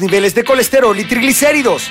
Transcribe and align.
niveles 0.00 0.34
de 0.34 0.42
colesterol 0.42 0.98
y 0.98 1.04
triglicéridos. 1.04 1.90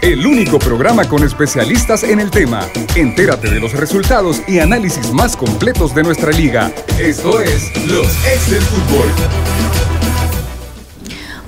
El 0.00 0.26
único 0.26 0.58
programa 0.58 1.06
con 1.06 1.22
especialistas 1.22 2.02
en 2.02 2.20
el 2.20 2.30
tema. 2.30 2.66
Entérate 2.94 3.50
de 3.50 3.60
los 3.60 3.72
resultados 3.72 4.42
y 4.46 4.58
análisis 4.58 5.12
más 5.12 5.36
completos 5.36 5.94
de 5.94 6.02
nuestra 6.02 6.30
liga. 6.30 6.72
Esto 6.98 7.40
es 7.40 7.76
Los 7.86 8.06
Ex 8.26 8.50
del 8.50 8.62
Fútbol. 8.62 9.67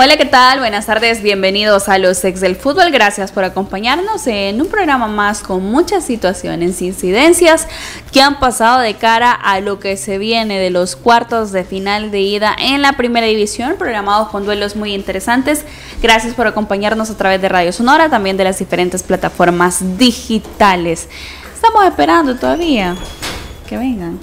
Hola, 0.02 0.16
¿qué 0.16 0.24
tal? 0.24 0.60
Buenas 0.60 0.86
tardes, 0.86 1.22
bienvenidos 1.22 1.90
a 1.90 1.98
los 1.98 2.24
ex 2.24 2.40
del 2.40 2.56
fútbol. 2.56 2.90
Gracias 2.90 3.32
por 3.32 3.44
acompañarnos 3.44 4.26
en 4.28 4.58
un 4.58 4.66
programa 4.66 5.08
más 5.08 5.42
con 5.42 5.62
muchas 5.62 6.06
situaciones, 6.06 6.80
incidencias 6.80 7.68
que 8.10 8.22
han 8.22 8.40
pasado 8.40 8.80
de 8.80 8.94
cara 8.94 9.30
a 9.30 9.60
lo 9.60 9.78
que 9.78 9.98
se 9.98 10.16
viene 10.16 10.58
de 10.58 10.70
los 10.70 10.96
cuartos 10.96 11.52
de 11.52 11.64
final 11.64 12.10
de 12.10 12.20
ida 12.20 12.56
en 12.58 12.80
la 12.80 12.94
primera 12.94 13.26
división, 13.26 13.74
programados 13.78 14.30
con 14.30 14.46
duelos 14.46 14.74
muy 14.74 14.94
interesantes. 14.94 15.66
Gracias 16.00 16.32
por 16.32 16.46
acompañarnos 16.46 17.10
a 17.10 17.18
través 17.18 17.42
de 17.42 17.50
Radio 17.50 17.70
Sonora, 17.70 18.08
también 18.08 18.38
de 18.38 18.44
las 18.44 18.58
diferentes 18.58 19.02
plataformas 19.02 19.98
digitales. 19.98 21.10
Estamos 21.54 21.84
esperando 21.84 22.36
todavía 22.36 22.96
que 23.68 23.76
vengan. 23.76 24.18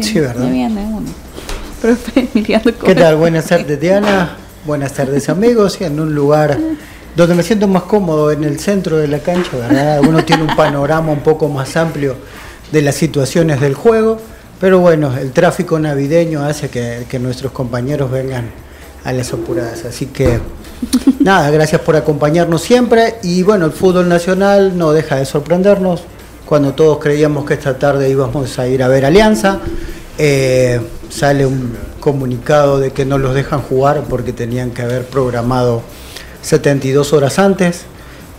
Sí, 0.00 0.18
¿verdad? 0.18 0.46
uno. 0.46 1.10
Profe, 1.82 2.26
¿Qué 2.86 2.94
tal? 2.94 3.16
Buenas 3.16 3.48
tardes, 3.48 3.78
Diana. 3.78 4.38
Buenas 4.66 4.92
tardes 4.92 5.30
amigos, 5.30 5.80
en 5.80 5.98
un 6.00 6.14
lugar 6.14 6.58
donde 7.16 7.34
me 7.34 7.42
siento 7.42 7.66
más 7.66 7.84
cómodo, 7.84 8.30
en 8.30 8.44
el 8.44 8.60
centro 8.60 8.98
de 8.98 9.08
la 9.08 9.20
cancha, 9.20 9.56
¿verdad? 9.56 10.02
Uno 10.06 10.22
tiene 10.22 10.42
un 10.42 10.54
panorama 10.54 11.12
un 11.12 11.20
poco 11.20 11.48
más 11.48 11.78
amplio 11.78 12.14
de 12.70 12.82
las 12.82 12.94
situaciones 12.94 13.58
del 13.58 13.72
juego, 13.72 14.18
pero 14.60 14.78
bueno, 14.78 15.16
el 15.16 15.32
tráfico 15.32 15.78
navideño 15.78 16.44
hace 16.44 16.68
que, 16.68 17.18
nuestros 17.18 17.52
compañeros 17.52 18.10
vengan 18.10 18.50
a 19.02 19.14
las 19.14 19.32
apuradas. 19.32 19.86
Así 19.86 20.06
que 20.06 20.40
nada, 21.20 21.50
gracias 21.50 21.80
por 21.80 21.96
acompañarnos 21.96 22.60
siempre 22.60 23.14
y 23.22 23.42
bueno, 23.42 23.64
el 23.64 23.72
fútbol 23.72 24.10
nacional 24.10 24.76
no 24.76 24.92
deja 24.92 25.16
de 25.16 25.24
sorprendernos. 25.24 26.02
Cuando 26.44 26.74
todos 26.74 26.98
creíamos 26.98 27.46
que 27.46 27.54
esta 27.54 27.78
tarde 27.78 28.10
íbamos 28.10 28.58
a 28.58 28.68
ir 28.68 28.82
a 28.82 28.88
ver 28.88 29.06
Alianza, 29.06 29.58
eh, 30.18 30.78
sale 31.08 31.46
un 31.46 31.89
comunicado 32.00 32.80
de 32.80 32.90
que 32.90 33.04
no 33.04 33.18
los 33.18 33.34
dejan 33.34 33.60
jugar 33.62 34.04
porque 34.08 34.32
tenían 34.32 34.70
que 34.70 34.82
haber 34.82 35.04
programado 35.04 35.82
72 36.42 37.12
horas 37.12 37.38
antes, 37.38 37.82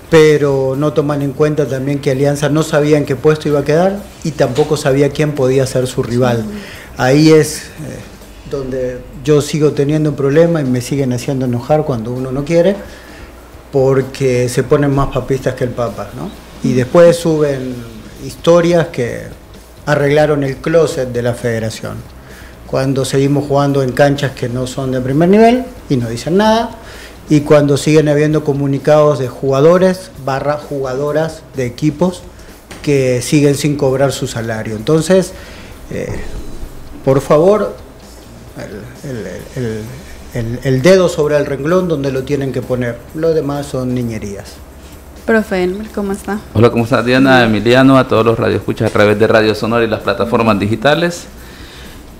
pero 0.10 0.76
no 0.78 0.92
toman 0.92 1.22
en 1.22 1.32
cuenta 1.32 1.68
también 1.68 2.00
que 2.00 2.12
Alianza 2.12 2.50
no 2.50 2.64
sabía 2.64 2.98
en 2.98 3.06
qué 3.06 3.16
puesto 3.16 3.48
iba 3.48 3.60
a 3.60 3.64
quedar 3.64 4.00
y 4.24 4.32
tampoco 4.32 4.76
sabía 4.76 5.10
quién 5.10 5.34
podía 5.34 5.66
ser 5.66 5.88
su 5.88 6.04
rival. 6.04 6.44
Ahí 6.98 7.32
es 7.32 7.60
eh, 7.60 7.70
donde 8.50 9.00
yo 9.24 9.42
sigo 9.42 9.72
teniendo 9.72 10.10
un 10.10 10.16
problema 10.16 10.60
y 10.60 10.66
me 10.66 10.82
siguen 10.82 11.14
haciendo 11.14 11.46
enojar 11.46 11.84
cuando 11.86 12.12
uno 12.12 12.32
no 12.32 12.44
quiere, 12.44 12.76
porque 13.72 14.50
se 14.50 14.64
ponen 14.64 14.94
más 14.94 15.08
papistas 15.14 15.56
que 15.56 15.64
el 15.64 15.70
Papa, 15.70 16.10
¿no? 16.18 16.30
Y 16.68 16.74
después 16.74 17.16
suben 17.16 17.74
historias 18.26 18.88
que 18.88 19.22
arreglaron 19.86 20.44
el 20.44 20.58
closet 20.58 21.10
de 21.10 21.22
la 21.22 21.34
federación 21.34 21.96
cuando 22.72 23.04
seguimos 23.04 23.48
jugando 23.48 23.84
en 23.84 23.92
canchas 23.92 24.32
que 24.32 24.48
no 24.48 24.66
son 24.66 24.94
de 24.94 25.02
primer 25.02 25.28
nivel 25.28 25.66
y 25.90 25.98
no 25.98 26.08
dicen 26.08 26.38
nada, 26.38 26.72
y 27.30 27.42
cuando 27.42 27.76
siguen 27.76 28.08
habiendo 28.08 28.46
comunicados 28.46 29.20
de 29.20 29.28
jugadores 29.28 30.10
barra 30.26 30.58
jugadoras 30.58 31.44
de 31.56 31.66
equipos 31.66 32.24
que 32.82 33.22
siguen 33.22 33.56
sin 33.56 33.76
cobrar 33.76 34.14
su 34.14 34.26
salario. 34.26 34.78
Entonces, 34.78 35.34
eh, 35.92 36.22
por 37.04 37.20
favor, 37.20 37.76
el, 40.34 40.82
dedo 40.82 41.10
sobre 41.10 41.38
el 41.38 41.46
renglón 41.46 41.90
donde 41.90 42.12
lo 42.12 42.24
tienen 42.24 42.54
que 42.54 42.62
poner. 42.62 42.98
Lo 43.16 43.34
demás 43.34 43.66
son 43.66 43.94
niñerías. 43.94 44.54
Profe 45.26 45.70
¿cómo 45.94 46.14
está? 46.14 46.40
Hola, 46.54 46.72
¿cómo 46.72 46.86
está 46.86 47.04
Diana, 47.04 47.44
Emiliano, 47.44 47.98
a 47.98 48.08
todos 48.08 48.26
los 48.26 48.40
radioescuchas 48.40 48.90
a 48.90 48.94
través 48.94 49.20
de 49.20 49.28
Radio 49.28 49.54
Sonora 49.56 49.84
y 49.84 49.88
las 49.88 50.00
plataformas 50.00 50.58
digitales? 50.58 51.28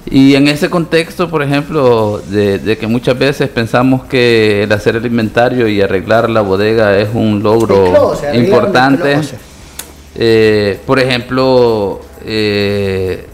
Y 0.06 0.36
en 0.36 0.48
ese 0.48 0.70
contexto, 0.70 1.30
por 1.30 1.44
ejemplo, 1.44 2.22
de, 2.30 2.78
que 2.80 2.88
muchas 2.88 3.18
veces 3.18 3.50
pensamos 3.50 4.06
que 4.06 4.64
el 4.64 4.72
hacer 4.72 4.96
el 4.96 5.06
inventario 5.06 5.68
y 5.68 5.82
arreglar 5.82 6.30
la 6.30 6.42
bodega 6.42 6.98
es 6.98 7.10
un 7.14 7.44
logro 7.44 8.18
importante. 8.34 9.22
Eh, 10.16 10.80
por 10.86 11.00
ejemplo, 11.00 12.02
eh, 12.26 13.28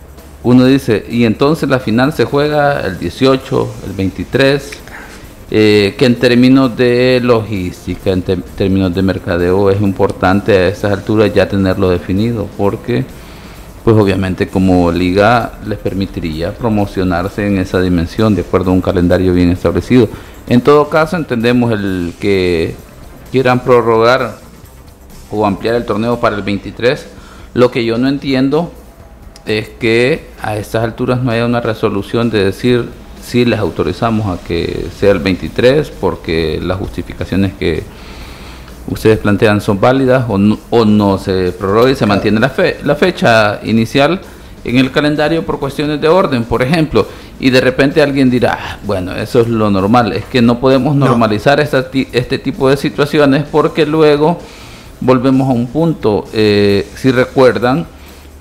uno 0.43 0.65
dice, 0.65 1.05
y 1.09 1.23
entonces 1.23 1.69
la 1.69 1.79
final 1.79 2.13
se 2.13 2.25
juega 2.25 2.81
el 2.81 2.99
18, 2.99 3.69
el 3.87 3.93
23, 3.93 4.71
eh, 5.49 5.95
que 5.97 6.05
en 6.05 6.15
términos 6.15 6.75
de 6.75 7.19
logística, 7.23 8.11
en 8.11 8.21
términos 8.21 8.93
de 8.93 9.01
mercadeo, 9.01 9.69
es 9.69 9.81
importante 9.81 10.51
a 10.51 10.67
esas 10.67 10.91
alturas 10.91 11.33
ya 11.33 11.47
tenerlo 11.47 11.89
definido, 11.89 12.47
porque 12.57 13.05
pues 13.87 13.95
obviamente 13.95 14.49
como 14.49 14.91
liga 14.91 15.53
les 15.65 15.79
permitiría 15.79 16.53
promocionarse 16.53 17.47
en 17.47 17.57
esa 17.57 17.79
dimensión 17.79 18.35
de 18.35 18.41
acuerdo 18.41 18.71
a 18.71 18.73
un 18.73 18.81
calendario 18.81 19.33
bien 19.33 19.49
establecido. 19.49 20.09
En 20.49 20.59
todo 20.59 20.89
caso 20.89 21.15
entendemos 21.15 21.71
el 21.71 22.13
que 22.19 22.75
quieran 23.31 23.61
prorrogar 23.63 24.39
o 25.31 25.45
ampliar 25.45 25.75
el 25.75 25.85
torneo 25.85 26.19
para 26.19 26.35
el 26.35 26.41
23. 26.41 27.07
Lo 27.53 27.71
que 27.71 27.85
yo 27.85 27.97
no 27.97 28.09
entiendo 28.09 28.73
es 29.45 29.69
que 29.69 30.25
a 30.41 30.57
estas 30.57 30.83
alturas 30.83 31.23
no 31.23 31.31
haya 31.31 31.45
una 31.45 31.61
resolución 31.61 32.29
de 32.29 32.43
decir 32.43 32.89
si 33.23 33.45
les 33.45 33.57
autorizamos 33.57 34.37
a 34.37 34.43
que 34.43 34.87
sea 34.99 35.11
el 35.11 35.19
23 35.19 35.91
porque 35.91 36.59
las 36.61 36.77
justificaciones 36.77 37.53
que 37.53 37.83
ustedes 38.87 39.19
plantean 39.19 39.61
son 39.61 39.79
válidas 39.79 40.25
o 40.27 40.37
no, 40.37 40.59
o 40.69 40.85
no 40.85 41.17
se 41.17 41.51
prorroga 41.51 41.91
y 41.91 41.95
se 41.95 42.05
mantiene 42.05 42.39
la, 42.39 42.49
fe, 42.49 42.77
la 42.83 42.95
fecha 42.95 43.59
inicial 43.63 44.19
en 44.63 44.77
el 44.77 44.91
calendario 44.91 45.45
por 45.45 45.59
cuestiones 45.59 46.01
de 46.01 46.07
orden, 46.07 46.43
por 46.43 46.61
ejemplo, 46.61 47.07
y 47.39 47.49
de 47.49 47.61
repente 47.61 48.01
alguien 48.01 48.29
dirá, 48.29 48.57
ah, 48.59 48.77
bueno, 48.83 49.15
eso 49.15 49.41
es 49.41 49.47
lo 49.47 49.69
normal, 49.69 50.11
es 50.13 50.25
que 50.25 50.41
no 50.41 50.59
podemos 50.59 50.95
normalizar 50.95 51.59
este 51.59 52.39
tipo 52.39 52.69
de 52.69 52.75
situaciones 52.75 53.45
porque 53.49 53.85
luego 53.85 54.37
volvemos 54.99 55.49
a 55.49 55.53
un 55.53 55.67
punto, 55.67 56.25
eh, 56.33 56.87
si 56.95 57.11
recuerdan, 57.11 57.85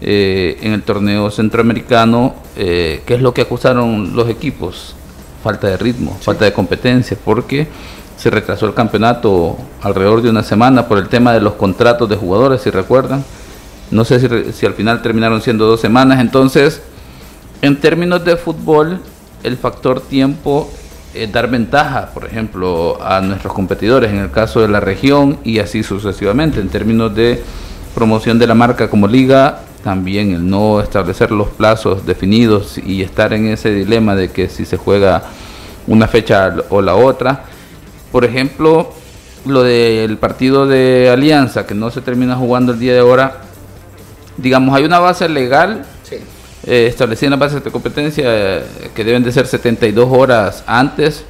eh, 0.00 0.58
en 0.60 0.72
el 0.72 0.82
torneo 0.82 1.30
centroamericano, 1.30 2.34
eh, 2.56 3.02
¿qué 3.06 3.14
es 3.14 3.22
lo 3.22 3.32
que 3.32 3.42
acusaron 3.42 4.14
los 4.14 4.28
equipos? 4.28 4.94
Falta 5.42 5.68
de 5.68 5.76
ritmo, 5.76 6.16
falta 6.20 6.44
de 6.44 6.52
competencia, 6.52 7.16
porque 7.24 7.66
se 8.26 8.30
retrasó 8.30 8.66
el 8.66 8.74
campeonato 8.74 9.56
alrededor 9.82 10.20
de 10.20 10.30
una 10.30 10.42
semana 10.42 10.88
por 10.88 10.98
el 10.98 11.06
tema 11.06 11.32
de 11.32 11.40
los 11.40 11.52
contratos 11.52 12.08
de 12.08 12.16
jugadores, 12.16 12.60
si 12.60 12.70
recuerdan. 12.70 13.24
No 13.92 14.04
sé 14.04 14.18
si, 14.52 14.66
al 14.66 14.74
final 14.74 15.00
terminaron 15.00 15.40
siendo 15.40 15.64
dos 15.64 15.80
semanas. 15.80 16.18
Entonces, 16.18 16.82
en 17.62 17.76
términos 17.76 18.24
de 18.24 18.36
fútbol, 18.36 18.98
el 19.44 19.56
factor 19.56 20.00
tiempo 20.00 20.68
es 21.14 21.30
dar 21.30 21.48
ventaja, 21.48 22.08
por 22.12 22.24
ejemplo, 22.24 22.98
a 23.00 23.20
nuestros 23.20 23.52
competidores 23.52 24.10
en 24.10 24.18
el 24.18 24.32
caso 24.32 24.60
de 24.60 24.66
la 24.66 24.80
región 24.80 25.38
y 25.44 25.60
así 25.60 25.84
sucesivamente. 25.84 26.58
En 26.58 26.68
términos 26.68 27.14
de 27.14 27.40
promoción 27.94 28.40
de 28.40 28.48
la 28.48 28.54
marca 28.54 28.90
como 28.90 29.06
liga, 29.06 29.60
también 29.84 30.32
el 30.32 30.50
no 30.50 30.80
establecer 30.80 31.30
los 31.30 31.46
plazos 31.50 32.04
definidos 32.04 32.76
y 32.76 33.02
estar 33.02 33.32
en 33.32 33.46
ese 33.46 33.70
dilema 33.70 34.16
de 34.16 34.32
que 34.32 34.48
si 34.48 34.64
se 34.64 34.76
juega 34.76 35.22
una 35.86 36.08
fecha 36.08 36.52
o 36.70 36.82
la 36.82 36.96
otra 36.96 37.44
por 38.12 38.24
ejemplo, 38.24 38.92
lo 39.44 39.62
del 39.62 40.18
partido 40.18 40.66
de 40.66 41.10
Alianza, 41.10 41.66
que 41.66 41.74
no 41.74 41.90
se 41.90 42.00
termina 42.00 42.36
jugando 42.36 42.72
el 42.72 42.78
día 42.78 42.92
de 42.92 43.00
ahora, 43.00 43.42
digamos, 44.36 44.74
hay 44.74 44.84
una 44.84 44.98
base 44.98 45.28
legal 45.28 45.84
eh, 46.68 46.86
establecida 46.88 47.28
en 47.28 47.30
las 47.30 47.38
bases 47.38 47.62
de 47.62 47.70
competencia 47.70 48.24
eh, 48.26 48.62
que 48.92 49.04
deben 49.04 49.22
de 49.22 49.30
ser 49.30 49.46
72 49.46 50.08
horas 50.10 50.64
antes, 50.66 51.24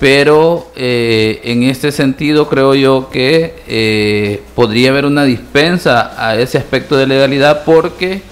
pero 0.00 0.72
eh, 0.74 1.40
en 1.44 1.62
este 1.62 1.92
sentido 1.92 2.48
creo 2.48 2.74
yo 2.74 3.08
que 3.08 4.42
podría 4.56 4.90
haber 4.90 5.06
una 5.06 5.24
dispensa 5.24 6.12
a 6.16 6.36
ese 6.36 6.58
aspecto 6.58 6.96
de 6.96 7.06
legalidad 7.06 7.62
porque 7.64 8.22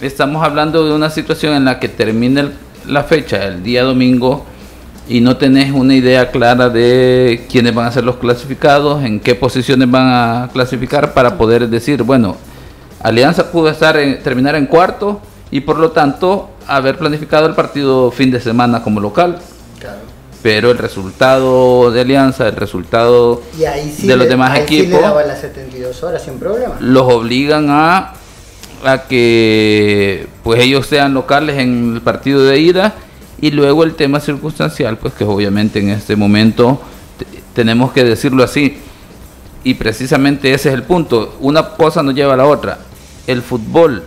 estamos 0.00 0.44
hablando 0.44 0.84
de 0.84 0.92
una 0.92 1.10
situación 1.10 1.54
en 1.54 1.64
la 1.64 1.78
que 1.78 1.88
termina 1.88 2.50
la 2.86 3.04
fecha 3.04 3.46
el 3.46 3.62
día 3.62 3.84
domingo 3.84 4.46
y 5.08 5.20
no 5.20 5.36
tenés 5.36 5.72
una 5.72 5.94
idea 5.94 6.30
clara 6.30 6.68
de 6.68 7.46
quiénes 7.50 7.74
van 7.74 7.86
a 7.86 7.92
ser 7.92 8.04
los 8.04 8.16
clasificados, 8.16 9.02
en 9.04 9.20
qué 9.20 9.34
posiciones 9.34 9.90
van 9.90 10.06
a 10.06 10.50
clasificar 10.52 11.12
para 11.14 11.36
poder 11.36 11.68
decir, 11.68 12.02
bueno, 12.02 12.36
Alianza 13.02 13.50
pudo 13.50 13.70
estar 13.70 13.96
en, 13.96 14.22
terminar 14.22 14.54
en 14.54 14.66
cuarto 14.66 15.20
y 15.50 15.60
por 15.60 15.78
lo 15.78 15.90
tanto 15.90 16.50
haber 16.66 16.98
planificado 16.98 17.46
el 17.46 17.54
partido 17.54 18.10
fin 18.10 18.30
de 18.30 18.40
semana 18.40 18.82
como 18.82 19.00
local. 19.00 19.38
Pero 20.42 20.70
el 20.70 20.78
resultado 20.78 21.90
de 21.90 22.00
Alianza, 22.00 22.48
el 22.48 22.56
resultado 22.56 23.42
de 23.54 24.16
los 24.16 24.26
demás 24.26 24.58
equipos, 24.58 25.00
los 26.80 27.12
obligan 27.12 27.66
a, 27.68 28.14
a 28.84 29.02
que 29.02 30.26
pues 30.42 30.62
ellos 30.62 30.86
sean 30.86 31.12
locales 31.12 31.58
en 31.58 31.94
el 31.96 32.00
partido 32.00 32.42
de 32.42 32.58
ida 32.58 32.94
y 33.40 33.50
luego 33.50 33.84
el 33.84 33.94
tema 33.94 34.20
circunstancial, 34.20 34.98
pues 34.98 35.14
que 35.14 35.24
obviamente 35.24 35.80
en 35.80 35.88
este 35.88 36.14
momento 36.14 36.80
tenemos 37.54 37.92
que 37.92 38.04
decirlo 38.04 38.42
así. 38.44 38.76
Y 39.64 39.74
precisamente 39.74 40.52
ese 40.52 40.68
es 40.68 40.74
el 40.74 40.82
punto. 40.82 41.36
Una 41.40 41.70
cosa 41.70 42.02
no 42.02 42.12
lleva 42.12 42.34
a 42.34 42.36
la 42.36 42.46
otra. 42.46 42.78
El 43.26 43.42
fútbol 43.42 44.02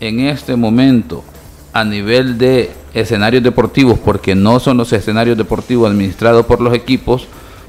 en 0.00 0.20
este 0.20 0.56
momento 0.56 1.24
a 1.72 1.84
nivel 1.84 2.38
de 2.38 2.70
escenarios 2.94 3.42
deportivos, 3.42 3.98
porque 3.98 4.34
no 4.34 4.58
son 4.58 4.76
los 4.76 4.92
escenarios 4.92 5.36
deportivos 5.36 5.90
administrados 5.90 6.46
por 6.46 6.60
los 6.60 6.74
equipos, 6.74 7.26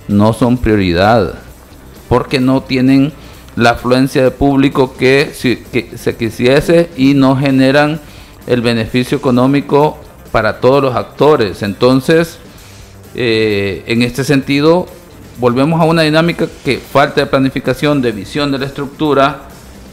no 0.08 0.34
son 0.34 0.58
prioridad. 0.58 1.36
Porque 2.08 2.40
no 2.40 2.62
tienen 2.62 3.14
la 3.56 3.72
afluencia 3.72 4.24
de 4.24 4.32
público 4.32 4.96
que, 4.96 5.32
que 5.72 5.98
se 5.98 6.16
quisiese 6.16 6.90
y 6.98 7.14
no 7.14 7.36
generan 7.36 8.00
el 8.48 8.62
beneficio 8.62 9.18
económico 9.18 10.00
para 10.32 10.60
todos 10.60 10.84
los 10.84 10.96
actores. 10.96 11.64
Entonces, 11.64 12.38
eh, 13.16 13.84
en 13.88 14.02
este 14.02 14.24
sentido, 14.24 14.88
volvemos 15.40 15.82
a 15.82 15.86
una 15.86 16.04
dinámica 16.04 16.48
que 16.64 16.78
falta 16.78 17.22
de 17.22 17.28
planificación, 17.28 18.02
de 18.02 18.12
visión 18.12 18.52
de 18.52 18.60
la 18.60 18.66
estructura 18.66 19.44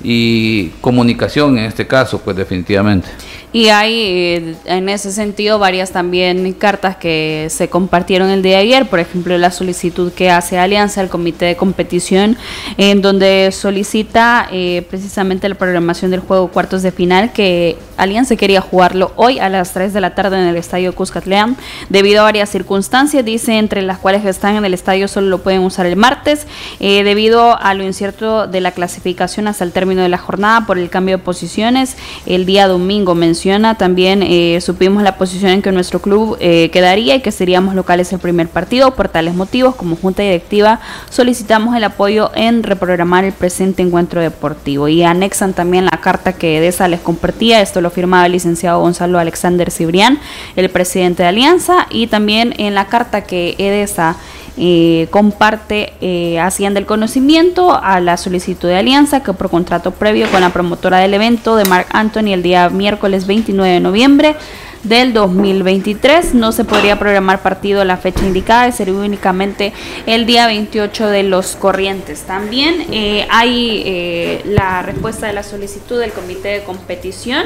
y 0.02 0.68
comunicación 0.80 1.58
en 1.58 1.64
este 1.64 1.86
caso, 1.86 2.20
pues 2.20 2.36
definitivamente. 2.36 3.08
Y 3.56 3.70
hay 3.70 3.94
eh, 3.94 4.54
en 4.66 4.90
ese 4.90 5.10
sentido 5.10 5.58
varias 5.58 5.90
también 5.90 6.52
cartas 6.52 6.96
que 6.96 7.46
se 7.48 7.70
compartieron 7.70 8.28
el 8.28 8.42
día 8.42 8.58
de 8.58 8.64
ayer, 8.64 8.86
por 8.86 9.00
ejemplo 9.00 9.38
la 9.38 9.50
solicitud 9.50 10.12
que 10.12 10.28
hace 10.28 10.58
Alianza 10.58 11.00
al 11.00 11.08
comité 11.08 11.46
de 11.46 11.56
competición, 11.56 12.36
en 12.76 13.00
donde 13.00 13.48
solicita 13.52 14.46
eh, 14.52 14.86
precisamente 14.90 15.48
la 15.48 15.54
programación 15.54 16.10
del 16.10 16.20
juego 16.20 16.48
cuartos 16.48 16.82
de 16.82 16.92
final, 16.92 17.32
que 17.32 17.78
Alianza 17.96 18.36
quería 18.36 18.60
jugarlo 18.60 19.12
hoy 19.16 19.38
a 19.38 19.48
las 19.48 19.72
3 19.72 19.94
de 19.94 20.02
la 20.02 20.14
tarde 20.14 20.36
en 20.36 20.48
el 20.48 20.56
estadio 20.56 20.94
Cuscatlán, 20.94 21.56
debido 21.88 22.20
a 22.20 22.24
varias 22.24 22.50
circunstancias, 22.50 23.24
dice, 23.24 23.56
entre 23.56 23.80
las 23.80 23.96
cuales 23.96 24.22
están 24.26 24.56
en 24.56 24.66
el 24.66 24.74
estadio 24.74 25.08
solo 25.08 25.28
lo 25.28 25.42
pueden 25.42 25.62
usar 25.62 25.86
el 25.86 25.96
martes, 25.96 26.46
eh, 26.78 27.04
debido 27.04 27.58
a 27.58 27.72
lo 27.72 27.84
incierto 27.84 28.46
de 28.46 28.60
la 28.60 28.72
clasificación 28.72 29.48
hasta 29.48 29.64
el 29.64 29.72
término 29.72 30.02
de 30.02 30.10
la 30.10 30.18
jornada 30.18 30.66
por 30.66 30.76
el 30.76 30.90
cambio 30.90 31.16
de 31.16 31.24
posiciones, 31.24 31.96
el 32.26 32.44
día 32.44 32.68
domingo 32.68 33.14
menciona 33.14 33.45
también 33.78 34.24
eh, 34.24 34.60
supimos 34.60 35.04
la 35.04 35.16
posición 35.16 35.52
en 35.52 35.62
que 35.62 35.70
nuestro 35.70 36.00
club 36.00 36.36
eh, 36.40 36.68
quedaría 36.72 37.14
y 37.14 37.20
que 37.20 37.30
seríamos 37.30 37.76
locales 37.76 38.12
el 38.12 38.18
primer 38.18 38.48
partido. 38.48 38.94
Por 38.94 39.08
tales 39.08 39.34
motivos, 39.34 39.76
como 39.76 39.94
Junta 39.94 40.22
Directiva, 40.22 40.80
solicitamos 41.10 41.76
el 41.76 41.84
apoyo 41.84 42.32
en 42.34 42.64
reprogramar 42.64 43.24
el 43.24 43.32
presente 43.32 43.82
encuentro 43.82 44.20
deportivo. 44.20 44.88
Y 44.88 45.04
anexan 45.04 45.52
también 45.52 45.84
la 45.84 46.00
carta 46.00 46.32
que 46.32 46.58
EDESA 46.58 46.88
les 46.88 47.00
compartía. 47.00 47.60
Esto 47.60 47.80
lo 47.80 47.90
firmaba 47.90 48.26
el 48.26 48.32
licenciado 48.32 48.80
Gonzalo 48.80 49.20
Alexander 49.20 49.70
Cibrián, 49.70 50.18
el 50.56 50.68
presidente 50.68 51.22
de 51.22 51.28
Alianza. 51.28 51.86
Y 51.90 52.08
también 52.08 52.52
en 52.58 52.74
la 52.74 52.86
carta 52.86 53.22
que 53.22 53.54
EDESA 53.58 54.16
eh, 54.58 55.08
comparte 55.10 55.92
eh, 56.00 56.40
Hacienda 56.40 56.80
el 56.80 56.86
conocimiento 56.86 57.78
a 57.78 58.00
la 58.00 58.16
solicitud 58.16 58.68
de 58.68 58.76
alianza 58.76 59.22
que 59.22 59.34
por 59.34 59.50
contrato 59.50 59.90
previo 59.90 60.30
con 60.30 60.40
la 60.40 60.48
promotora 60.48 60.96
del 60.96 61.12
evento 61.12 61.56
de 61.56 61.66
Mark 61.66 61.88
Anthony 61.90 62.32
el 62.32 62.42
día 62.42 62.70
miércoles 62.70 63.26
29 63.36 63.74
de 63.74 63.80
noviembre 63.80 64.36
del 64.82 65.12
2023. 65.12 66.34
No 66.34 66.52
se 66.52 66.64
podría 66.64 66.98
programar 66.98 67.42
partido 67.42 67.80
a 67.80 67.84
la 67.84 67.96
fecha 67.96 68.24
indicada, 68.24 68.70
sería 68.72 68.94
únicamente 68.94 69.72
el 70.06 70.26
día 70.26 70.46
28 70.46 71.08
de 71.08 71.22
los 71.22 71.56
corrientes. 71.56 72.22
También 72.22 72.86
eh, 72.92 73.26
hay 73.30 73.82
eh, 73.84 74.42
la 74.44 74.82
respuesta 74.82 75.26
de 75.26 75.32
la 75.32 75.42
solicitud 75.42 75.98
del 75.98 76.12
comité 76.12 76.48
de 76.48 76.64
competición, 76.64 77.44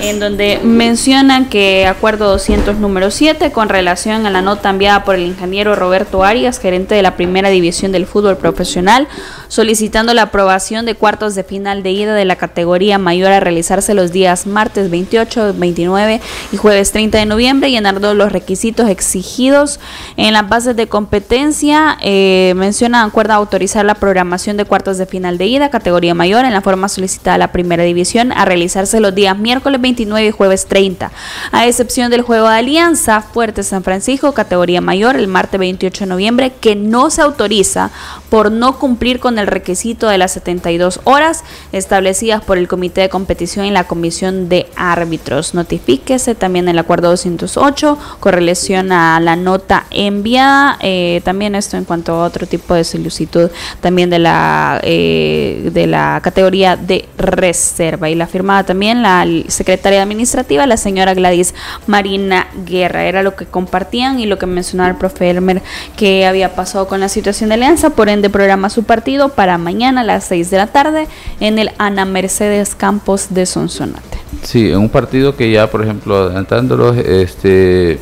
en 0.00 0.20
donde 0.20 0.60
mencionan 0.62 1.48
que 1.48 1.86
acuerdo 1.86 2.30
200 2.30 2.76
número 2.76 3.10
7 3.10 3.52
con 3.52 3.68
relación 3.68 4.26
a 4.26 4.30
la 4.30 4.42
nota 4.42 4.70
enviada 4.70 5.04
por 5.04 5.14
el 5.14 5.22
ingeniero 5.22 5.74
Roberto 5.76 6.24
Arias, 6.24 6.58
gerente 6.58 6.94
de 6.94 7.02
la 7.02 7.16
primera 7.16 7.50
división 7.50 7.92
del 7.92 8.06
fútbol 8.06 8.36
profesional, 8.36 9.08
solicitando 9.48 10.14
la 10.14 10.22
aprobación 10.22 10.86
de 10.86 10.94
cuartos 10.94 11.34
de 11.34 11.44
final 11.44 11.82
de 11.82 11.90
ida 11.90 12.14
de 12.14 12.24
la 12.24 12.36
categoría 12.36 12.98
mayor 12.98 13.32
a 13.32 13.40
realizarse 13.40 13.94
los 13.94 14.12
días 14.12 14.46
martes 14.46 14.90
28, 14.90 15.54
29 15.56 16.20
y 16.52 16.56
jueves 16.56 16.69
30 16.70 17.18
de 17.18 17.26
noviembre, 17.26 17.70
llenando 17.70 18.14
los 18.14 18.32
requisitos 18.32 18.88
exigidos 18.88 19.80
en 20.16 20.32
las 20.32 20.48
bases 20.48 20.76
de 20.76 20.86
competencia. 20.86 21.98
Eh, 22.00 22.54
menciona, 22.56 23.02
acuerda 23.02 23.34
autorizar 23.34 23.84
la 23.84 23.94
programación 23.94 24.56
de 24.56 24.64
cuartos 24.64 24.96
de 24.96 25.06
final 25.06 25.36
de 25.36 25.46
ida, 25.46 25.70
categoría 25.70 26.14
mayor, 26.14 26.44
en 26.44 26.52
la 26.52 26.60
forma 26.62 26.88
solicitada 26.88 27.34
a 27.34 27.38
la 27.38 27.52
primera 27.52 27.82
división, 27.82 28.32
a 28.32 28.44
realizarse 28.44 29.00
los 29.00 29.14
días 29.14 29.36
miércoles 29.36 29.80
29 29.80 30.28
y 30.28 30.30
jueves 30.30 30.66
30, 30.66 31.10
a 31.52 31.66
excepción 31.66 32.10
del 32.10 32.22
juego 32.22 32.48
de 32.48 32.56
alianza 32.56 33.20
Fuerte 33.20 33.62
San 33.62 33.82
Francisco, 33.82 34.32
categoría 34.32 34.80
mayor, 34.80 35.16
el 35.16 35.28
martes 35.28 35.58
28 35.58 36.04
de 36.04 36.08
noviembre, 36.08 36.52
que 36.60 36.76
no 36.76 37.10
se 37.10 37.22
autoriza 37.22 37.90
por 38.30 38.50
no 38.52 38.78
cumplir 38.78 39.20
con 39.20 39.38
el 39.38 39.46
requisito 39.46 40.08
de 40.08 40.16
las 40.16 40.32
72 40.32 41.00
horas 41.04 41.44
establecidas 41.72 42.42
por 42.42 42.56
el 42.56 42.68
Comité 42.68 43.02
de 43.02 43.08
Competición 43.08 43.66
y 43.66 43.70
la 43.70 43.84
Comisión 43.84 44.48
de 44.48 44.68
Árbitros. 44.76 45.54
Notifíquese 45.54 46.34
también 46.34 46.68
el 46.68 46.78
acuerdo 46.78 47.10
208 47.10 47.98
con 48.20 48.32
relación 48.32 48.92
a 48.92 49.20
la 49.20 49.36
nota 49.36 49.86
enviada. 49.90 50.78
Eh, 50.80 51.20
también 51.24 51.54
esto 51.54 51.76
en 51.76 51.84
cuanto 51.84 52.12
a 52.14 52.24
otro 52.24 52.46
tipo 52.46 52.74
de 52.74 52.84
solicitud 52.84 53.50
también 53.80 54.10
de 54.10 54.18
la, 54.18 54.80
eh, 54.82 55.70
de 55.72 55.86
la 55.86 56.20
categoría 56.22 56.76
de 56.76 57.08
reserva. 57.18 58.08
Y 58.10 58.14
la 58.14 58.26
firmada 58.26 58.64
también 58.64 59.02
la 59.02 59.26
secretaria 59.48 60.02
administrativa, 60.02 60.66
la 60.66 60.76
señora 60.76 61.14
Gladys 61.14 61.54
Marina 61.86 62.48
Guerra. 62.64 63.04
Era 63.04 63.22
lo 63.22 63.34
que 63.34 63.46
compartían 63.46 64.20
y 64.20 64.26
lo 64.26 64.38
que 64.38 64.46
mencionaba 64.46 64.90
el 64.90 64.96
profe 64.96 65.30
Elmer 65.30 65.62
que 65.96 66.26
había 66.26 66.54
pasado 66.54 66.86
con 66.86 67.00
la 67.00 67.08
situación 67.08 67.48
de 67.48 67.54
alianza. 67.54 67.90
Por 67.90 68.08
ende, 68.08 68.19
programa 68.28 68.68
su 68.68 68.82
partido 68.82 69.30
para 69.30 69.56
mañana 69.56 70.02
a 70.02 70.04
las 70.04 70.24
6 70.24 70.50
de 70.50 70.56
la 70.58 70.66
tarde 70.66 71.06
en 71.38 71.58
el 71.58 71.70
Ana 71.78 72.04
Mercedes 72.04 72.74
Campos 72.74 73.28
de 73.30 73.46
Sonsonate. 73.46 74.18
Sí, 74.42 74.70
en 74.70 74.78
un 74.78 74.88
partido 74.90 75.36
que 75.36 75.50
ya, 75.50 75.70
por 75.70 75.82
ejemplo, 75.82 76.16
adelantándolos, 76.16 76.96
este, 76.98 77.98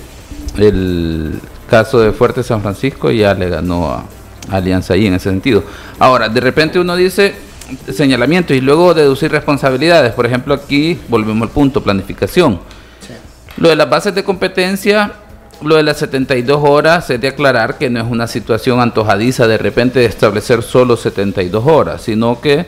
el 0.57 1.41
caso 1.69 2.01
de 2.01 2.13
Fuerte 2.13 2.43
San 2.43 2.63
Francisco 2.63 3.11
ya 3.11 3.35
le 3.35 3.49
ganó 3.49 3.91
a 3.91 4.05
Alianza 4.51 4.95
ahí 4.95 5.07
en 5.07 5.15
ese 5.15 5.31
sentido. 5.31 5.63
Ahora, 5.99 6.29
de 6.29 6.41
repente 6.41 6.81
uno 6.81 6.97
dice 6.97 7.35
señalamiento 7.93 8.55
y 8.55 8.61
luego 8.61 8.95
deducir 8.95 9.31
responsabilidades. 9.31 10.15
Por 10.15 10.27
ejemplo, 10.27 10.55
aquí 10.55 10.99
volvemos 11.09 11.49
al 11.49 11.53
punto, 11.53 11.83
planificación. 11.83 12.61
Lo 13.57 13.69
de 13.69 13.77
las 13.77 13.91
bases 13.91 14.15
de 14.15 14.25
competencia, 14.25 15.13
lo 15.63 15.77
de 15.77 15.83
las 15.83 15.99
72 15.99 16.61
horas, 16.63 17.11
es 17.11 17.21
de 17.21 17.29
aclarar 17.29 17.79
que 17.79 17.91
no 17.91 18.01
es 18.01 18.07
una 18.09 18.27
situación 18.27 18.81
antojadiza 18.81 19.47
de 19.47 19.59
repente 19.59 20.01
de 20.01 20.07
establecer 20.07 20.63
solo 20.63 20.97
72 20.97 21.67
horas, 21.67 22.03
sino 22.03 22.41
que 22.41 22.67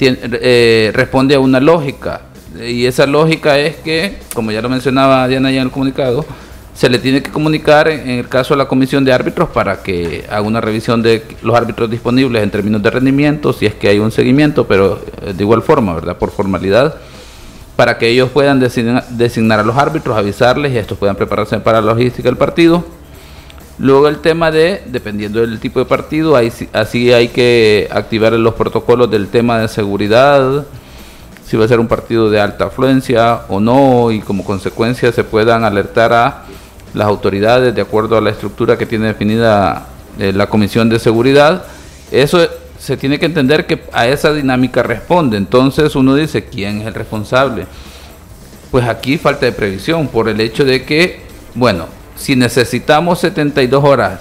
eh, 0.00 0.90
responde 0.94 1.34
a 1.34 1.40
una 1.40 1.60
lógica 1.60 2.22
y 2.64 2.86
esa 2.86 3.06
lógica 3.06 3.58
es 3.58 3.76
que, 3.76 4.18
como 4.34 4.50
ya 4.50 4.62
lo 4.62 4.68
mencionaba 4.68 5.26
Diana 5.28 5.50
ya 5.50 5.60
en 5.60 5.66
el 5.66 5.70
comunicado, 5.70 6.24
se 6.74 6.88
le 6.90 6.98
tiene 6.98 7.22
que 7.22 7.30
comunicar 7.30 7.88
en, 7.88 8.08
el 8.08 8.28
caso 8.28 8.54
de 8.54 8.58
la 8.58 8.68
comisión 8.68 9.04
de 9.04 9.12
árbitros 9.12 9.48
para 9.48 9.82
que 9.82 10.26
haga 10.28 10.42
una 10.42 10.60
revisión 10.60 11.02
de 11.02 11.22
los 11.42 11.56
árbitros 11.56 11.90
disponibles 11.90 12.42
en 12.42 12.50
términos 12.50 12.82
de 12.82 12.90
rendimiento, 12.90 13.52
si 13.52 13.66
es 13.66 13.74
que 13.74 13.88
hay 13.88 13.98
un 13.98 14.12
seguimiento, 14.12 14.66
pero 14.66 15.00
eh, 15.22 15.32
de 15.32 15.42
igual 15.42 15.62
forma, 15.62 15.94
¿verdad? 15.94 16.18
Por 16.18 16.30
formalidad, 16.30 16.96
para 17.76 17.98
que 17.98 18.08
ellos 18.08 18.30
puedan 18.30 18.58
designar, 18.58 19.60
a 19.60 19.62
los 19.62 19.76
árbitros, 19.76 20.16
avisarles 20.16 20.72
y 20.72 20.78
estos 20.78 20.96
puedan 20.96 21.14
prepararse 21.14 21.58
para 21.60 21.80
la 21.80 21.92
logística 21.92 22.28
del 22.28 22.38
partido. 22.38 22.84
Luego 23.78 24.08
el 24.08 24.18
tema 24.18 24.50
de, 24.50 24.82
dependiendo 24.86 25.40
del 25.40 25.60
tipo 25.60 25.78
de 25.78 25.84
partido, 25.84 26.36
así 26.72 27.12
hay 27.12 27.28
que 27.28 27.88
activar 27.92 28.32
los 28.32 28.54
protocolos 28.54 29.10
del 29.10 29.28
tema 29.28 29.58
de 29.58 29.68
seguridad, 29.68 30.64
si 31.46 31.56
va 31.56 31.66
a 31.66 31.68
ser 31.68 31.78
un 31.78 31.86
partido 31.86 32.30
de 32.30 32.40
alta 32.40 32.64
afluencia 32.64 33.42
o 33.48 33.60
no 33.60 34.10
y 34.10 34.20
como 34.20 34.44
consecuencia 34.44 35.12
se 35.12 35.22
puedan 35.22 35.62
alertar 35.62 36.12
a 36.12 36.42
las 36.92 37.06
autoridades 37.06 37.74
de 37.74 37.82
acuerdo 37.82 38.16
a 38.16 38.20
la 38.20 38.30
estructura 38.30 38.76
que 38.78 38.86
tiene 38.86 39.08
definida 39.08 39.86
eh, 40.18 40.32
la 40.32 40.48
Comisión 40.48 40.88
de 40.88 40.98
Seguridad. 40.98 41.64
Eso 42.10 42.40
se 42.86 42.96
tiene 42.96 43.18
que 43.18 43.26
entender 43.26 43.66
que 43.66 43.82
a 43.92 44.06
esa 44.06 44.32
dinámica 44.32 44.80
responde. 44.84 45.36
Entonces 45.36 45.96
uno 45.96 46.14
dice, 46.14 46.44
¿quién 46.44 46.82
es 46.82 46.86
el 46.86 46.94
responsable? 46.94 47.66
Pues 48.70 48.86
aquí 48.86 49.18
falta 49.18 49.44
de 49.44 49.50
previsión 49.50 50.06
por 50.06 50.28
el 50.28 50.40
hecho 50.40 50.64
de 50.64 50.84
que, 50.84 51.22
bueno, 51.56 51.86
si 52.14 52.36
necesitamos 52.36 53.18
72 53.18 53.82
horas, 53.82 54.20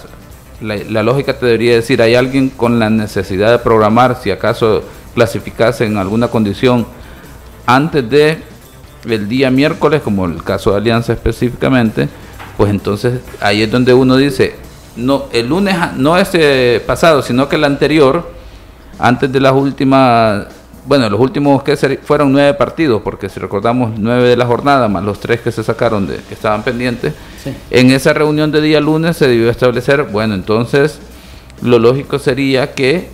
la, 0.62 1.04
lógica 1.04 1.38
te 1.38 1.46
debería 1.46 1.76
decir, 1.76 2.02
hay 2.02 2.16
alguien 2.16 2.50
con 2.50 2.80
la 2.80 2.90
necesidad 2.90 3.52
de 3.52 3.60
programar, 3.60 4.20
si 4.20 4.32
acaso 4.32 4.84
clasificase 5.14 5.86
en 5.86 5.98
alguna 5.98 6.30
condición 6.30 6.88
antes 7.68 8.10
de 8.10 8.40
el 9.08 9.30
día 9.30 9.52
miércoles, 9.52 10.02
como 10.02 10.26
el 10.26 10.44
caso 10.44 10.72
de 10.72 10.78
Alianza 10.78 11.14
específicamente, 11.14 12.10
pues 12.58 12.72
entonces 12.72 13.20
ahí 13.42 13.62
es 13.62 13.70
donde 13.70 13.94
uno 13.94 14.18
dice, 14.18 14.56
no, 14.96 15.26
el 15.32 15.50
lunes, 15.50 15.76
no 15.98 16.18
este 16.18 16.80
pasado, 16.80 17.22
sino 17.22 17.48
que 17.48 17.58
el 17.58 17.64
anterior, 17.64 18.34
antes 19.00 19.32
de 19.32 19.40
las 19.40 19.54
últimas, 19.54 20.48
bueno, 20.86 21.10
los 21.10 21.20
últimos 21.20 21.64
que 21.64 21.76
fueron 22.04 22.32
nueve 22.32 22.54
partidos, 22.54 23.02
porque 23.02 23.30
si 23.30 23.40
recordamos 23.40 23.92
nueve 23.98 24.30
de 24.30 24.38
la 24.38 24.46
jornada, 24.46 24.88
más 24.88 25.04
los 25.04 25.20
tres 25.20 25.42
que 25.42 25.52
se 25.52 25.64
sacaron 25.64 26.08
de 26.08 26.18
que 26.18 26.34
estaban 26.34 26.64
pendientes, 26.64 27.14
en 27.70 27.92
esa 27.92 28.14
reunión 28.14 28.52
de 28.52 28.62
día 28.62 28.80
lunes 28.80 29.18
se 29.18 29.28
debió 29.28 29.50
establecer, 29.50 30.04
bueno, 30.04 30.36
entonces 30.36 31.00
lo 31.62 31.80
lógico 31.80 32.20
sería 32.20 32.74
que, 32.74 33.10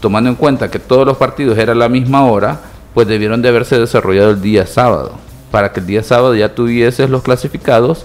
tomando 0.00 0.30
en 0.30 0.36
cuenta 0.36 0.70
que 0.70 0.78
todos 0.78 1.06
los 1.06 1.16
partidos 1.16 1.58
eran 1.58 1.76
a 1.76 1.80
la 1.80 1.88
misma 1.88 2.24
hora, 2.24 2.60
pues 2.94 3.06
debieron 3.06 3.42
de 3.42 3.48
haberse 3.48 3.78
desarrollado 3.78 4.30
el 4.30 4.42
día 4.42 4.66
sábado, 4.66 5.12
para 5.50 5.72
que 5.72 5.80
el 5.80 5.86
día 5.86 6.02
sábado 6.02 6.34
ya 6.34 6.54
tuvieses 6.54 7.10
los 7.10 7.22
clasificados 7.22 8.04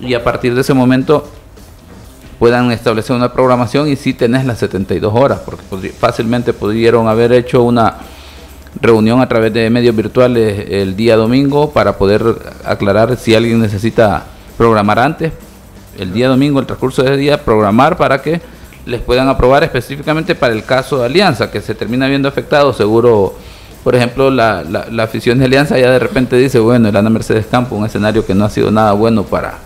y 0.00 0.14
a 0.14 0.24
partir 0.24 0.54
de 0.54 0.62
ese 0.62 0.74
momento 0.74 1.28
puedan 2.40 2.72
establecer 2.72 3.14
una 3.14 3.34
programación 3.34 3.86
y 3.86 3.96
si 3.96 4.14
tenés 4.14 4.46
las 4.46 4.58
72 4.60 5.12
horas, 5.14 5.40
porque 5.44 5.90
fácilmente 5.90 6.54
pudieron 6.54 7.06
haber 7.06 7.34
hecho 7.34 7.62
una 7.62 7.98
reunión 8.80 9.20
a 9.20 9.28
través 9.28 9.52
de 9.52 9.68
medios 9.68 9.94
virtuales 9.94 10.64
el 10.70 10.96
día 10.96 11.16
domingo 11.16 11.70
para 11.70 11.98
poder 11.98 12.24
aclarar 12.64 13.18
si 13.18 13.34
alguien 13.34 13.60
necesita 13.60 14.24
programar 14.56 14.98
antes, 14.98 15.34
el 15.98 16.14
día 16.14 16.28
domingo, 16.28 16.60
el 16.60 16.66
transcurso 16.66 17.02
de 17.02 17.14
día, 17.18 17.44
programar 17.44 17.98
para 17.98 18.22
que 18.22 18.40
les 18.86 19.02
puedan 19.02 19.28
aprobar 19.28 19.62
específicamente 19.62 20.34
para 20.34 20.54
el 20.54 20.64
caso 20.64 20.98
de 20.98 21.04
Alianza, 21.04 21.50
que 21.50 21.60
se 21.60 21.74
termina 21.74 22.08
viendo 22.08 22.26
afectado, 22.26 22.72
seguro, 22.72 23.34
por 23.84 23.94
ejemplo, 23.94 24.30
la, 24.30 24.64
la 24.64 25.02
afición 25.02 25.38
de 25.38 25.44
Alianza 25.44 25.78
ya 25.78 25.90
de 25.90 25.98
repente 25.98 26.36
dice, 26.36 26.58
bueno, 26.58 26.88
el 26.88 26.96
Ana 26.96 27.10
Mercedes 27.10 27.44
Campo, 27.50 27.76
un 27.76 27.84
escenario 27.84 28.24
que 28.24 28.34
no 28.34 28.46
ha 28.46 28.50
sido 28.50 28.70
nada 28.70 28.92
bueno 28.92 29.24
para, 29.24 29.58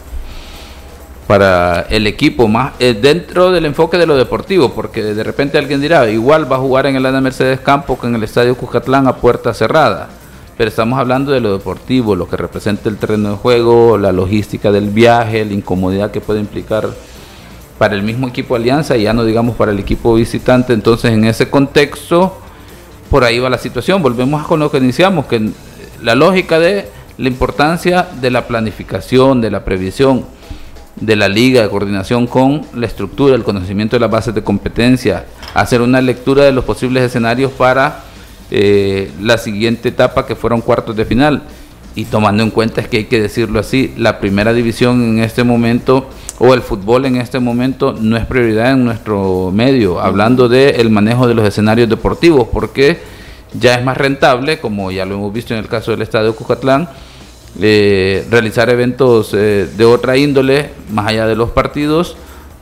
para 1.26 1.86
el 1.88 2.06
equipo 2.06 2.48
más 2.48 2.74
eh, 2.78 2.94
dentro 2.94 3.50
del 3.50 3.64
enfoque 3.64 3.96
de 3.96 4.06
lo 4.06 4.16
deportivo, 4.16 4.72
porque 4.74 5.02
de 5.02 5.24
repente 5.24 5.56
alguien 5.56 5.80
dirá, 5.80 6.08
igual 6.10 6.50
va 6.50 6.56
a 6.56 6.60
jugar 6.60 6.86
en 6.86 6.96
el 6.96 7.06
Ana 7.06 7.20
Mercedes 7.20 7.60
Campo 7.60 7.98
que 7.98 8.06
en 8.06 8.14
el 8.14 8.22
Estadio 8.22 8.56
Cucatlán 8.56 9.06
a 9.06 9.16
puerta 9.16 9.54
cerrada. 9.54 10.08
Pero 10.56 10.68
estamos 10.68 10.98
hablando 10.98 11.32
de 11.32 11.40
lo 11.40 11.52
deportivo, 11.52 12.14
lo 12.14 12.28
que 12.28 12.36
representa 12.36 12.88
el 12.88 12.96
terreno 12.96 13.30
de 13.30 13.36
juego, 13.36 13.98
la 13.98 14.12
logística 14.12 14.70
del 14.70 14.90
viaje, 14.90 15.44
la 15.44 15.54
incomodidad 15.54 16.10
que 16.10 16.20
puede 16.20 16.40
implicar 16.40 16.88
para 17.78 17.94
el 17.96 18.02
mismo 18.02 18.28
equipo 18.28 18.54
Alianza 18.54 18.96
y 18.96 19.02
ya 19.02 19.12
no 19.12 19.24
digamos 19.24 19.56
para 19.56 19.72
el 19.72 19.80
equipo 19.80 20.14
visitante. 20.14 20.72
Entonces, 20.72 21.10
en 21.12 21.24
ese 21.24 21.50
contexto, 21.50 22.38
por 23.10 23.24
ahí 23.24 23.40
va 23.40 23.50
la 23.50 23.58
situación. 23.58 24.00
Volvemos 24.00 24.46
con 24.46 24.60
lo 24.60 24.70
que 24.70 24.78
iniciamos, 24.78 25.26
que 25.26 25.50
la 26.02 26.14
lógica 26.14 26.60
de 26.60 26.88
la 27.18 27.28
importancia 27.28 28.06
de 28.20 28.30
la 28.30 28.46
planificación, 28.46 29.40
de 29.40 29.50
la 29.50 29.64
previsión 29.64 30.24
de 30.96 31.16
la 31.16 31.28
liga 31.28 31.62
de 31.62 31.68
coordinación 31.68 32.26
con 32.26 32.62
la 32.74 32.86
estructura, 32.86 33.34
el 33.34 33.44
conocimiento 33.44 33.96
de 33.96 34.00
las 34.00 34.10
bases 34.10 34.34
de 34.34 34.42
competencia, 34.42 35.26
hacer 35.54 35.82
una 35.82 36.00
lectura 36.00 36.44
de 36.44 36.52
los 36.52 36.64
posibles 36.64 37.02
escenarios 37.02 37.52
para 37.52 38.04
eh, 38.50 39.10
la 39.20 39.38
siguiente 39.38 39.88
etapa 39.88 40.26
que 40.26 40.36
fueron 40.36 40.60
cuartos 40.60 40.96
de 40.96 41.04
final. 41.04 41.42
Y 41.96 42.06
tomando 42.06 42.42
en 42.42 42.50
cuenta 42.50 42.80
es 42.80 42.88
que 42.88 42.96
hay 42.98 43.04
que 43.04 43.20
decirlo 43.20 43.60
así, 43.60 43.94
la 43.96 44.18
primera 44.18 44.52
división 44.52 45.02
en 45.02 45.22
este 45.22 45.44
momento 45.44 46.08
o 46.38 46.52
el 46.52 46.62
fútbol 46.62 47.04
en 47.04 47.16
este 47.16 47.38
momento 47.38 47.92
no 47.92 48.16
es 48.16 48.26
prioridad 48.26 48.72
en 48.72 48.84
nuestro 48.84 49.52
medio, 49.52 50.00
hablando 50.00 50.48
del 50.48 50.74
el 50.74 50.90
manejo 50.90 51.28
de 51.28 51.34
los 51.34 51.46
escenarios 51.46 51.88
deportivos, 51.88 52.48
porque 52.52 52.98
ya 53.52 53.76
es 53.76 53.84
más 53.84 53.96
rentable, 53.96 54.58
como 54.58 54.90
ya 54.90 55.04
lo 55.04 55.14
hemos 55.14 55.32
visto 55.32 55.54
en 55.54 55.60
el 55.60 55.68
caso 55.68 55.92
del 55.92 56.02
Estadio 56.02 56.34
Cucatlán, 56.34 56.88
realizar 57.58 58.68
eventos 58.70 59.32
eh, 59.32 59.68
de 59.76 59.84
otra 59.84 60.16
índole, 60.16 60.70
más 60.90 61.08
allá 61.08 61.26
de 61.26 61.36
los 61.36 61.50
partidos, 61.50 62.16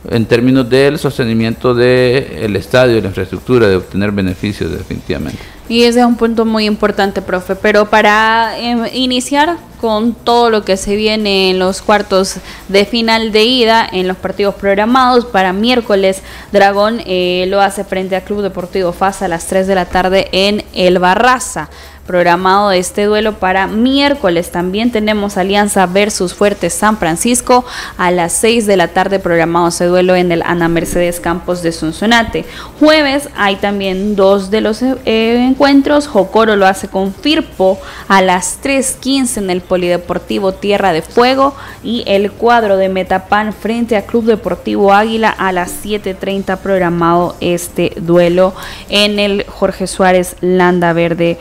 en 0.09 0.25
términos 0.25 0.69
del 0.69 0.99
sostenimiento 0.99 1.73
del 1.73 2.55
estadio, 2.55 2.95
de 2.95 3.01
la 3.01 3.07
infraestructura, 3.07 3.67
de 3.67 3.77
obtener 3.77 4.11
beneficios 4.11 4.71
definitivamente. 4.71 5.39
Y 5.69 5.83
ese 5.83 6.01
es 6.01 6.05
un 6.05 6.17
punto 6.17 6.45
muy 6.45 6.65
importante, 6.65 7.21
profe. 7.21 7.55
Pero 7.55 7.89
para 7.89 8.57
em, 8.59 8.85
iniciar 8.93 9.57
con 9.83 10.13
todo 10.13 10.49
lo 10.49 10.63
que 10.63 10.77
se 10.77 10.95
viene 10.95 11.49
en 11.49 11.59
los 11.59 11.81
cuartos 11.81 12.37
de 12.69 12.85
final 12.85 13.33
de 13.33 13.43
ida, 13.43 13.85
en 13.91 14.07
los 14.07 14.15
partidos 14.15 14.55
programados 14.55 15.25
para 15.25 15.51
miércoles, 15.51 16.21
Dragón 16.53 17.01
eh, 17.05 17.47
lo 17.49 17.59
hace 17.59 17.83
frente 17.83 18.15
a 18.15 18.23
Club 18.23 18.43
Deportivo 18.43 18.93
FAS 18.93 19.23
a 19.23 19.27
las 19.27 19.45
3 19.47 19.67
de 19.67 19.75
la 19.75 19.83
tarde 19.83 20.29
en 20.31 20.63
El 20.73 20.99
Barraza 20.99 21.69
programado 22.05 22.71
este 22.71 23.05
duelo 23.05 23.39
para 23.39 23.67
miércoles. 23.67 24.51
También 24.51 24.91
tenemos 24.91 25.37
Alianza 25.37 25.85
versus 25.85 26.33
Fuertes 26.33 26.73
San 26.73 26.97
Francisco 26.97 27.65
a 27.97 28.11
las 28.11 28.33
6 28.33 28.65
de 28.65 28.77
la 28.77 28.89
tarde 28.89 29.19
programado 29.19 29.69
ese 29.69 29.85
duelo 29.85 30.15
en 30.15 30.31
el 30.31 30.41
Ana 30.43 30.67
Mercedes 30.67 31.19
Campos 31.19 31.61
de 31.63 31.71
Sonsonate. 31.71 32.45
Jueves 32.79 33.29
hay 33.37 33.55
también 33.57 34.15
dos 34.15 34.51
de 34.51 34.61
los 34.61 34.81
eh, 34.81 34.95
encuentros. 35.05 36.07
Jocoro 36.07 36.55
lo 36.55 36.67
hace 36.67 36.87
con 36.87 37.13
Firpo 37.13 37.79
a 38.07 38.21
las 38.21 38.59
3.15 38.61 39.37
en 39.37 39.49
el 39.49 39.61
Polideportivo 39.73 40.51
Tierra 40.51 40.93
de 40.93 41.01
Fuego 41.01 41.55
y 41.83 42.03
el 42.05 42.31
cuadro 42.31 42.77
de 42.77 42.89
Metapan 42.89 43.53
frente 43.53 43.97
a 43.97 44.05
Club 44.05 44.25
Deportivo 44.25 44.93
Águila 44.93 45.31
a 45.31 45.51
las 45.51 45.83
7.30 45.83 46.59
programado 46.59 47.35
este 47.41 47.91
duelo 47.99 48.53
en 48.89 49.17
el 49.17 49.47
Jorge 49.47 49.87
Suárez 49.87 50.35
Landa 50.41 50.93
Verde. 50.93 51.39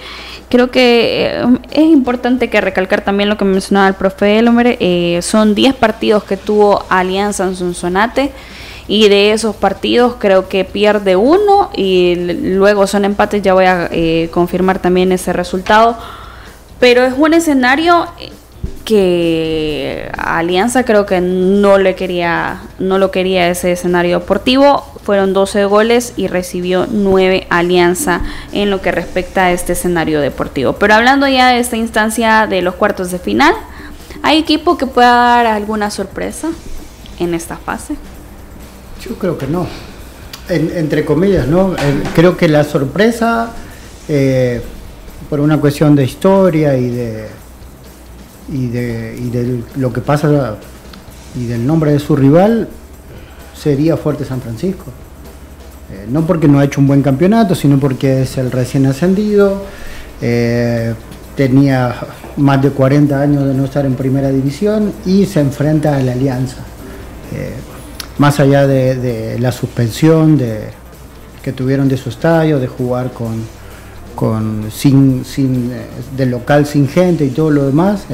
Creo 0.49 0.71
que 0.71 1.27
eh, 1.27 1.45
es 1.73 1.85
importante 1.85 2.49
que 2.49 2.63
recalcar 2.63 3.03
también 3.03 3.29
lo 3.29 3.37
que 3.37 3.45
mencionaba 3.45 3.89
el 3.89 3.95
profe 3.97 4.39
Elmer, 4.39 4.79
eh, 4.81 5.21
son 5.21 5.55
10 5.55 5.75
partidos 5.75 6.25
que 6.25 6.39
tuvo 6.39 6.87
Alianza 6.89 7.45
en 7.45 7.55
Sonsonate 7.55 8.33
y 8.89 9.11
de 9.11 9.33
esos 9.33 9.55
partidos 9.57 10.15
creo 10.19 10.49
que 10.49 10.65
pierde 10.65 11.17
uno 11.17 11.69
y 11.77 12.15
luego 12.15 12.87
son 12.87 13.05
empates, 13.05 13.43
ya 13.43 13.53
voy 13.53 13.67
a 13.67 13.91
eh, 13.93 14.31
confirmar 14.33 14.79
también 14.79 15.13
ese 15.13 15.35
resultado, 15.35 15.99
pero 16.83 17.05
es 17.05 17.15
un 17.17 17.33
escenario 17.33 18.09
que 18.85 20.11
Alianza 20.19 20.85
creo 20.85 21.07
que 21.07 21.21
no 21.21 21.79
le 21.79 21.95
quería 21.95 22.61
no 22.81 22.99
lo 22.99 23.13
quería 23.13 23.49
ese 23.49 23.71
escenario 23.71 24.19
deportivo 24.19 24.85
fueron 25.05 25.33
12 25.33 25.65
goles 25.67 26.13
y 26.17 26.27
recibió 26.27 26.89
9 26.91 27.47
Alianza 27.51 28.23
en 28.51 28.71
lo 28.71 28.83
que 28.83 28.91
respecta 28.91 29.45
a 29.45 29.53
este 29.53 29.75
escenario 29.75 30.21
deportivo. 30.21 30.73
Pero 30.73 30.95
hablando 30.95 31.29
ya 31.29 31.51
de 31.51 31.61
esta 31.61 31.77
instancia 31.77 32.49
de 32.49 32.63
los 32.63 32.75
cuartos 32.75 33.13
de 33.13 33.21
final, 33.21 33.55
¿hay 34.25 34.39
equipo 34.41 34.77
que 34.77 34.89
pueda 34.89 35.13
dar 35.13 35.47
alguna 35.47 35.89
sorpresa 35.89 36.51
en 37.21 37.35
esta 37.35 37.59
fase? 37.59 37.95
Yo 39.09 39.15
creo 39.19 39.39
que 39.39 39.47
no. 39.47 39.69
entre 40.49 41.05
comillas, 41.05 41.47
¿no? 41.47 41.75
Eh, 41.75 42.03
creo 42.17 42.37
que 42.37 42.49
la 42.49 42.65
sorpresa, 42.65 43.53
eh, 44.09 44.63
por 45.33 45.41
una 45.41 45.59
cuestión 45.59 45.97
de 45.97 46.05
historia 46.05 46.77
y 46.77 46.91
de, 46.91 47.27
y 48.53 48.67
de, 48.67 49.17
y 49.19 49.31
de 49.31 49.63
lo 49.77 49.91
que 49.91 50.03
pasa 50.03 50.57
y 51.35 51.47
del 51.47 51.67
nombre 51.67 51.91
de 51.91 51.99
su 52.01 52.15
rival, 52.15 52.69
sería 53.59 53.97
Fuerte 53.97 54.27
San 54.27 54.43
Francisco. 54.43 54.85
Eh, 55.91 56.05
no 56.11 56.27
porque 56.27 56.49
no 56.49 56.59
ha 56.59 56.65
hecho 56.65 56.83
un 56.83 56.87
buen 56.87 57.01
campeonato, 57.01 57.55
sino 57.55 57.81
porque 57.81 58.25
es 58.25 58.37
el 58.37 58.51
recién 58.51 58.85
ascendido, 58.85 59.63
eh, 60.21 60.93
tenía 61.35 61.97
más 62.37 62.61
de 62.61 62.69
40 62.69 63.19
años 63.19 63.47
de 63.47 63.55
no 63.55 63.65
estar 63.65 63.87
en 63.87 63.95
primera 63.95 64.29
división 64.29 64.93
y 65.07 65.25
se 65.25 65.41
enfrenta 65.41 65.97
a 65.97 66.03
la 66.03 66.13
Alianza. 66.13 66.59
Eh, 67.35 67.55
más 68.19 68.39
allá 68.39 68.67
de, 68.67 69.39
la 69.41 69.51
suspensión 69.51 70.37
de, 70.37 70.65
que 71.43 71.55
tuvieron 71.55 71.89
de 71.89 71.97
su 71.97 72.11
estadio, 72.11 72.61
de 72.61 72.67
jugar 72.67 73.15
con, 73.15 73.62
con 74.15 74.71
sin, 74.71 75.25
sin, 75.25 75.73
del 76.17 76.31
local 76.31 76.67
sin 76.67 76.89
gente 76.89 77.25
y 77.25 77.31
todo 77.31 77.51
lo 77.51 77.67
demás, 77.67 78.05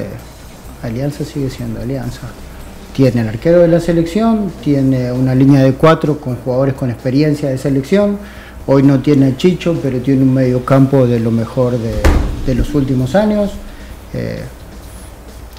Alianza 0.82 1.24
sigue 1.24 1.50
siendo 1.50 1.80
Alianza 1.80 2.28
tiene 2.98 3.20
el 3.20 3.28
arquero 3.28 3.60
de 3.60 3.68
la 3.68 3.78
selección, 3.78 4.50
tiene 4.60 5.12
una 5.12 5.32
línea 5.32 5.62
de 5.62 5.74
cuatro 5.74 6.18
con 6.18 6.34
jugadores 6.34 6.74
con 6.74 6.90
experiencia 6.90 7.48
de 7.48 7.56
selección. 7.56 8.18
Hoy 8.66 8.82
no 8.82 8.98
tiene 8.98 9.36
Chicho, 9.36 9.78
pero 9.80 10.00
tiene 10.00 10.22
un 10.22 10.34
medio 10.34 10.64
campo 10.64 11.06
de 11.06 11.20
lo 11.20 11.30
mejor 11.30 11.78
de, 11.78 12.54
los 12.56 12.74
últimos 12.74 13.14
años. 13.14 13.52
Eh, 14.14 14.42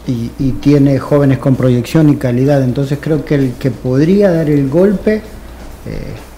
y, 0.05 0.51
tiene 0.59 0.99
jóvenes 0.99 1.37
con 1.37 1.55
proyección 1.55 2.09
y 2.09 2.17
calidad. 2.17 2.61
Entonces 2.61 2.99
creo 2.99 3.23
que 3.23 3.35
el 3.35 3.53
que 3.53 3.71
podría 3.71 4.33
dar 4.33 4.49
el 4.49 4.67
golpe, 4.67 5.15
eh, 5.15 5.21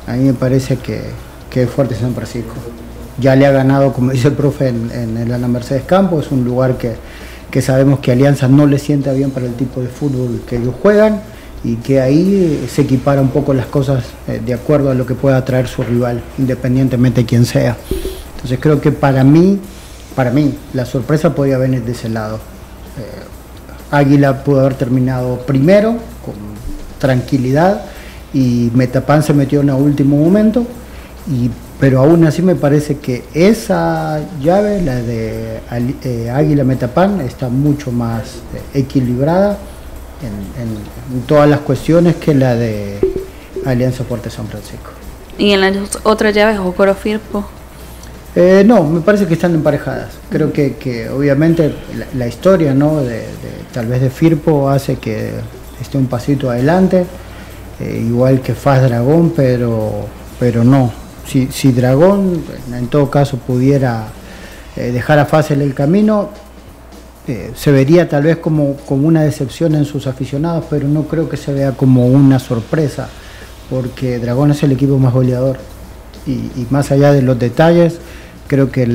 a 0.05 0.13
mí 0.13 0.25
me 0.25 0.33
parece 0.33 0.77
que, 0.77 1.01
es 1.59 1.69
Fuerte 1.71 1.95
San 1.95 2.13
Francisco. 2.13 2.53
Ya 3.21 3.35
le 3.35 3.45
ha 3.45 3.51
ganado, 3.51 3.93
como 3.93 4.11
dice 4.11 4.29
el 4.29 4.33
profe, 4.33 4.69
en, 4.69 5.15
el 5.15 5.31
Ana 5.31 5.47
Mercedes 5.47 5.83
Campo, 5.83 6.19
es 6.19 6.31
un 6.31 6.43
lugar 6.43 6.77
que, 6.77 6.95
que 7.51 7.61
sabemos 7.61 7.99
que 7.99 8.11
Alianza 8.11 8.47
no 8.47 8.65
le 8.65 8.79
sienta 8.79 9.13
bien 9.13 9.29
para 9.31 9.45
el 9.45 9.53
tipo 9.53 9.79
de 9.79 9.87
fútbol 9.87 10.41
que 10.47 10.57
ellos 10.57 10.73
juegan 10.81 11.21
y 11.63 11.75
que 11.75 12.01
ahí 12.01 12.67
se 12.69 12.81
equipara 12.81 13.21
un 13.21 13.29
poco 13.29 13.53
las 13.53 13.67
cosas 13.67 14.05
eh, 14.27 14.41
de 14.43 14.53
acuerdo 14.53 14.89
a 14.89 14.95
lo 14.95 15.05
que 15.05 15.13
pueda 15.13 15.45
traer 15.45 15.67
su 15.67 15.83
rival, 15.83 16.21
independientemente 16.37 17.21
de 17.21 17.27
quién 17.27 17.45
sea. 17.45 17.77
Entonces 18.35 18.57
creo 18.59 18.81
que 18.81 18.91
para 18.91 19.23
mí, 19.23 19.59
para 20.15 20.31
mí, 20.31 20.55
la 20.73 20.85
sorpresa 20.85 21.35
podría 21.35 21.59
venir 21.59 21.83
de 21.83 21.91
ese 21.91 22.09
lado. 22.09 22.37
Eh, 22.97 23.91
Águila 23.91 24.43
pudo 24.43 24.61
haber 24.61 24.73
terminado 24.73 25.37
primero, 25.45 25.91
con 26.25 26.33
tranquilidad, 26.97 27.83
y 28.33 28.71
Metapan 28.73 29.21
se 29.21 29.33
metió 29.33 29.61
en 29.61 29.69
el 29.69 29.75
último 29.75 30.17
momento, 30.17 30.65
y, 31.29 31.51
pero 31.81 31.99
aún 31.99 32.23
así 32.25 32.43
me 32.43 32.53
parece 32.53 32.97
que 32.97 33.23
esa 33.33 34.19
llave, 34.39 34.83
la 34.83 34.97
de 34.97 35.59
eh, 36.03 36.29
Águila 36.29 36.63
Metapan, 36.63 37.21
está 37.21 37.49
mucho 37.49 37.91
más 37.91 38.35
equilibrada 38.75 39.57
en, 40.21 41.25
todas 41.25 41.49
las 41.49 41.61
cuestiones 41.61 42.17
que 42.17 42.35
la 42.35 42.55
de 42.55 42.99
Alianza 43.65 44.03
Fuerte 44.03 44.29
San 44.29 44.45
Francisco. 44.45 44.91
¿Y 45.39 45.53
en 45.53 45.61
las 45.61 45.73
otras 46.03 46.35
llaves, 46.35 46.59
Jocoro 46.59 46.93
Firpo? 46.93 47.45
Eh, 48.35 48.63
no, 48.63 48.83
me 48.83 49.01
parece 49.01 49.25
que 49.25 49.33
están 49.33 49.55
emparejadas. 49.55 50.09
Creo 50.29 50.53
que, 50.53 51.09
obviamente 51.09 51.73
la, 52.15 52.27
historia, 52.27 52.75
¿no? 52.75 53.01
De, 53.01 53.25
tal 53.73 53.87
vez 53.87 54.01
de 54.01 54.11
Firpo 54.11 54.69
hace 54.69 54.97
que 54.97 55.31
esté 55.81 55.97
un 55.97 56.05
pasito 56.05 56.51
adelante, 56.51 57.05
eh, 57.79 58.03
igual 58.07 58.41
que 58.41 58.53
Faz 58.53 58.83
Dragón, 58.83 59.33
pero, 59.35 60.05
pero 60.39 60.63
no. 60.63 61.01
Si, 61.27 61.71
Dragón 61.71 62.43
en 62.73 62.87
todo 62.87 63.09
caso 63.09 63.37
pudiera 63.37 64.07
eh, 64.75 64.91
dejar 64.91 65.19
a 65.19 65.25
Faz 65.25 65.51
el 65.51 65.73
camino, 65.73 66.29
eh, 67.27 67.51
se 67.55 67.71
vería 67.71 68.09
tal 68.09 68.23
vez 68.23 68.37
como, 68.37 68.75
como 68.77 69.07
una 69.07 69.21
decepción 69.21 69.75
en 69.75 69.85
sus 69.85 70.07
aficionados, 70.07 70.65
pero 70.69 70.87
no 70.87 71.03
creo 71.03 71.29
que 71.29 71.37
se 71.37 71.53
vea 71.53 71.71
como 71.71 72.07
una 72.07 72.39
sorpresa, 72.39 73.07
porque 73.69 74.19
Dragón 74.19 74.51
es 74.51 74.63
el 74.63 74.71
equipo 74.71 74.97
más 74.97 75.13
goleador. 75.13 75.57
Y, 76.27 76.67
más 76.69 76.91
allá 76.91 77.13
de 77.13 77.21
los 77.21 77.39
detalles, 77.39 77.99
creo 78.47 78.71
que 78.71 78.85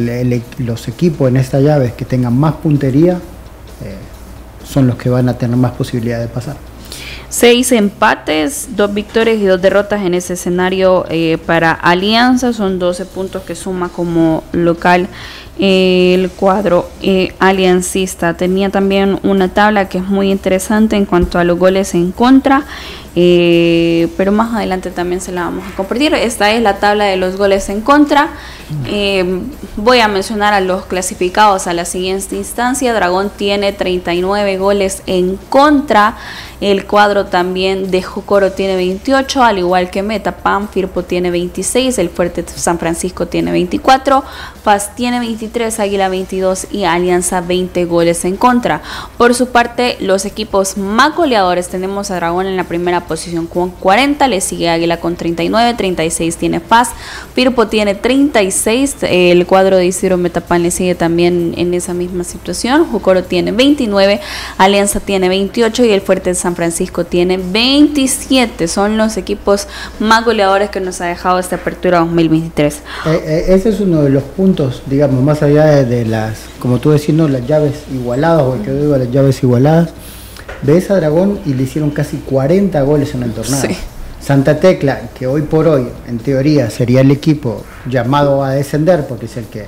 los 0.59 0.89
equipos 0.89 1.29
en 1.29 1.37
esta 1.37 1.61
llave 1.61 1.95
que 1.97 2.05
tengan 2.05 2.37
más 2.39 2.55
puntería 2.55 3.15
eh, 3.15 3.97
son 4.65 4.87
los 4.87 4.97
que 4.97 5.09
van 5.09 5.29
a 5.29 5.39
tener 5.39 5.57
más 5.57 5.73
posibilidad 5.73 6.21
de 6.21 6.29
pasar. 6.29 6.57
Seis 7.29 7.73
empates, 7.73 8.77
dos 8.77 8.95
victorias 8.95 9.39
y 9.39 9.45
dos 9.45 9.61
derrotas 9.61 10.03
en 10.05 10.15
ese 10.15 10.35
escenario 10.35 11.05
eh, 11.09 11.39
para 11.45 11.73
Alianza. 11.73 12.53
Son 12.53 12.79
12 12.79 13.05
puntos 13.07 13.43
que 13.43 13.55
suma 13.55 13.89
como 13.89 14.45
local 14.53 15.09
el 15.59 16.31
cuadro 16.31 16.89
eh, 17.03 17.35
aliancista. 17.39 18.35
Tenía 18.35 18.71
también 18.71 19.19
una 19.23 19.49
tabla 19.49 19.89
que 19.89 19.99
es 19.99 20.05
muy 20.05 20.31
interesante 20.31 20.97
en 20.97 21.07
cuanto 21.07 21.39
a 21.39 21.45
los 21.45 21.59
goles 21.59 21.95
en 21.95 22.13
contra, 22.13 22.65
eh, 23.15 24.09
pero 24.19 24.33
más 24.33 24.55
adelante 24.55 24.91
también 24.91 25.21
se 25.23 25.33
la 25.33 25.45
vamos 25.45 25.65
a 25.67 25.75
compartir. 25.75 26.13
Esta 26.13 26.53
es 26.53 26.63
la 26.63 26.77
tabla 26.77 27.05
de 27.05 27.17
los 27.17 27.37
goles 27.37 27.69
en 27.71 27.81
contra. 27.81 28.29
Eh, 28.87 29.41
voy 29.77 30.01
a 30.01 30.09
mencionar 30.09 30.53
a 30.53 30.61
los 30.61 30.85
clasificados 30.85 31.67
a 31.67 31.73
la 31.73 31.87
siguiente 31.87 32.37
instancia. 32.37 32.93
Dragón 32.93 33.31
tiene 33.35 33.73
39 33.73 34.59
goles 34.59 35.03
en 35.07 35.37
contra. 35.49 36.17
El 36.61 36.87
cuadro 36.87 37.27
también 37.27 37.91
de 37.91 38.03
Jocoro 38.03 38.53
tiene 38.53 38.77
28, 38.77 39.43
al 39.43 39.59
igual 39.59 39.91
que 39.91 40.03
Metapan, 40.03 40.71
Firpo 40.71 41.03
tiene 41.03 41.31
26, 41.31 41.99
el 41.99 42.09
Fuerte 42.09 42.45
San 42.47 42.79
Francisco 42.79 43.27
tiene 43.27 43.53
24, 43.53 44.25
Paz 44.65 44.95
tiene 44.97 45.21
23, 45.21 45.79
Águila 45.81 46.09
22 46.09 46.69
y 46.71 46.85
Alianza 46.85 47.43
20 47.43 47.85
goles 47.85 48.25
en 48.25 48.37
contra. 48.37 48.81
Por 49.19 49.35
su 49.35 49.49
parte, 49.49 49.99
los 50.01 50.25
equipos 50.25 50.79
más 50.79 51.15
goleadores 51.15 51.69
tenemos 51.69 52.11
a 52.11 52.17
Dragón 52.17 52.47
en 52.47 52.57
la 52.57 52.65
primera 52.65 53.03
posición 53.03 53.47
con 53.47 53.69
40, 53.69 54.27
le 54.27 54.41
sigue 54.41 54.71
Águila 54.71 54.99
con 54.99 55.17
39, 55.17 55.75
36 55.75 56.37
tiene 56.39 56.61
Paz, 56.61 56.93
Firpo 57.35 57.67
tiene 57.67 57.95
36, 57.95 58.97
el 59.03 59.47
cuadro 59.47 59.77
de 59.77 59.85
Isidro 59.85 60.17
Metapan 60.17 60.63
le 60.63 60.71
sigue 60.71 60.95
también 60.95 61.53
en 61.59 61.75
esa 61.75 61.93
misma 61.93 62.25
situación, 62.25 62.87
Jocoro 62.87 63.25
tiene 63.25 63.53
29, 63.53 64.21
Alianza 64.57 65.01
tiene 65.01 65.29
28 65.29 65.85
y 65.85 65.91
el 65.91 66.01
Fuerte 66.01 66.35
San 66.35 66.46
San 66.47 66.55
Francisco 66.55 67.05
tiene 67.05 67.39
27. 67.39 68.69
Son 68.69 68.97
los 68.97 69.17
equipos 69.17 69.67
más 69.99 70.25
goleadores 70.25 70.71
que 70.71 70.79
nos 70.79 71.01
ha 71.01 71.07
dejado 71.07 71.41
esta 71.41 71.57
apertura 71.57 71.99
2023. 71.99 72.75
Eh, 72.75 72.81
eh, 73.05 73.45
ese 73.49 73.71
es 73.71 73.81
uno 73.81 74.03
de 74.03 74.11
los 74.11 74.23
puntos, 74.23 74.85
digamos, 74.87 75.25
más 75.25 75.43
allá 75.43 75.83
de, 75.83 76.05
las, 76.05 76.39
como 76.61 76.79
tú 76.79 76.93
decís, 76.93 77.13
¿no? 77.17 77.27
las 77.27 77.45
llaves 77.49 77.83
igualadas, 77.93 78.43
o 78.43 78.55
el 78.55 78.63
que 78.63 78.71
digo 78.73 78.97
las 78.97 79.11
llaves 79.11 79.43
igualadas. 79.43 79.89
Ves 80.63 80.89
a 80.93 80.95
Dragón 80.95 81.41
y 81.45 81.55
le 81.55 81.65
hicieron 81.65 81.91
casi 81.91 82.19
40 82.19 82.81
goles 82.83 83.13
en 83.17 83.25
el 83.25 83.33
torneo. 83.33 83.77
Santa 84.21 84.61
Tecla, 84.61 85.01
que 85.19 85.27
hoy 85.27 85.43
por 85.43 85.67
hoy, 85.67 85.89
en 86.07 86.19
teoría, 86.19 86.71
sería 86.71 87.01
el 87.01 87.11
equipo 87.11 87.65
llamado 87.91 88.45
a 88.45 88.53
descender, 88.53 89.09
porque 89.09 89.27
es 89.27 89.37
el 89.37 89.47
que 89.47 89.67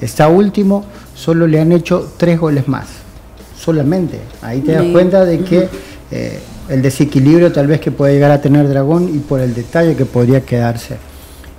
está 0.00 0.26
último, 0.26 0.84
solo 1.14 1.46
le 1.46 1.60
han 1.60 1.70
hecho 1.70 2.10
tres 2.16 2.40
goles 2.40 2.66
más. 2.66 2.88
Solamente. 3.56 4.20
Ahí 4.42 4.60
te 4.60 4.72
das 4.72 4.84
cuenta 4.92 5.24
de 5.24 5.40
que 5.40 5.68
eh, 6.10 6.40
el 6.68 6.82
desequilibrio 6.82 7.52
tal 7.52 7.66
vez 7.66 7.80
que 7.80 7.90
puede 7.90 8.14
llegar 8.14 8.30
a 8.30 8.40
tener 8.40 8.68
Dragón 8.68 9.08
y 9.14 9.18
por 9.18 9.40
el 9.40 9.54
detalle 9.54 9.96
que 9.96 10.04
podría 10.04 10.42
quedarse. 10.42 10.96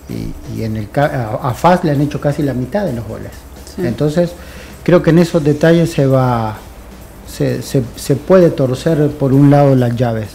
Y, 0.10 0.64
en 0.64 0.78
el 0.78 0.88
a, 0.96 1.54
Faz 1.54 1.84
le 1.84 1.92
han 1.92 2.02
hecho 2.02 2.22
casi 2.22 2.42
la 2.42 2.54
mitad 2.54 2.86
de 2.86 2.94
los 2.94 3.06
goles. 3.06 3.32
Entonces, 3.78 4.32
creo 4.84 5.04
que 5.04 5.10
en 5.10 5.20
esos 5.20 5.44
detalles 5.44 5.92
se 5.92 6.08
va 6.08 6.58
se, 7.28 7.62
se 7.62 8.16
puede 8.16 8.50
torcer 8.50 9.10
por 9.12 9.34
un 9.34 9.52
lado 9.52 9.76
las 9.76 9.96
llaves. 9.96 10.30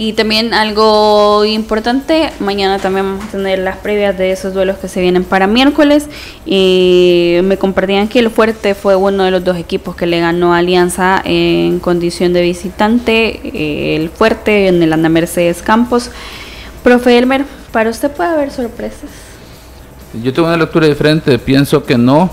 Y 0.00 0.12
también 0.12 0.54
algo 0.54 1.44
importante, 1.44 2.30
mañana 2.38 2.78
también 2.78 3.04
vamos 3.04 3.24
a 3.24 3.30
tener 3.32 3.58
las 3.58 3.78
previas 3.78 4.16
de 4.16 4.30
esos 4.30 4.54
duelos 4.54 4.78
que 4.78 4.86
se 4.86 5.00
vienen 5.00 5.24
para 5.24 5.48
miércoles. 5.48 6.06
Y 6.46 7.38
me 7.42 7.56
compartían 7.56 8.06
que 8.06 8.20
el 8.20 8.30
Fuerte 8.30 8.76
fue 8.76 8.94
uno 8.94 9.24
de 9.24 9.32
los 9.32 9.42
dos 9.42 9.56
equipos 9.56 9.96
que 9.96 10.06
le 10.06 10.20
ganó 10.20 10.54
a 10.54 10.58
Alianza 10.58 11.20
en 11.24 11.80
condición 11.80 12.32
de 12.32 12.42
visitante. 12.42 13.96
El 13.96 14.08
Fuerte 14.08 14.68
en 14.68 14.80
el 14.84 14.92
Ana 14.92 15.08
Mercedes 15.08 15.62
Campos. 15.62 16.12
Profe 16.84 17.18
Elmer, 17.18 17.44
¿para 17.72 17.90
usted 17.90 18.08
puede 18.12 18.30
haber 18.30 18.52
sorpresas? 18.52 19.10
Yo 20.22 20.32
tengo 20.32 20.46
una 20.46 20.56
lectura 20.56 20.86
diferente, 20.86 21.40
pienso 21.40 21.84
que 21.84 21.98
no 21.98 22.30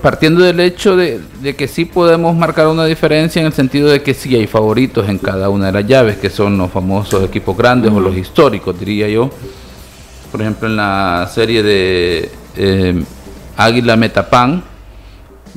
partiendo 0.00 0.42
del 0.42 0.60
hecho 0.60 0.96
de, 0.96 1.20
que 1.56 1.68
sí 1.68 1.84
podemos 1.84 2.34
marcar 2.34 2.68
una 2.68 2.84
diferencia 2.86 3.40
en 3.40 3.46
el 3.46 3.52
sentido 3.52 3.88
de 3.88 4.02
que 4.02 4.14
sí 4.14 4.34
hay 4.34 4.46
favoritos 4.46 5.08
en 5.08 5.18
cada 5.18 5.50
una 5.50 5.66
de 5.66 5.72
las 5.72 5.86
llaves, 5.86 6.16
que 6.16 6.30
son 6.30 6.56
los 6.56 6.70
famosos 6.70 7.22
equipos 7.24 7.56
grandes 7.56 7.92
o 7.92 8.00
los 8.00 8.16
históricos, 8.16 8.78
diría 8.78 9.08
yo. 9.08 9.30
Por 10.32 10.40
ejemplo, 10.40 10.68
en 10.68 10.76
la 10.76 11.28
serie 11.32 11.62
de 11.62 12.30
eh, 12.56 13.04
Águila 13.56 13.96
Metapan, 13.96 14.64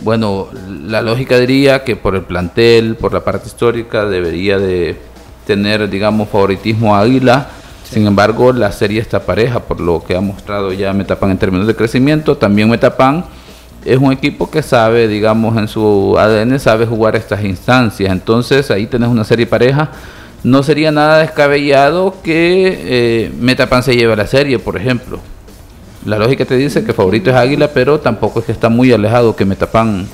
bueno, 0.04 0.50
la 0.84 1.02
lógica 1.02 1.40
diría 1.40 1.84
que 1.84 1.96
por 1.96 2.16
el 2.16 2.24
plantel, 2.24 2.96
por 2.96 3.14
la 3.14 3.24
parte 3.24 3.48
histórica, 3.48 4.06
debería 4.06 4.60
de 4.60 4.96
tener, 5.48 5.90
digamos, 5.90 6.30
favoritismo 6.30 6.96
Águila. 6.96 7.50
Sin 7.90 8.06
embargo, 8.06 8.52
la 8.54 8.72
serie 8.72 9.02
está 9.02 9.22
pareja, 9.26 9.62
por 9.62 9.80
lo 9.80 10.04
que 10.04 10.16
ha 10.16 10.22
mostrado 10.22 10.74
ya 10.74 10.94
Metapan 10.94 11.32
en 11.32 11.38
términos 11.38 11.66
de 11.66 11.76
crecimiento. 11.76 12.38
También 12.38 12.70
Metapan 12.70 13.26
es 13.86 13.98
un 13.98 14.12
equipo 14.12 14.50
que 14.50 14.62
sabe, 14.62 15.08
digamos, 15.08 15.58
en 15.58 15.68
su 15.68 16.16
ADN 16.18 16.60
sabe 16.60 16.86
jugar 16.86 17.16
estas 17.16 17.44
instancias. 17.44 18.12
Entonces 18.12 18.70
ahí 18.72 18.86
tenés 18.88 19.10
una 19.10 19.24
serie 19.24 19.46
pareja. 19.46 19.90
No 20.44 20.64
sería 20.64 20.92
nada 20.92 21.20
descabellado 21.20 22.16
que 22.24 22.80
eh, 22.84 23.32
Metapan 23.40 23.84
se 23.84 23.96
lleve 23.96 24.16
la 24.16 24.28
serie, 24.28 24.60
por 24.60 24.78
ejemplo. 24.78 25.20
La 26.06 26.18
lógica 26.18 26.46
te 26.46 26.56
dice 26.56 26.86
que 26.86 26.94
favorito 26.94 27.30
es 27.30 27.36
Águila, 27.36 27.70
pero 27.74 28.00
tampoco 28.00 28.40
es 28.40 28.46
que 28.46 28.52
está 28.52 28.70
muy 28.70 28.92
alejado 28.94 29.36
que 29.36 29.46
Metapan 29.46 30.08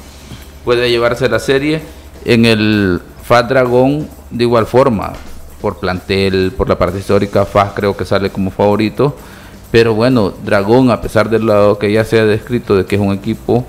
puede 0.63 0.89
llevarse 0.89 1.29
la 1.29 1.39
serie. 1.39 1.81
En 2.25 2.45
el 2.45 3.01
FAT 3.23 3.49
Dragón, 3.49 4.07
de 4.31 4.43
igual 4.43 4.65
forma, 4.65 5.13
por 5.61 5.79
plantel, 5.79 6.51
por 6.57 6.67
la 6.67 6.77
parte 6.77 6.99
histórica, 6.99 7.45
FAS 7.45 7.71
creo 7.75 7.95
que 7.95 8.05
sale 8.05 8.29
como 8.29 8.49
favorito. 8.49 9.15
Pero 9.73 9.95
bueno, 9.95 10.31
Dragón, 10.45 10.91
a 10.91 11.01
pesar 11.01 11.31
de 11.31 11.39
lo 11.39 11.79
que 11.79 11.91
ya 11.91 12.05
se 12.05 12.19
ha 12.19 12.25
descrito 12.25 12.75
de 12.75 12.85
que 12.85 12.93
es 12.93 13.01
un 13.01 13.11
equipo 13.11 13.65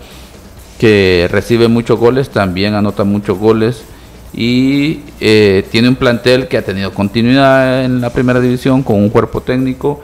que 0.78 1.26
recibe 1.30 1.66
muchos 1.68 1.98
goles, 1.98 2.28
también 2.28 2.74
anota 2.74 3.04
muchos 3.04 3.38
goles 3.38 3.84
y 4.34 5.00
eh, 5.18 5.66
tiene 5.70 5.88
un 5.88 5.96
plantel 5.96 6.46
que 6.46 6.58
ha 6.58 6.62
tenido 6.62 6.92
continuidad 6.92 7.86
en 7.86 8.02
la 8.02 8.10
primera 8.10 8.38
división 8.38 8.82
con 8.82 8.96
un 8.96 9.08
cuerpo 9.08 9.40
técnico 9.40 10.02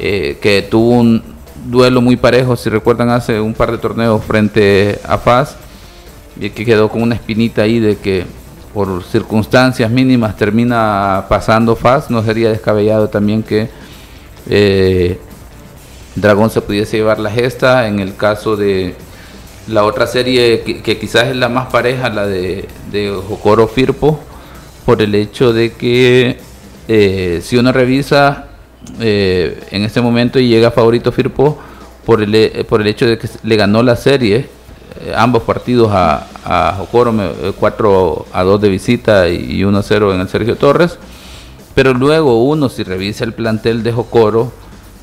eh, 0.00 0.38
que 0.42 0.62
tuvo 0.62 0.90
un 0.98 1.22
duelo 1.66 2.00
muy 2.00 2.16
parejo, 2.16 2.56
si 2.56 2.68
recuerdan, 2.68 3.10
hace 3.10 3.40
un 3.40 3.54
par 3.54 3.70
de 3.70 3.78
torneos 3.78 4.24
frente 4.24 4.98
a 5.06 5.18
FAS 5.18 5.54
y 6.40 6.50
que 6.50 6.64
quedó 6.64 6.88
con 6.88 7.00
una 7.00 7.14
espinita 7.14 7.62
ahí 7.62 7.78
de 7.78 7.96
que 7.96 8.24
por 8.74 9.04
circunstancias 9.04 9.88
mínimas 9.88 10.36
termina 10.36 11.26
pasando 11.28 11.76
FAS, 11.76 12.10
no 12.10 12.24
sería 12.24 12.50
descabellado 12.50 13.08
también 13.08 13.44
que 13.44 13.68
eh, 14.50 15.20
Dragón 16.20 16.50
se 16.50 16.60
pudiese 16.60 16.96
llevar 16.96 17.18
la 17.18 17.30
gesta. 17.30 17.86
En 17.86 18.00
el 18.00 18.16
caso 18.16 18.56
de 18.56 18.94
La 19.68 19.84
otra 19.84 20.06
serie 20.06 20.62
que, 20.62 20.98
quizás 20.98 21.28
es 21.28 21.36
la 21.36 21.48
más 21.48 21.66
pareja, 21.66 22.08
la 22.08 22.26
de, 22.26 22.66
de 22.90 23.14
Firpo, 23.74 24.18
por 24.86 25.02
el 25.02 25.14
hecho 25.14 25.52
de 25.52 25.72
que 25.72 26.38
eh, 26.88 27.40
si 27.42 27.58
uno 27.58 27.70
revisa 27.70 28.46
eh, 29.00 29.60
en 29.70 29.82
este 29.82 30.00
momento 30.00 30.38
y 30.38 30.48
llega 30.48 30.70
favorito 30.70 31.12
Firpo 31.12 31.58
por 32.06 32.22
el, 32.22 32.34
eh, 32.34 32.64
por 32.66 32.80
el 32.80 32.86
hecho 32.86 33.06
de 33.06 33.18
que 33.18 33.28
le 33.42 33.56
ganó 33.56 33.82
la 33.82 33.96
serie, 33.96 34.48
ambos 35.14 35.42
partidos 35.42 35.90
a, 35.92 36.26
a 36.44 36.74
Jocoro, 36.78 37.14
4 37.60 38.26
a 38.32 38.42
2 38.42 38.60
de 38.62 38.68
visita 38.70 39.28
y 39.28 39.62
1 39.62 39.78
a 39.78 39.82
0 39.82 40.14
en 40.14 40.20
el 40.20 40.28
Sergio 40.28 40.56
Torres, 40.56 40.98
pero 41.74 41.92
luego 41.92 42.42
uno 42.42 42.70
si 42.70 42.82
revisa 42.82 43.24
el 43.24 43.34
plantel 43.34 43.82
de 43.82 43.92
Jocoro, 43.92 44.50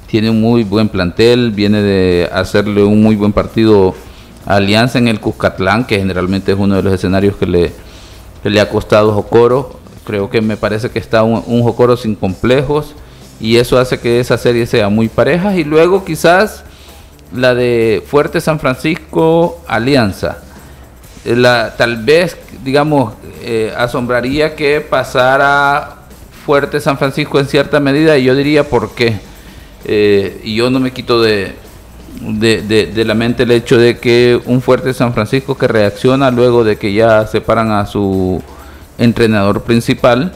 tiene 0.07 0.29
un 0.29 0.41
muy 0.41 0.63
buen 0.63 0.89
plantel, 0.89 1.51
viene 1.51 1.81
de 1.81 2.29
hacerle 2.31 2.83
un 2.83 3.01
muy 3.01 3.15
buen 3.15 3.33
partido 3.33 3.95
a 4.45 4.55
Alianza 4.55 4.97
en 4.99 5.07
el 5.07 5.19
Cuscatlán, 5.19 5.85
que 5.85 5.97
generalmente 5.97 6.51
es 6.51 6.57
uno 6.57 6.75
de 6.75 6.83
los 6.83 6.93
escenarios 6.93 7.35
que 7.35 7.45
le, 7.45 7.71
le 8.43 8.61
ha 8.61 8.69
costado 8.69 9.13
Jocoro. 9.13 9.79
Creo 10.05 10.29
que 10.29 10.41
me 10.41 10.57
parece 10.57 10.89
que 10.89 10.99
está 10.99 11.23
un, 11.23 11.43
un 11.47 11.63
Jocoro 11.63 11.97
sin 11.97 12.15
complejos 12.15 12.93
y 13.39 13.57
eso 13.57 13.79
hace 13.79 13.99
que 13.99 14.19
esa 14.19 14.37
serie 14.37 14.65
sea 14.67 14.89
muy 14.89 15.09
pareja. 15.09 15.55
Y 15.55 15.63
luego 15.63 16.05
quizás 16.05 16.63
la 17.33 17.55
de 17.55 18.03
Fuerte 18.05 18.39
San 18.41 18.59
Francisco 18.59 19.59
Alianza. 19.67 20.37
La, 21.25 21.75
tal 21.75 22.03
vez, 22.03 22.37
digamos, 22.63 23.13
eh, 23.41 23.73
asombraría 23.75 24.55
que 24.55 24.79
pasara 24.81 25.95
Fuerte 26.45 26.79
San 26.79 26.99
Francisco 26.99 27.39
en 27.39 27.47
cierta 27.47 27.79
medida 27.79 28.17
y 28.17 28.25
yo 28.25 28.35
diría 28.35 28.69
por 28.69 28.93
qué 28.93 29.19
eh, 29.85 30.41
y 30.43 30.55
yo 30.55 30.69
no 30.69 30.79
me 30.79 30.91
quito 30.91 31.21
de, 31.21 31.53
de, 32.21 33.05
la 33.05 33.13
mente 33.13 33.43
el 33.43 33.51
hecho 33.51 33.77
de 33.77 33.97
que 33.97 34.39
un 34.45 34.61
fuerte 34.61 34.93
San 34.93 35.13
Francisco 35.13 35.57
que 35.57 35.67
reacciona 35.67 36.31
luego 36.31 36.63
de 36.63 36.77
que 36.77 36.93
ya 36.93 37.27
separan 37.27 37.71
a 37.71 37.85
su 37.85 38.41
entrenador 38.97 39.61
principal, 39.63 40.33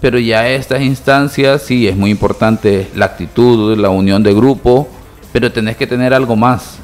pero 0.00 0.18
ya 0.18 0.48
estas 0.48 0.82
instancias 0.82 1.62
sí 1.62 1.86
es 1.86 1.96
muy 1.96 2.10
importante 2.10 2.88
la 2.94 3.06
actitud, 3.06 3.76
la 3.78 3.90
unión 3.90 4.22
de 4.22 4.34
grupo, 4.34 4.88
pero 5.32 5.52
tenés 5.52 5.76
que 5.76 5.86
tener 5.86 6.14
algo 6.14 6.36
más 6.36 6.78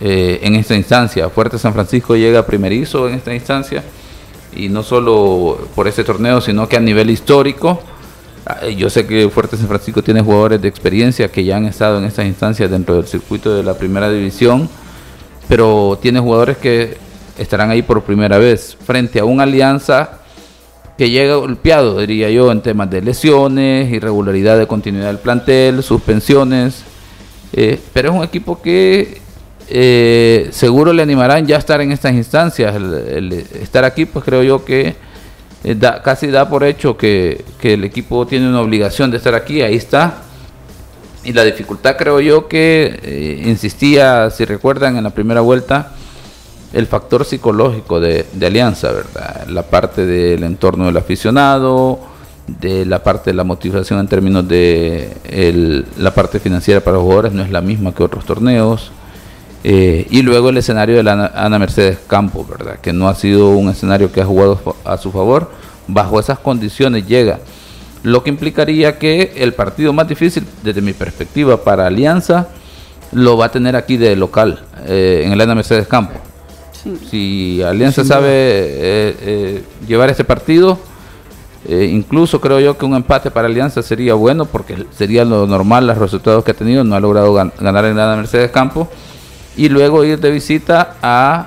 eh, 0.00 0.40
en 0.42 0.54
esta 0.56 0.74
instancia. 0.74 1.28
Fuerte 1.28 1.58
San 1.58 1.72
Francisco 1.72 2.16
llega 2.16 2.46
primerizo 2.46 3.08
en 3.08 3.14
esta 3.14 3.34
instancia 3.34 3.82
y 4.54 4.68
no 4.68 4.82
solo 4.82 5.68
por 5.74 5.86
este 5.86 6.04
torneo, 6.04 6.40
sino 6.40 6.68
que 6.68 6.76
a 6.76 6.80
nivel 6.80 7.10
histórico 7.10 7.80
yo 8.76 8.90
sé 8.90 9.06
que 9.06 9.28
Fuerte 9.28 9.56
San 9.56 9.68
Francisco 9.68 10.02
tiene 10.02 10.22
jugadores 10.22 10.60
de 10.60 10.68
experiencia 10.68 11.28
que 11.28 11.44
ya 11.44 11.56
han 11.56 11.66
estado 11.66 11.98
en 11.98 12.04
estas 12.04 12.26
instancias 12.26 12.70
dentro 12.70 12.96
del 12.96 13.06
circuito 13.06 13.54
de 13.54 13.62
la 13.62 13.74
primera 13.74 14.10
división, 14.10 14.68
pero 15.48 15.98
tiene 16.00 16.20
jugadores 16.20 16.56
que 16.56 16.96
estarán 17.38 17.70
ahí 17.70 17.82
por 17.82 18.02
primera 18.02 18.38
vez 18.38 18.76
frente 18.84 19.20
a 19.20 19.24
una 19.24 19.44
alianza 19.44 20.20
que 20.96 21.10
llega 21.10 21.36
golpeado, 21.36 21.98
diría 21.98 22.30
yo, 22.30 22.52
en 22.52 22.60
temas 22.60 22.90
de 22.90 23.00
lesiones, 23.00 23.90
irregularidad 23.90 24.58
de 24.58 24.66
continuidad 24.66 25.06
del 25.06 25.18
plantel, 25.18 25.82
suspensiones, 25.82 26.82
eh, 27.52 27.80
pero 27.92 28.10
es 28.10 28.16
un 28.16 28.22
equipo 28.22 28.60
que 28.60 29.20
eh, 29.68 30.48
seguro 30.52 30.92
le 30.92 31.02
animarán 31.02 31.46
ya 31.46 31.56
a 31.56 31.58
estar 31.58 31.80
en 31.80 31.92
estas 31.92 32.12
instancias. 32.12 32.74
el 32.74 33.32
estar 33.32 33.84
aquí, 33.84 34.04
pues 34.04 34.24
creo 34.24 34.42
yo 34.42 34.64
que 34.64 34.94
eh, 35.62 35.78
casi 36.02 36.28
da 36.28 36.48
por 36.48 36.64
hecho 36.64 36.96
que, 36.96 37.44
el 37.62 37.84
equipo 37.84 38.26
tiene 38.26 38.48
una 38.48 38.60
obligación 38.60 39.10
de 39.10 39.18
estar 39.18 39.34
aquí, 39.34 39.62
ahí 39.62 39.76
está. 39.76 40.22
Y 41.22 41.32
la 41.34 41.44
dificultad 41.44 41.96
creo 41.98 42.20
yo 42.20 42.48
que 42.48 42.98
eh, 43.02 43.42
insistía, 43.46 44.30
si 44.30 44.44
recuerdan, 44.46 44.96
en 44.96 45.04
la 45.04 45.10
primera 45.10 45.42
vuelta, 45.42 45.92
el 46.72 46.86
factor 46.86 47.24
psicológico 47.24 48.00
de, 48.00 48.24
Alianza, 48.40 48.90
¿verdad? 48.92 49.46
La 49.48 49.64
parte 49.64 50.06
del 50.06 50.44
entorno 50.44 50.86
del 50.86 50.96
aficionado, 50.96 52.00
de 52.46 52.86
la 52.86 53.02
parte 53.02 53.30
de 53.30 53.34
la 53.34 53.44
motivación 53.44 54.00
en 54.00 54.08
términos 54.08 54.48
de 54.48 55.84
la 55.98 56.14
parte 56.14 56.40
financiera 56.40 56.80
para 56.80 56.96
los 56.96 57.02
jugadores 57.02 57.32
no 57.32 57.42
es 57.42 57.50
la 57.50 57.60
misma 57.60 57.94
que 57.94 58.02
otros 58.02 58.24
torneos. 58.24 58.90
Eh, 59.62 60.06
y 60.10 60.22
luego 60.22 60.48
el 60.48 60.56
escenario 60.56 60.96
de 60.96 61.02
la 61.02 61.32
Ana 61.34 61.58
Mercedes 61.58 61.98
Campos, 62.06 62.48
¿verdad? 62.48 62.78
Que 62.80 62.92
no 62.92 63.08
ha 63.08 63.14
sido 63.14 63.50
un 63.50 63.68
escenario 63.68 64.10
que 64.10 64.22
ha 64.22 64.24
jugado 64.24 64.76
a 64.84 64.96
su 64.96 65.12
favor. 65.12 65.50
Bajo 65.86 66.18
esas 66.18 66.38
condiciones 66.38 67.06
llega. 67.06 67.40
Lo 68.02 68.22
que 68.22 68.30
implicaría 68.30 68.98
que 68.98 69.34
el 69.36 69.52
partido 69.52 69.92
más 69.92 70.08
difícil, 70.08 70.46
desde 70.62 70.80
mi 70.80 70.94
perspectiva, 70.94 71.62
para 71.62 71.86
Alianza, 71.86 72.48
lo 73.12 73.36
va 73.36 73.46
a 73.46 73.50
tener 73.50 73.76
aquí 73.76 73.98
de 73.98 74.16
local, 74.16 74.60
eh, 74.86 75.22
en 75.26 75.32
el 75.32 75.40
Ana 75.40 75.54
Mercedes 75.54 75.86
Campos. 75.86 76.16
Si 77.10 77.60
Alianza 77.62 78.04
sabe 78.06 78.30
eh, 78.32 79.64
llevar 79.86 80.08
este 80.08 80.24
partido, 80.24 80.78
incluso 81.68 82.40
creo 82.40 82.58
yo 82.58 82.78
que 82.78 82.86
un 82.86 82.94
empate 82.94 83.30
para 83.30 83.48
Alianza 83.48 83.82
sería 83.82 84.14
bueno, 84.14 84.46
porque 84.46 84.86
sería 84.96 85.26
lo 85.26 85.46
normal, 85.46 85.86
los 85.86 85.98
resultados 85.98 86.42
que 86.42 86.52
ha 86.52 86.54
tenido, 86.54 86.82
no 86.82 86.94
ha 86.94 87.00
logrado 87.00 87.34
ganar 87.34 87.84
en 87.84 87.92
el 87.92 88.00
Ana 88.00 88.16
Mercedes 88.16 88.50
Campos 88.50 88.88
y 89.56 89.68
luego 89.68 90.04
ir 90.04 90.18
de 90.20 90.30
visita 90.30 90.96
a 91.02 91.46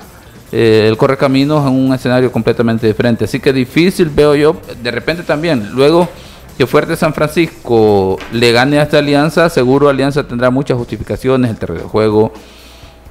eh, 0.52 0.86
el 0.88 0.96
Correcaminos 0.96 1.66
en 1.66 1.72
un 1.72 1.94
escenario 1.94 2.30
completamente 2.30 2.86
diferente. 2.86 3.24
Así 3.24 3.40
que 3.40 3.52
difícil 3.52 4.10
veo 4.10 4.34
yo, 4.34 4.56
de 4.82 4.90
repente 4.90 5.22
también, 5.22 5.70
luego 5.72 6.08
que 6.56 6.66
Fuerte 6.66 6.94
San 6.96 7.12
Francisco 7.12 8.16
le 8.32 8.52
gane 8.52 8.78
a 8.78 8.84
esta 8.84 8.98
alianza, 8.98 9.48
seguro 9.48 9.88
Alianza 9.88 10.26
tendrá 10.26 10.50
muchas 10.50 10.76
justificaciones, 10.78 11.50
el 11.50 11.56
terreno 11.56 11.80
de 11.80 11.88
juego, 11.88 12.32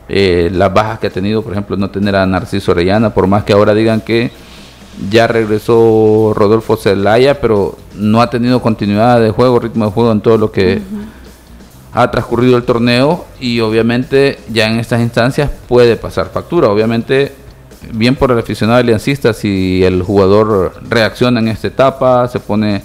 eh, 0.08 0.50
las 0.54 0.74
bajas 0.74 1.00
que 1.00 1.08
ha 1.08 1.10
tenido, 1.10 1.42
por 1.42 1.52
ejemplo, 1.52 1.76
no 1.76 1.90
tener 1.90 2.16
a 2.16 2.26
Narciso 2.26 2.72
Orellana, 2.72 3.14
por 3.14 3.28
más 3.28 3.44
que 3.44 3.54
ahora 3.54 3.74
digan 3.74 4.02
que 4.02 4.32
ya 5.10 5.28
regresó 5.28 6.34
Rodolfo 6.36 6.78
Zelaya, 6.78 7.42
pero 7.42 7.78
no 7.96 8.22
ha 8.22 8.30
tenido 8.30 8.62
continuidad 8.62 9.20
de 9.20 9.32
juego, 9.32 9.60
ritmo 9.60 9.86
de 9.86 9.92
juego 9.92 10.12
en 10.12 10.22
todo 10.22 10.38
lo 10.38 10.52
que 10.52 10.82
ha 11.94 12.10
transcurrido 12.10 12.58
el 12.58 12.64
torneo 12.64 13.26
y 13.40 13.60
obviamente 13.60 14.40
ya 14.52 14.68
en 14.68 14.80
estas 14.80 15.02
instancias 15.02 15.50
puede 15.68 15.96
pasar 15.96 16.30
factura. 16.30 16.70
Obviamente, 16.70 17.32
bien 17.92 18.16
por 18.16 18.32
el 18.32 18.40
aficionado 18.40 18.80
aliancista, 18.80 19.34
si 19.34 19.84
el 19.84 20.02
jugador 20.02 20.74
reacciona 20.90 21.40
en 21.40 21.50
esta 21.50 21.68
etapa, 21.68 22.28
se 22.28 22.40
pone 22.40 22.82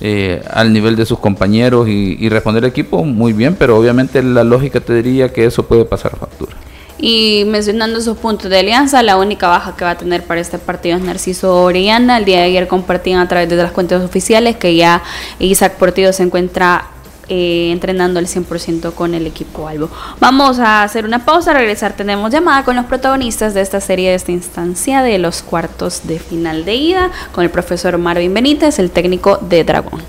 eh, 0.00 0.42
al 0.50 0.72
nivel 0.72 0.96
de 0.96 1.06
sus 1.06 1.18
compañeros 1.18 1.88
y, 1.88 2.16
y 2.18 2.28
responder 2.28 2.64
al 2.64 2.70
equipo, 2.70 3.04
muy 3.04 3.32
bien, 3.32 3.54
pero 3.56 3.78
obviamente 3.78 4.22
la 4.22 4.44
lógica 4.44 4.80
te 4.80 4.94
diría 4.94 5.32
que 5.32 5.44
eso 5.44 5.64
puede 5.64 5.84
pasar 5.84 6.16
factura. 6.16 6.56
Y 7.00 7.44
mencionando 7.46 8.00
esos 8.00 8.18
puntos 8.18 8.50
de 8.50 8.58
alianza, 8.58 9.04
la 9.04 9.16
única 9.16 9.46
baja 9.46 9.76
que 9.76 9.84
va 9.84 9.92
a 9.92 9.98
tener 9.98 10.24
para 10.24 10.40
este 10.40 10.58
partido 10.58 10.96
es 10.96 11.04
Narciso 11.04 11.62
Orellana. 11.62 12.18
El 12.18 12.24
día 12.24 12.38
de 12.38 12.44
ayer 12.44 12.66
compartían 12.66 13.20
a 13.20 13.28
través 13.28 13.48
de 13.48 13.54
las 13.54 13.70
cuentas 13.70 14.02
oficiales 14.02 14.56
que 14.56 14.74
ya 14.74 15.04
Isaac 15.38 15.76
Portillo 15.76 16.12
se 16.12 16.24
encuentra 16.24 16.86
eh, 17.28 17.70
entrenando 17.72 18.18
al 18.18 18.26
100% 18.26 18.94
con 18.94 19.14
el 19.14 19.26
equipo 19.26 19.68
Albo. 19.68 19.90
Vamos 20.20 20.58
a 20.58 20.82
hacer 20.82 21.04
una 21.04 21.24
pausa, 21.24 21.52
regresar 21.52 21.94
tenemos 21.94 22.32
llamada 22.32 22.64
con 22.64 22.76
los 22.76 22.86
protagonistas 22.86 23.54
de 23.54 23.60
esta 23.60 23.80
serie, 23.80 24.10
de 24.10 24.16
esta 24.16 24.32
instancia 24.32 25.02
de 25.02 25.18
los 25.18 25.42
cuartos 25.42 26.06
de 26.06 26.18
final 26.18 26.64
de 26.64 26.74
ida, 26.74 27.10
con 27.32 27.44
el 27.44 27.50
profesor 27.50 27.98
Marvin 27.98 28.32
Benítez, 28.32 28.78
el 28.78 28.90
técnico 28.90 29.38
de 29.38 29.64
Dragón. 29.64 30.02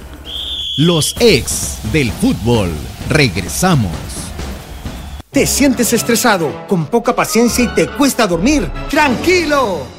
Los 0.77 1.15
ex 1.19 1.79
del 1.91 2.11
fútbol, 2.11 2.71
regresamos. 3.09 3.91
¿Te 5.31 5.45
sientes 5.45 5.93
estresado, 5.93 6.65
con 6.67 6.87
poca 6.87 7.15
paciencia 7.15 7.65
y 7.65 7.67
te 7.67 7.87
cuesta 7.87 8.25
dormir? 8.25 8.71
¡Tranquilo! 8.89 9.98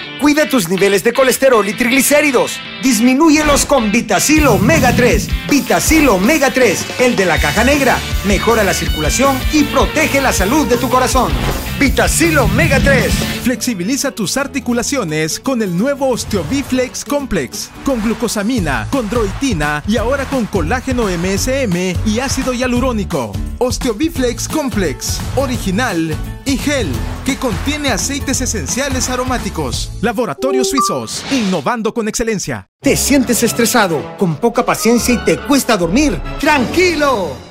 Cuida 0.21 0.47
tus 0.47 0.69
niveles 0.69 1.03
de 1.03 1.13
colesterol 1.13 1.67
y 1.67 1.73
triglicéridos. 1.73 2.59
Disminúyelos 2.83 3.65
con 3.65 3.91
Vitacil 3.91 4.45
Omega 4.45 4.95
3. 4.95 5.27
Vitacil 5.49 6.07
Omega 6.09 6.51
3, 6.53 6.85
el 6.99 7.15
de 7.15 7.25
la 7.25 7.39
caja 7.39 7.63
negra. 7.63 7.97
Mejora 8.25 8.63
la 8.63 8.75
circulación 8.75 9.35
y 9.51 9.63
protege 9.63 10.21
la 10.21 10.31
salud 10.31 10.67
de 10.67 10.77
tu 10.77 10.89
corazón. 10.89 11.31
Vitacil 11.81 12.37
Omega 12.37 12.79
3. 12.79 13.11
Flexibiliza 13.41 14.11
tus 14.11 14.37
articulaciones 14.37 15.39
con 15.39 15.63
el 15.63 15.75
nuevo 15.75 16.09
Osteobiflex 16.09 17.03
Complex, 17.03 17.71
con 17.83 17.99
glucosamina, 18.03 18.87
condroitina 18.91 19.83
y 19.87 19.97
ahora 19.97 20.25
con 20.25 20.45
colágeno 20.45 21.05
MSM 21.05 21.95
y 22.05 22.19
ácido 22.19 22.53
hialurónico. 22.53 23.31
Osteobiflex 23.57 24.47
Complex, 24.47 25.19
original 25.35 26.15
y 26.45 26.57
gel, 26.57 26.87
que 27.25 27.37
contiene 27.37 27.89
aceites 27.89 28.41
esenciales 28.41 29.09
aromáticos. 29.09 29.91
Laboratorios 30.01 30.69
Suizos, 30.69 31.25
innovando 31.31 31.95
con 31.95 32.07
excelencia. 32.07 32.69
¿Te 32.79 32.95
sientes 32.95 33.41
estresado, 33.41 34.17
con 34.19 34.35
poca 34.35 34.63
paciencia 34.63 35.15
y 35.15 35.25
te 35.25 35.39
cuesta 35.39 35.77
dormir? 35.77 36.21
¡Tranquilo! 36.39 37.50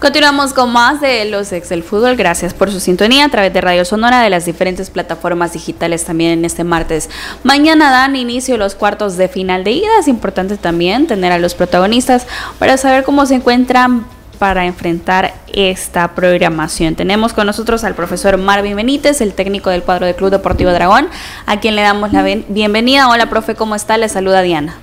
Continuamos 0.00 0.52
con 0.52 0.72
más 0.72 1.00
de 1.00 1.26
los 1.26 1.52
ex 1.52 1.68
del 1.68 1.82
fútbol. 1.82 2.16
Gracias 2.16 2.54
por 2.54 2.72
su 2.72 2.80
sintonía 2.80 3.26
a 3.26 3.28
través 3.28 3.52
de 3.52 3.60
Radio 3.60 3.84
Sonora 3.84 4.20
de 4.20 4.30
las 4.30 4.46
diferentes 4.46 4.90
plataformas 4.90 5.52
digitales 5.52 6.04
también 6.04 6.32
en 6.32 6.44
este 6.44 6.64
martes. 6.64 7.08
Mañana 7.44 7.90
dan 7.90 8.16
inicio 8.16 8.56
los 8.56 8.74
cuartos 8.74 9.16
de 9.16 9.28
final 9.28 9.64
de 9.64 9.72
ida. 9.72 9.90
Es 10.00 10.08
importante 10.08 10.56
también 10.56 11.06
tener 11.06 11.30
a 11.30 11.38
los 11.38 11.54
protagonistas 11.54 12.26
para 12.58 12.76
saber 12.78 13.04
cómo 13.04 13.26
se 13.26 13.36
encuentran 13.36 14.06
para 14.40 14.64
enfrentar 14.64 15.34
esta 15.52 16.16
programación. 16.16 16.96
Tenemos 16.96 17.32
con 17.32 17.46
nosotros 17.46 17.84
al 17.84 17.94
profesor 17.94 18.38
Marvin 18.38 18.74
Benítez, 18.74 19.20
el 19.20 19.34
técnico 19.34 19.70
del 19.70 19.84
cuadro 19.84 20.06
del 20.06 20.16
Club 20.16 20.30
Deportivo 20.30 20.72
Dragón, 20.72 21.08
a 21.46 21.60
quien 21.60 21.76
le 21.76 21.82
damos 21.82 22.12
la 22.12 22.24
bienvenida. 22.24 23.08
Hola, 23.08 23.30
profe, 23.30 23.54
¿cómo 23.54 23.76
está? 23.76 23.98
Le 23.98 24.08
saluda 24.08 24.42
Diana. 24.42 24.74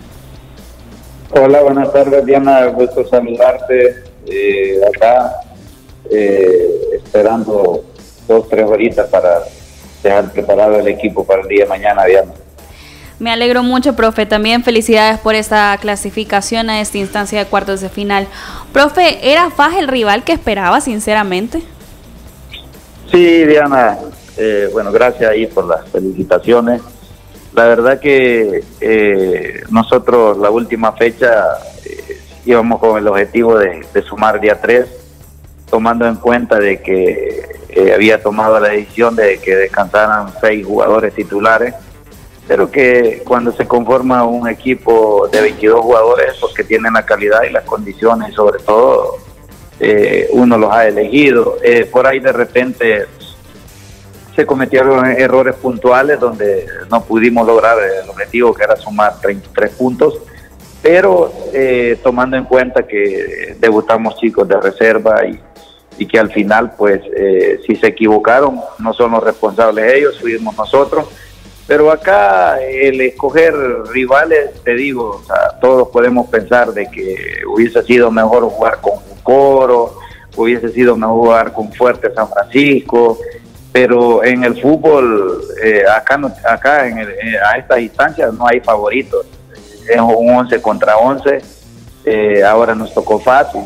Hola, 1.32 1.62
buenas 1.62 1.94
tardes, 1.94 2.26
Diana. 2.26 2.66
Gusto 2.68 3.08
saludarte 3.08 4.04
eh, 4.26 4.82
acá, 4.88 5.42
eh, 6.10 6.70
esperando 6.94 7.84
dos, 8.28 8.50
tres 8.50 8.66
horitas 8.66 9.08
para 9.10 9.44
dejar 10.02 10.32
preparado 10.32 10.80
el 10.80 10.88
equipo 10.88 11.24
para 11.24 11.44
el 11.44 11.48
día 11.48 11.64
de 11.66 11.70
mañana, 11.70 12.04
Diana. 12.06 12.32
Me 13.20 13.32
alegro 13.32 13.62
mucho, 13.62 13.96
profe. 13.96 14.26
También 14.26 14.64
felicidades 14.64 15.20
por 15.20 15.36
esta 15.36 15.78
clasificación 15.80 16.70
a 16.70 16.82
esta 16.82 16.98
instancia 16.98 17.40
de 17.40 17.46
cuartos 17.46 17.82
de 17.82 17.90
final. 17.90 18.28
Profe, 18.74 19.32
¿era 19.32 19.52
FAJ 19.52 19.78
el 19.80 19.88
rival 19.88 20.24
que 20.24 20.32
esperaba, 20.32 20.82
sinceramente? 20.82 21.62
Sí, 23.12 23.46
Diana. 23.46 24.00
Eh, 24.38 24.70
bueno, 24.72 24.92
gracias 24.92 25.30
ahí 25.30 25.46
por 25.46 25.68
las 25.68 25.88
felicitaciones. 25.90 26.82
La 27.54 27.66
verdad 27.66 28.00
que 28.00 28.64
eh, 28.80 29.64
nosotros 29.70 30.38
la 30.38 30.50
última 30.50 30.92
fecha 30.94 31.46
eh, 31.86 32.20
íbamos 32.46 32.80
con 32.80 32.98
el 32.98 33.08
objetivo 33.08 33.58
de, 33.58 33.86
sumar 34.08 34.40
día 34.40 34.60
3, 34.62 34.86
tomando 35.70 36.08
en 36.08 36.16
cuenta 36.16 36.58
de 36.58 36.82
que 36.82 37.48
había 37.94 38.22
tomado 38.22 38.60
la 38.60 38.70
decisión 38.70 39.16
de 39.16 39.38
que 39.38 39.56
descansaran 39.56 40.34
seis 40.42 40.66
jugadores 40.66 41.14
titulares 41.14 41.74
pero 42.50 42.72
que 42.72 43.22
cuando 43.28 43.52
se 43.52 43.68
conforma 43.68 44.24
un 44.24 44.50
equipo 44.50 45.30
de 45.32 45.40
22 45.40 45.82
jugadores, 45.82 46.34
porque 46.42 46.64
tienen 46.64 46.94
la 46.94 47.06
calidad 47.06 47.44
y 47.48 47.52
las 47.52 47.64
condiciones, 47.64 48.34
sobre 48.34 48.58
todo, 48.64 49.18
eh, 49.80 50.28
uno 50.32 50.58
los 50.58 50.74
ha 50.74 50.88
elegido. 50.88 51.58
Eh, 51.64 51.86
por 51.86 52.08
ahí 52.08 52.20
de 52.20 52.32
repente 52.32 53.06
cometieron 54.46 55.06
errores 55.06 55.56
puntuales 55.56 56.20
donde 56.20 56.66
no 56.90 57.04
pudimos 57.04 57.46
lograr 57.46 57.78
el 57.80 58.10
objetivo 58.10 58.54
que 58.54 58.64
era 58.64 58.76
sumar 58.76 59.20
33 59.22 59.72
puntos, 59.72 60.20
pero 60.82 61.32
eh, 61.54 61.98
tomando 62.04 62.38
en 62.38 62.46
cuenta 62.46 62.88
que 62.88 63.56
debutamos 63.60 64.18
chicos 64.18 64.48
de 64.48 64.60
reserva 64.60 65.26
y, 65.26 65.40
y 65.98 66.06
que 66.06 66.20
al 66.20 66.32
final, 66.32 66.74
pues, 66.78 67.02
si 67.66 67.76
se 67.76 67.88
equivocaron, 67.88 68.60
no 68.80 68.94
son 68.94 69.12
los 69.12 69.24
responsables 69.24 69.94
ellos, 69.94 70.20
fuimos 70.20 70.56
nosotros 70.58 71.08
pero 71.70 71.92
acá 71.92 72.60
el 72.64 73.00
escoger 73.00 73.54
rivales, 73.92 74.60
te 74.64 74.74
digo, 74.74 75.22
todos 75.62 75.90
podemos 75.90 76.28
pensar 76.28 76.74
de 76.74 76.90
que 76.90 77.44
hubiese 77.48 77.84
sido 77.84 78.10
mejor 78.10 78.44
jugar 78.46 78.82
con 78.82 78.94
Coro, 79.22 80.00
hubiese 80.36 80.70
sido 80.70 80.98
mejor 80.98 81.16
jugar 81.16 81.54
con 81.54 81.72
Fuerte 81.72 82.12
San 82.12 82.28
Francisco, 82.28 83.20
pero 83.72 84.24
en 84.24 84.44
el 84.44 84.60
fútbol, 84.60 85.44
eh, 85.64 85.84
acá, 85.88 86.20
acá 86.48 86.88
en 86.88 87.00
eh, 87.00 87.08
a 87.46 87.58
estas 87.58 87.80
instancias 87.80 88.34
no 88.34 88.48
hay 88.48 88.60
favoritos. 88.60 89.26
Es 89.88 90.00
un 90.00 90.30
11 90.30 90.62
contra 90.62 90.98
11. 90.98 91.42
Eh, 92.06 92.44
ahora 92.44 92.74
nos 92.74 92.94
tocó 92.94 93.20
fácil. 93.20 93.62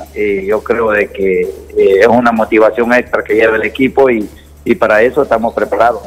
yo 0.45 0.61
creo 0.61 0.91
de 0.91 1.07
que 1.07 1.41
es 1.77 2.07
una 2.07 2.31
motivación 2.31 2.91
extra 2.93 3.23
que 3.23 3.35
lleva 3.35 3.55
el 3.55 3.63
equipo 3.63 4.09
y, 4.09 4.29
y 4.65 4.75
para 4.75 5.01
eso 5.01 5.23
estamos 5.23 5.53
preparados. 5.53 6.01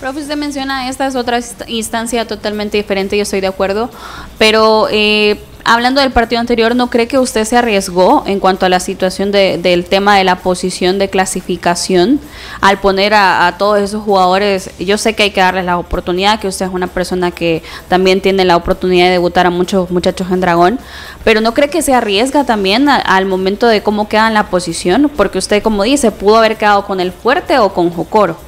Profe, 0.00 0.20
usted 0.20 0.36
menciona, 0.36 0.88
esta 0.88 1.08
es 1.08 1.16
otra 1.16 1.40
instancia 1.66 2.24
totalmente 2.24 2.76
diferente, 2.76 3.16
yo 3.16 3.24
estoy 3.24 3.40
de 3.40 3.48
acuerdo, 3.48 3.90
pero 4.38 4.86
eh, 4.92 5.40
hablando 5.64 6.00
del 6.00 6.12
partido 6.12 6.40
anterior, 6.40 6.76
¿no 6.76 6.88
cree 6.88 7.08
que 7.08 7.18
usted 7.18 7.44
se 7.44 7.56
arriesgó 7.56 8.22
en 8.24 8.38
cuanto 8.38 8.64
a 8.64 8.68
la 8.68 8.78
situación 8.78 9.32
del 9.32 9.84
tema 9.86 10.16
de 10.16 10.22
la 10.22 10.36
posición 10.36 11.00
de 11.00 11.10
clasificación 11.10 12.20
al 12.60 12.78
poner 12.78 13.12
a, 13.12 13.52
todos 13.58 13.80
esos 13.80 14.04
jugadores? 14.04 14.70
Yo 14.78 14.98
sé 14.98 15.16
que 15.16 15.24
hay 15.24 15.30
que 15.32 15.40
darles 15.40 15.64
la 15.64 15.78
oportunidad, 15.78 16.38
que 16.38 16.46
usted 16.46 16.66
es 16.66 16.72
una 16.72 16.86
persona 16.86 17.32
que 17.32 17.64
también 17.88 18.20
tiene 18.20 18.44
la 18.44 18.54
oportunidad 18.54 19.06
de 19.06 19.12
debutar 19.12 19.46
a 19.46 19.50
muchos 19.50 19.90
muchachos 19.90 20.28
en 20.30 20.40
Dragón, 20.40 20.78
pero 21.24 21.40
¿no 21.40 21.54
cree 21.54 21.70
que 21.70 21.82
se 21.82 21.92
arriesga 21.92 22.44
también 22.44 22.88
al 22.88 23.26
momento 23.26 23.66
de 23.66 23.82
cómo 23.82 24.08
queda 24.08 24.28
en 24.28 24.34
la 24.34 24.46
posición? 24.46 25.10
Porque 25.16 25.38
usted, 25.38 25.60
como 25.60 25.82
dice, 25.82 26.12
pudo 26.12 26.36
haber 26.36 26.56
quedado 26.56 26.86
con 26.86 27.00
el 27.00 27.10
fuerte 27.10 27.58
o 27.58 27.74
con 27.74 27.90
Jocoro. 27.90 28.47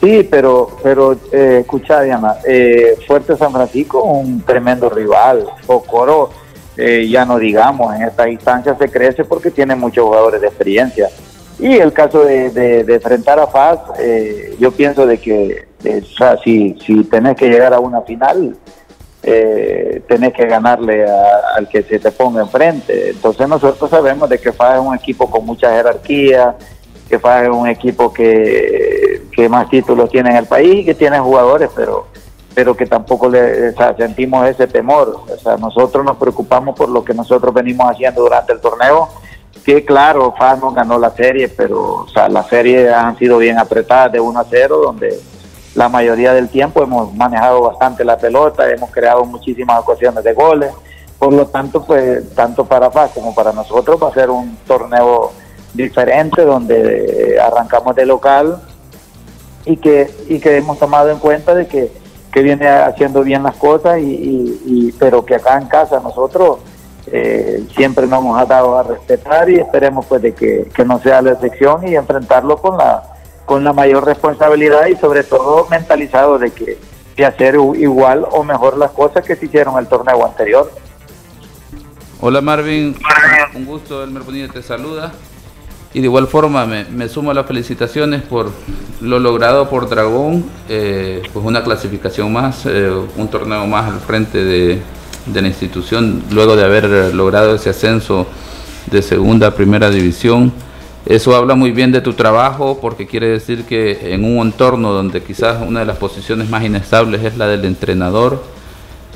Sí, 0.00 0.26
pero, 0.30 0.78
pero 0.82 1.12
eh, 1.30 1.58
escucha, 1.60 2.00
Diana, 2.00 2.36
eh, 2.46 2.96
Fuerte 3.06 3.36
San 3.36 3.52
Francisco, 3.52 4.02
un 4.02 4.40
tremendo 4.42 4.88
rival. 4.88 5.46
Ocoro, 5.66 6.30
eh, 6.76 7.06
ya 7.08 7.26
no 7.26 7.38
digamos, 7.38 7.94
en 7.94 8.02
esta 8.02 8.26
instancia 8.28 8.74
se 8.78 8.88
crece 8.90 9.24
porque 9.24 9.50
tiene 9.50 9.74
muchos 9.74 10.04
jugadores 10.06 10.40
de 10.40 10.46
experiencia. 10.46 11.10
Y 11.58 11.76
el 11.76 11.92
caso 11.92 12.24
de, 12.24 12.80
enfrentar 12.88 13.38
a 13.38 13.46
Faz, 13.46 13.80
eh, 13.98 14.56
yo 14.58 14.72
pienso 14.72 15.06
de 15.06 15.18
que 15.18 15.66
si, 16.42 16.78
si 16.84 17.04
tenés 17.04 17.36
que 17.36 17.50
llegar 17.50 17.74
a 17.74 17.80
una 17.80 18.00
final, 18.00 18.56
eh, 19.22 20.02
tenés 20.08 20.32
que 20.32 20.46
ganarle 20.46 21.04
al 21.04 21.68
que 21.68 21.82
se 21.82 21.98
te 21.98 22.10
ponga 22.10 22.40
enfrente. 22.40 23.10
Entonces 23.10 23.46
nosotros 23.46 23.90
sabemos 23.90 24.30
de 24.30 24.38
que 24.38 24.52
Faz 24.52 24.76
es 24.76 24.86
un 24.86 24.94
equipo 24.94 25.30
con 25.30 25.44
mucha 25.44 25.70
jerarquía, 25.70 26.56
que 27.10 27.16
es 27.16 27.48
un 27.50 27.68
equipo 27.68 28.12
que 28.12 29.20
que 29.30 29.48
más 29.48 29.68
títulos 29.68 30.10
tiene 30.10 30.30
en 30.30 30.36
el 30.36 30.46
país, 30.46 30.84
que 30.84 30.94
tiene 30.94 31.18
jugadores, 31.18 31.70
pero 31.74 32.06
pero 32.52 32.76
que 32.76 32.84
tampoco 32.84 33.28
le 33.28 33.72
sentimos 33.96 34.46
ese 34.46 34.66
temor. 34.66 35.22
O 35.28 35.38
sea, 35.38 35.56
nosotros 35.56 36.04
nos 36.04 36.16
preocupamos 36.16 36.76
por 36.76 36.88
lo 36.88 37.04
que 37.04 37.14
nosotros 37.14 37.54
venimos 37.54 37.88
haciendo 37.88 38.22
durante 38.22 38.52
el 38.52 38.60
torneo, 38.60 39.08
que 39.64 39.84
claro, 39.84 40.34
FAS 40.36 40.58
no 40.60 40.72
ganó 40.72 40.98
la 40.98 41.10
serie, 41.10 41.48
pero 41.48 41.80
o 41.80 42.08
sea, 42.08 42.28
las 42.28 42.48
series 42.48 42.92
han 42.92 43.16
sido 43.16 43.38
bien 43.38 43.56
apretadas 43.58 44.12
de 44.12 44.20
1 44.20 44.40
a 44.40 44.44
0, 44.50 44.80
donde 44.84 45.16
la 45.74 45.88
mayoría 45.88 46.34
del 46.34 46.48
tiempo 46.48 46.82
hemos 46.82 47.14
manejado 47.14 47.62
bastante 47.62 48.04
la 48.04 48.18
pelota, 48.18 48.68
hemos 48.68 48.90
creado 48.90 49.24
muchísimas 49.24 49.78
ocasiones 49.80 50.24
de 50.24 50.32
goles, 50.32 50.72
por 51.18 51.32
lo 51.32 51.46
tanto, 51.46 51.84
pues 51.84 52.34
tanto 52.34 52.64
para 52.64 52.90
FAS 52.90 53.12
como 53.12 53.32
para 53.32 53.52
nosotros 53.52 54.02
va 54.02 54.08
a 54.08 54.14
ser 54.14 54.28
un 54.28 54.56
torneo 54.66 55.30
diferente 55.74 56.42
donde 56.42 57.38
arrancamos 57.40 57.94
de 57.94 58.06
local 58.06 58.60
y 59.64 59.76
que, 59.76 60.10
y 60.28 60.40
que 60.40 60.56
hemos 60.56 60.78
tomado 60.78 61.10
en 61.10 61.18
cuenta 61.18 61.54
de 61.54 61.66
que, 61.66 61.90
viene 62.42 62.68
haciendo 62.68 63.22
bien 63.22 63.42
las 63.42 63.56
cosas, 63.56 63.98
y, 64.00 64.94
pero 64.98 65.24
que 65.26 65.34
acá 65.34 65.58
en 65.58 65.66
casa 65.66 66.00
nosotros 66.00 66.58
eh, 67.06 67.66
siempre 67.76 68.06
nos 68.06 68.20
hemos 68.20 68.48
dado 68.48 68.78
a 68.78 68.82
respetar 68.82 69.50
y 69.50 69.56
esperemos 69.56 70.06
pues 70.06 70.22
de 70.22 70.32
que, 70.32 70.70
no 70.86 71.00
sea 71.00 71.20
la 71.20 71.32
excepción 71.32 71.86
y 71.86 71.96
enfrentarlo 71.96 72.56
con 72.56 72.78
la, 72.78 73.02
con 73.44 73.64
la 73.64 73.72
mayor 73.72 74.06
responsabilidad 74.06 74.86
y 74.86 74.96
sobre 74.96 75.24
todo 75.24 75.66
mentalizado 75.70 76.38
de 76.38 76.50
que 76.50 76.78
de 77.16 77.26
hacer 77.26 77.56
igual 77.76 78.24
o 78.30 78.42
mejor 78.44 78.78
las 78.78 78.92
cosas 78.92 79.24
que 79.24 79.36
se 79.36 79.44
hicieron 79.44 79.78
el 79.78 79.86
torneo 79.86 80.24
anterior. 80.24 80.70
Hola 82.22 82.40
Marvin, 82.40 82.96
un 83.54 83.66
gusto, 83.66 84.02
Elmer 84.02 84.22
Bonilla 84.22 84.48
te 84.48 84.62
saluda. 84.62 85.12
Y 85.92 85.98
de 86.00 86.06
igual 86.06 86.28
forma 86.28 86.66
me, 86.66 87.08
sumo 87.08 87.32
a 87.32 87.34
las 87.34 87.46
felicitaciones 87.46 88.22
por 88.22 88.52
lo 89.00 89.18
logrado 89.18 89.68
por 89.68 89.88
Dragón, 89.88 90.44
eh, 90.68 91.20
pues 91.32 91.44
una 91.44 91.64
clasificación 91.64 92.32
más, 92.32 92.64
eh, 92.66 92.92
un 93.16 93.28
torneo 93.28 93.66
más 93.66 93.92
al 93.92 93.98
frente 93.98 94.44
de, 94.44 94.78
la 95.34 95.48
institución, 95.48 96.22
luego 96.30 96.54
de 96.54 96.64
haber 96.64 97.14
logrado 97.14 97.56
ese 97.56 97.70
ascenso 97.70 98.26
de 98.90 99.02
segunda 99.02 99.48
a 99.48 99.54
primera 99.54 99.90
división. 99.90 100.52
Eso 101.06 101.34
habla 101.34 101.56
muy 101.56 101.72
bien 101.72 101.90
de 101.90 102.00
tu 102.00 102.12
trabajo 102.12 102.78
porque 102.80 103.06
quiere 103.06 103.28
decir 103.28 103.64
que 103.64 104.12
en 104.14 104.24
un 104.24 104.46
entorno 104.46 104.92
donde 104.92 105.22
quizás 105.22 105.58
una 105.66 105.80
de 105.80 105.86
las 105.86 105.96
posiciones 105.96 106.48
más 106.48 106.62
inestables 106.62 107.24
es 107.24 107.36
la 107.36 107.48
del 107.48 107.64
entrenador, 107.64 108.44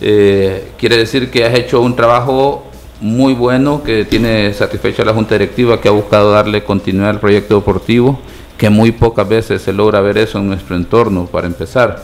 eh, 0.00 0.72
quiere 0.76 0.96
decir 0.96 1.30
que 1.30 1.44
has 1.44 1.54
hecho 1.54 1.80
un 1.80 1.94
trabajo 1.94 2.66
muy 3.04 3.34
bueno, 3.34 3.82
que 3.82 4.06
tiene 4.06 4.54
satisfecha 4.54 5.04
la 5.04 5.12
Junta 5.12 5.34
Directiva, 5.34 5.78
que 5.78 5.88
ha 5.88 5.90
buscado 5.90 6.32
darle 6.32 6.64
continuidad 6.64 7.10
al 7.10 7.20
proyecto 7.20 7.56
deportivo, 7.56 8.18
que 8.56 8.70
muy 8.70 8.92
pocas 8.92 9.28
veces 9.28 9.60
se 9.60 9.74
logra 9.74 10.00
ver 10.00 10.16
eso 10.16 10.38
en 10.38 10.46
nuestro 10.46 10.74
entorno, 10.74 11.26
para 11.26 11.46
empezar. 11.46 12.02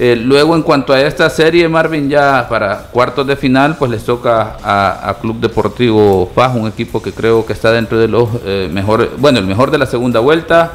Eh, 0.00 0.16
luego, 0.16 0.56
en 0.56 0.62
cuanto 0.62 0.92
a 0.92 1.00
esta 1.00 1.30
serie, 1.30 1.68
Marvin, 1.68 2.10
ya 2.10 2.48
para 2.48 2.88
cuartos 2.90 3.24
de 3.24 3.36
final, 3.36 3.76
pues 3.78 3.88
les 3.92 4.04
toca 4.04 4.56
a, 4.64 5.16
Club 5.20 5.38
Deportivo 5.38 6.28
Paz, 6.34 6.56
un 6.56 6.66
equipo 6.66 7.00
que 7.00 7.12
creo 7.12 7.46
que 7.46 7.52
está 7.52 7.70
dentro 7.70 7.96
de 7.96 8.08
los 8.08 8.28
eh, 8.44 8.68
mejores, 8.68 9.10
bueno, 9.16 9.38
el 9.38 9.46
mejor 9.46 9.70
de 9.70 9.78
la 9.78 9.86
segunda 9.86 10.18
vuelta, 10.18 10.72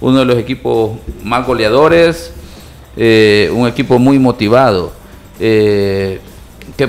uno 0.00 0.20
de 0.20 0.24
los 0.24 0.38
equipos 0.38 0.92
más 1.22 1.46
goleadores, 1.46 2.32
eh, 2.96 3.52
un 3.54 3.68
equipo 3.68 3.98
muy 3.98 4.18
motivado. 4.18 4.92
¿Qué 5.38 6.20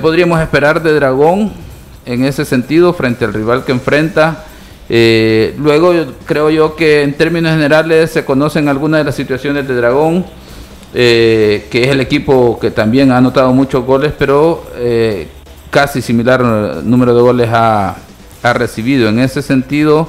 podríamos 0.00 0.40
esperar 0.40 0.82
de 0.82 0.94
Dragón? 0.94 1.69
En 2.06 2.24
ese 2.24 2.44
sentido 2.44 2.92
frente 2.92 3.24
al 3.24 3.34
rival 3.34 3.64
que 3.64 3.72
enfrenta. 3.72 4.44
Eh, 4.88 5.54
luego 5.58 5.92
creo 6.26 6.50
yo 6.50 6.74
que 6.74 7.02
en 7.02 7.14
términos 7.14 7.52
generales 7.52 8.10
se 8.10 8.24
conocen 8.24 8.68
algunas 8.68 8.98
de 8.98 9.04
las 9.04 9.14
situaciones 9.14 9.68
de 9.68 9.74
Dragón, 9.76 10.26
eh, 10.94 11.68
que 11.70 11.82
es 11.84 11.88
el 11.88 12.00
equipo 12.00 12.58
que 12.58 12.72
también 12.72 13.12
ha 13.12 13.18
anotado 13.18 13.52
muchos 13.52 13.84
goles, 13.84 14.12
pero 14.18 14.64
eh, 14.76 15.28
casi 15.70 16.02
similar 16.02 16.42
número 16.42 17.14
de 17.14 17.22
goles 17.22 17.48
ha, 17.52 17.96
ha, 18.42 18.52
recibido. 18.52 19.08
En 19.08 19.20
ese 19.20 19.42
sentido, 19.42 20.08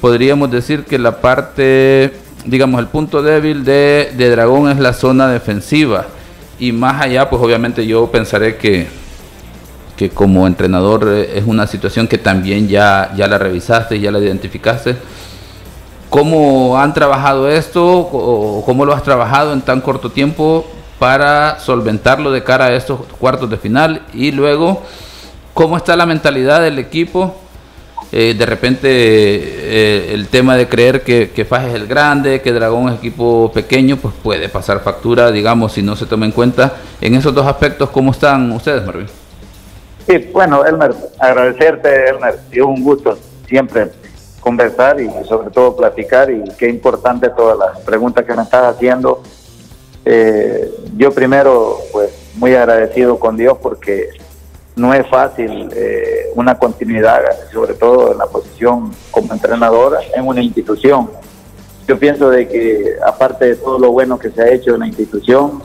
podríamos 0.00 0.50
decir 0.52 0.84
que 0.84 0.98
la 0.98 1.20
parte, 1.20 2.12
digamos, 2.44 2.80
el 2.80 2.86
punto 2.86 3.22
débil 3.22 3.64
de, 3.64 4.12
de 4.16 4.30
Dragón 4.30 4.70
es 4.70 4.78
la 4.78 4.92
zona 4.92 5.28
defensiva. 5.28 6.06
Y 6.60 6.70
más 6.70 7.02
allá, 7.02 7.28
pues 7.28 7.42
obviamente 7.42 7.84
yo 7.84 8.08
pensaré 8.12 8.56
que 8.56 8.86
que 9.96 10.10
como 10.10 10.46
entrenador 10.46 11.08
eh, 11.08 11.38
es 11.38 11.44
una 11.46 11.66
situación 11.66 12.08
que 12.08 12.18
también 12.18 12.68
ya, 12.68 13.12
ya 13.16 13.26
la 13.26 13.38
revisaste, 13.38 14.00
ya 14.00 14.10
la 14.10 14.18
identificaste. 14.18 14.96
¿Cómo 16.08 16.78
han 16.78 16.92
trabajado 16.92 17.48
esto 17.48 17.84
o 17.84 18.62
cómo 18.66 18.84
lo 18.84 18.92
has 18.92 19.02
trabajado 19.02 19.52
en 19.54 19.62
tan 19.62 19.80
corto 19.80 20.10
tiempo 20.10 20.66
para 20.98 21.58
solventarlo 21.58 22.30
de 22.30 22.44
cara 22.44 22.66
a 22.66 22.74
estos 22.74 23.00
cuartos 23.18 23.48
de 23.48 23.56
final? 23.56 24.02
Y 24.12 24.30
luego, 24.30 24.82
¿cómo 25.54 25.76
está 25.76 25.96
la 25.96 26.04
mentalidad 26.04 26.60
del 26.60 26.78
equipo? 26.78 27.34
Eh, 28.14 28.34
de 28.36 28.44
repente 28.44 28.88
eh, 28.90 30.12
el 30.12 30.28
tema 30.28 30.54
de 30.54 30.68
creer 30.68 31.02
que, 31.02 31.30
que 31.30 31.46
Faj 31.46 31.68
es 31.68 31.74
el 31.74 31.86
grande, 31.86 32.42
que 32.42 32.52
Dragón 32.52 32.90
es 32.90 32.98
equipo 32.98 33.50
pequeño, 33.54 33.96
pues 33.96 34.12
puede 34.22 34.50
pasar 34.50 34.82
factura, 34.82 35.30
digamos, 35.30 35.72
si 35.72 35.82
no 35.82 35.96
se 35.96 36.04
toma 36.04 36.26
en 36.26 36.32
cuenta. 36.32 36.74
En 37.00 37.14
esos 37.14 37.34
dos 37.34 37.46
aspectos, 37.46 37.88
¿cómo 37.88 38.10
están 38.10 38.52
ustedes, 38.52 38.84
Marvin? 38.84 39.21
Sí, 40.06 40.30
bueno, 40.32 40.64
Elmer, 40.64 40.94
agradecerte, 41.18 42.08
Elmer. 42.08 42.38
Es 42.50 42.62
un 42.62 42.82
gusto 42.82 43.16
siempre 43.46 43.90
conversar 44.40 45.00
y 45.00 45.08
sobre 45.28 45.50
todo 45.50 45.76
platicar 45.76 46.30
y 46.30 46.42
qué 46.58 46.68
importante 46.68 47.30
todas 47.30 47.56
las 47.56 47.78
preguntas 47.80 48.24
que 48.24 48.34
me 48.34 48.42
estás 48.42 48.74
haciendo. 48.74 49.22
Eh, 50.04 50.72
yo 50.96 51.12
primero, 51.12 51.78
pues 51.92 52.10
muy 52.34 52.54
agradecido 52.54 53.18
con 53.18 53.36
Dios 53.36 53.56
porque 53.62 54.10
no 54.74 54.92
es 54.92 55.06
fácil 55.06 55.68
eh, 55.74 56.30
una 56.34 56.58
continuidad, 56.58 57.20
sobre 57.52 57.74
todo 57.74 58.12
en 58.12 58.18
la 58.18 58.26
posición 58.26 58.92
como 59.10 59.32
entrenadora 59.32 60.00
en 60.14 60.26
una 60.26 60.42
institución. 60.42 61.10
Yo 61.86 61.98
pienso 61.98 62.30
de 62.30 62.48
que 62.48 62.96
aparte 63.04 63.44
de 63.46 63.56
todo 63.56 63.78
lo 63.78 63.92
bueno 63.92 64.18
que 64.18 64.30
se 64.30 64.42
ha 64.42 64.50
hecho 64.50 64.74
en 64.74 64.80
la 64.80 64.86
institución, 64.86 65.62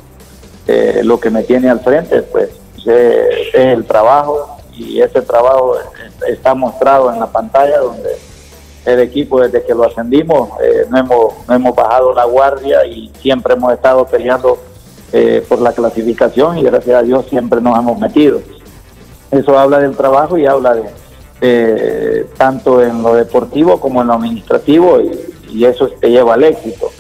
eh, 0.68 1.02
lo 1.04 1.20
que 1.20 1.30
me 1.30 1.44
tiene 1.44 1.70
al 1.70 1.80
frente, 1.80 2.22
pues 2.24 2.50
es 2.88 3.54
el 3.54 3.86
trabajo 3.86 4.58
y 4.74 5.02
ese 5.02 5.22
trabajo 5.22 5.76
está 6.28 6.54
mostrado 6.54 7.12
en 7.12 7.20
la 7.20 7.28
pantalla 7.28 7.80
donde 7.80 8.10
el 8.86 9.00
equipo 9.02 9.42
desde 9.42 9.66
que 9.66 9.74
lo 9.74 9.84
ascendimos 9.84 10.50
eh, 10.62 10.86
no, 10.90 10.98
hemos, 10.98 11.34
no 11.48 11.56
hemos 11.56 11.76
bajado 11.76 12.14
la 12.14 12.26
guardia 12.26 12.86
y 12.86 13.12
siempre 13.22 13.54
hemos 13.54 13.74
estado 13.74 14.06
peleando 14.06 14.58
eh, 15.12 15.46
por 15.48 15.60
la 15.60 15.74
clasificación 15.74 16.58
y 16.58 16.64
gracias 16.64 16.96
a 16.96 17.02
Dios 17.02 17.26
siempre 17.30 17.62
nos 17.62 17.78
hemos 17.78 18.00
metido. 18.00 18.42
Eso 19.32 19.58
habla 19.58 19.80
del 19.80 19.96
trabajo 19.96 20.38
y 20.38 20.46
habla 20.46 20.76
de 20.76 22.26
tanto 22.38 22.82
en 22.82 23.04
lo 23.04 23.14
deportivo 23.14 23.80
como 23.80 24.02
en 24.02 24.08
lo 24.08 24.14
administrativo 24.14 25.00
y, 25.00 25.66
eso 25.66 25.88
te 25.88 26.10
lleva 26.10 26.36
al 26.36 26.44
éxito. 26.44 26.92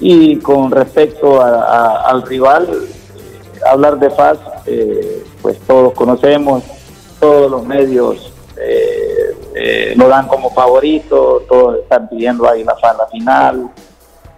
Y 0.00 0.36
con 0.36 0.70
respecto 0.70 1.42
al 1.42 2.22
rival, 2.22 2.68
hablar 3.66 3.98
de 3.98 4.10
paz, 4.10 4.38
eh, 4.66 5.24
pues 5.42 5.58
todos 5.66 5.92
conocemos, 5.94 6.62
todos 7.20 7.50
los 7.50 7.64
medios 7.64 8.32
eh, 8.56 9.36
eh, 9.54 9.94
lo 9.96 10.08
dan 10.08 10.28
como 10.28 10.50
favorito, 10.50 11.42
todos 11.48 11.78
están 11.80 12.08
pidiendo 12.08 12.48
ahí 12.48 12.64
la, 12.64 12.76
la 12.82 13.06
final. 13.06 13.70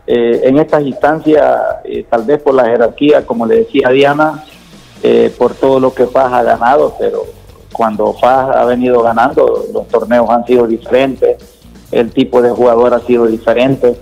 en 0.07 0.59
estas 0.59 0.83
instancias, 0.83 1.45
tal 2.09 2.25
vez 2.25 2.43
por 2.43 2.55
la 2.55 2.65
jerarquía, 2.65 3.25
como 3.25 3.47
le 3.47 3.59
decía 3.59 3.91
Diana, 3.91 4.45
por 5.39 5.55
todo 5.55 5.79
lo 5.79 5.95
que 5.95 6.05
Paz 6.05 6.33
ha 6.33 6.43
ganado, 6.43 6.95
pero 6.99 7.27
cuando 7.73 8.15
Paz 8.21 8.57
ha 8.57 8.65
venido 8.65 9.03
ganando, 9.03 9.67
los 9.73 9.87
torneos 9.89 10.29
han 10.29 10.45
sido 10.47 10.67
diferentes, 10.67 11.37
el 11.93 12.11
tipo 12.11 12.43
de 12.43 12.51
jugador 12.51 12.95
ha 12.95 13.01
sido 13.01 13.27
diferente 13.27 13.97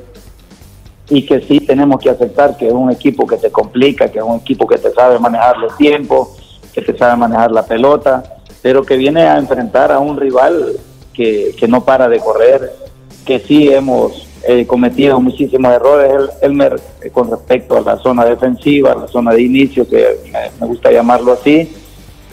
y 1.11 1.25
que 1.25 1.41
sí 1.41 1.61
tenemos 1.61 2.01
que 2.01 2.11
aceptar 2.11 2.57
que 2.57 2.67
es 2.67 2.73
un 2.73 2.91
equipo 2.91 3.27
que 3.27 3.37
te 3.37 3.51
complica, 3.51 4.09
que 4.09 4.19
es 4.19 4.25
un 4.25 4.37
equipo 4.37 4.67
que 4.67 4.79
te 4.79 4.93
sabe 4.93 5.19
manejar 5.19 5.57
los 5.59 5.77
tiempos, 5.77 6.61
que 6.73 6.83
te 6.83 6.97
sabe 6.97 7.17
manejar 7.17 7.51
la 7.51 7.65
pelota, 7.65 8.23
pero 8.61 8.83
que 8.83 8.97
viene 8.97 9.23
a 9.23 9.39
enfrentar 9.39 9.91
a 9.91 9.99
un 9.99 10.19
rival 10.19 10.77
que, 11.15 11.55
no 11.69 11.85
para 11.85 12.09
de 12.09 12.21
correr, 12.21 12.73
que 13.25 13.41
sí 13.41 13.73
hemos 13.73 14.29
eh, 14.47 14.67
cometido 14.67 15.21
muchísimos 15.21 15.73
errores, 15.73 16.31
eh, 16.41 17.11
con 17.11 17.31
respecto 17.31 17.77
a 17.77 17.81
la 17.81 17.99
zona 17.99 18.25
defensiva, 18.25 18.95
la 18.95 19.09
zona 19.09 19.33
de 19.33 19.43
inicio, 19.43 19.89
que 19.89 20.07
me, 20.61 20.67
gusta 20.67 20.93
llamarlo 20.93 21.33
así. 21.33 21.75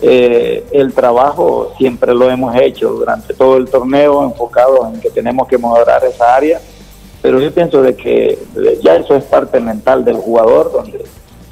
Eh, 0.01 0.65
el 0.73 0.93
trabajo 0.93 1.73
siempre 1.77 2.13
lo 2.13 2.29
hemos 2.29 2.55
hecho 2.57 2.89
durante 2.89 3.33
todo 3.33 3.57
el 3.57 3.69
torneo, 3.69 4.23
enfocado 4.23 4.91
en 4.93 4.99
que 4.99 5.09
tenemos 5.09 5.47
que 5.47 5.57
mejorar 5.57 6.03
esa 6.03 6.35
área 6.35 6.59
pero 7.25 7.41
yo 7.41 7.51
pienso 7.51 7.81
de 7.81 7.95
que 7.95 8.37
ya 8.83 8.97
eso 8.97 9.15
es 9.15 9.23
parte 9.23 9.59
mental 9.59 10.05
del 10.05 10.17
jugador, 10.17 10.71
donde 10.71 11.03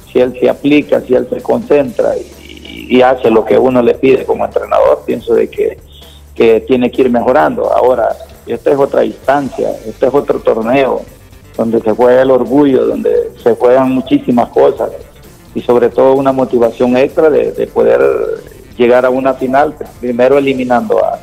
si 0.06 0.20
él 0.20 0.38
se 0.40 0.48
aplica, 0.48 1.02
si 1.02 1.16
él 1.16 1.28
se 1.28 1.42
concentra 1.42 2.16
y, 2.16 3.02
hace 3.02 3.32
lo 3.32 3.44
que 3.44 3.58
uno 3.58 3.82
le 3.82 3.96
pide 3.96 4.24
como 4.24 4.46
entrenador, 4.46 5.02
pienso 5.04 5.34
de 5.34 5.50
que, 5.50 5.80
que 6.36 6.62
tiene 6.62 6.92
que 6.92 7.02
ir 7.02 7.10
mejorando. 7.10 7.74
Ahora, 7.74 8.16
esta 8.46 8.70
es 8.70 8.78
otra 8.78 9.04
instancia, 9.04 9.72
este 9.88 10.06
es 10.06 10.14
otro 10.14 10.38
torneo 10.42 11.02
donde 11.58 11.82
se 11.82 11.92
juega 11.92 12.22
el 12.22 12.30
orgullo, 12.30 12.86
donde 12.86 13.32
se 13.42 13.56
juegan 13.56 13.90
muchísimas 13.90 14.50
cosas 14.50 14.92
y 15.56 15.62
sobre 15.62 15.90
todo 15.90 16.14
una 16.14 16.32
motivación 16.32 16.96
extra 16.98 17.32
de, 17.32 17.52
de 17.52 17.66
poder 17.66 18.00
llegar 18.78 19.08
a 19.08 19.10
una 19.10 19.34
final, 19.34 19.74
primero 20.00 20.38
eliminando 20.38 21.04
a, 21.04 21.20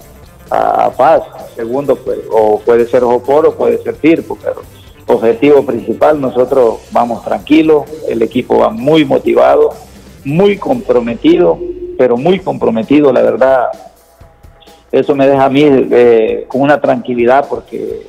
a, 0.50 0.90
Paz, 0.90 1.22
segundo, 1.54 1.96
pues, 1.96 2.18
o 2.30 2.58
puede 2.60 2.86
ser 2.86 3.02
Joporo, 3.02 3.54
puede 3.54 3.82
ser 3.82 3.94
Firpo, 3.94 4.36
pero 4.42 4.62
objetivo 5.06 5.64
principal, 5.64 6.20
nosotros 6.20 6.80
vamos 6.92 7.24
tranquilos, 7.24 7.84
el 8.08 8.22
equipo 8.22 8.58
va 8.58 8.70
muy 8.70 9.04
motivado, 9.04 9.70
muy 10.24 10.56
comprometido, 10.56 11.58
pero 11.98 12.16
muy 12.16 12.38
comprometido, 12.38 13.12
la 13.12 13.22
verdad, 13.22 13.66
eso 14.92 15.14
me 15.14 15.26
deja 15.26 15.44
a 15.44 15.50
mí 15.50 15.62
eh, 15.64 16.44
con 16.48 16.62
una 16.62 16.80
tranquilidad 16.80 17.46
porque 17.48 18.06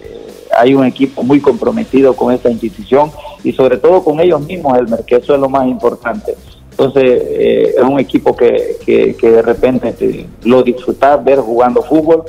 hay 0.55 0.73
un 0.73 0.85
equipo 0.85 1.23
muy 1.23 1.39
comprometido 1.39 2.15
con 2.15 2.33
esta 2.33 2.49
institución 2.49 3.11
y 3.43 3.53
sobre 3.53 3.77
todo 3.77 4.03
con 4.03 4.19
ellos 4.19 4.41
mismos, 4.41 4.77
Elmer, 4.77 5.03
que 5.05 5.15
eso 5.15 5.33
es 5.33 5.39
lo 5.39 5.49
más 5.49 5.67
importante. 5.67 6.35
Entonces, 6.83 7.21
eh, 7.29 7.75
es 7.77 7.83
un 7.83 7.99
equipo 7.99 8.35
que, 8.35 8.77
que, 8.83 9.29
de 9.29 9.41
repente 9.43 10.27
lo 10.43 10.63
disfrutar, 10.63 11.23
ver 11.23 11.37
jugando 11.37 11.83
fútbol 11.83 12.23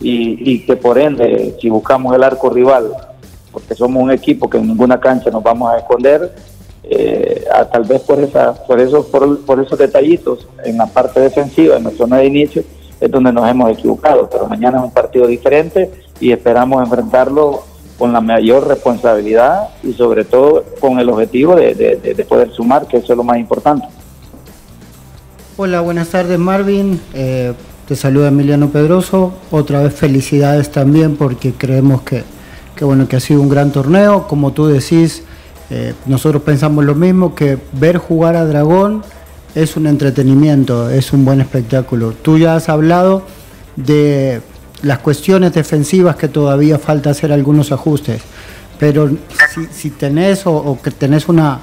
y, 0.00 0.60
que 0.60 0.76
por 0.76 0.98
ende, 0.98 1.54
si 1.60 1.68
buscamos 1.68 2.16
el 2.16 2.22
arco 2.22 2.48
rival, 2.48 2.90
porque 3.52 3.74
somos 3.74 4.02
un 4.02 4.10
equipo 4.10 4.48
que 4.48 4.56
en 4.56 4.68
ninguna 4.68 4.98
cancha 4.98 5.28
nos 5.30 5.42
vamos 5.42 5.70
a 5.70 5.76
esconder, 5.76 6.34
eh, 6.84 7.44
tal 7.70 7.84
vez 7.84 8.00
por, 8.00 8.18
esa, 8.20 8.54
por, 8.54 8.80
eso, 8.80 9.06
por, 9.08 9.44
por 9.44 9.60
esos 9.60 9.78
detallitos 9.78 10.48
en 10.64 10.78
la 10.78 10.86
parte 10.86 11.20
defensiva, 11.20 11.76
en 11.76 11.84
la 11.84 11.90
zona 11.90 12.16
de 12.16 12.28
inicio, 12.28 12.62
es 12.98 13.10
donde 13.10 13.30
nos 13.30 13.46
hemos 13.46 13.70
equivocado. 13.70 14.26
Pero 14.32 14.46
mañana 14.46 14.78
es 14.78 14.84
un 14.84 14.92
partido 14.92 15.26
diferente 15.26 15.90
y 16.18 16.32
esperamos 16.32 16.82
enfrentarlo 16.82 17.62
con 17.98 18.12
la 18.12 18.20
mayor 18.20 18.66
responsabilidad 18.68 19.70
y 19.82 19.92
sobre 19.92 20.24
todo 20.24 20.64
con 20.80 20.98
el 20.98 21.10
objetivo 21.10 21.56
de, 21.56 22.24
poder 22.26 22.50
sumar, 22.52 22.86
que 22.86 22.98
eso 22.98 23.12
es 23.12 23.16
lo 23.16 23.24
más 23.24 23.38
importante. 23.38 23.97
Hola, 25.60 25.80
buenas 25.80 26.10
tardes 26.10 26.38
Marvin. 26.38 27.00
Eh, 27.14 27.52
te 27.88 27.96
saluda 27.96 28.28
Emiliano 28.28 28.70
Pedroso. 28.70 29.34
Otra 29.50 29.82
vez 29.82 29.92
felicidades 29.92 30.70
también 30.70 31.16
porque 31.16 31.52
creemos 31.52 32.02
que, 32.02 32.22
bueno, 32.80 33.08
que 33.08 33.16
ha 33.16 33.20
sido 33.20 33.40
un 33.40 33.48
gran 33.48 33.72
torneo. 33.72 34.28
Como 34.28 34.52
tú 34.52 34.68
decís, 34.68 35.24
eh, 35.70 35.94
nosotros 36.06 36.44
pensamos 36.44 36.84
lo 36.84 36.94
mismo, 36.94 37.34
que 37.34 37.58
ver 37.72 37.98
jugar 37.98 38.36
a 38.36 38.44
Dragón 38.44 39.02
es 39.56 39.76
un 39.76 39.88
entretenimiento, 39.88 40.90
es 40.90 41.12
un 41.12 41.24
buen 41.24 41.40
espectáculo. 41.40 42.12
Tú 42.12 42.38
ya 42.38 42.54
has 42.54 42.68
hablado 42.68 43.24
de 43.74 44.40
las 44.82 45.00
cuestiones 45.00 45.54
defensivas 45.54 46.14
que 46.14 46.28
todavía 46.28 46.78
falta 46.78 47.10
hacer 47.10 47.32
algunos 47.32 47.72
ajustes, 47.72 48.22
pero 48.78 49.10
si, 49.72 49.90
tenés 49.90 50.42
o, 50.46 50.78
que 50.80 50.92
tenés 50.92 51.28
una, 51.28 51.58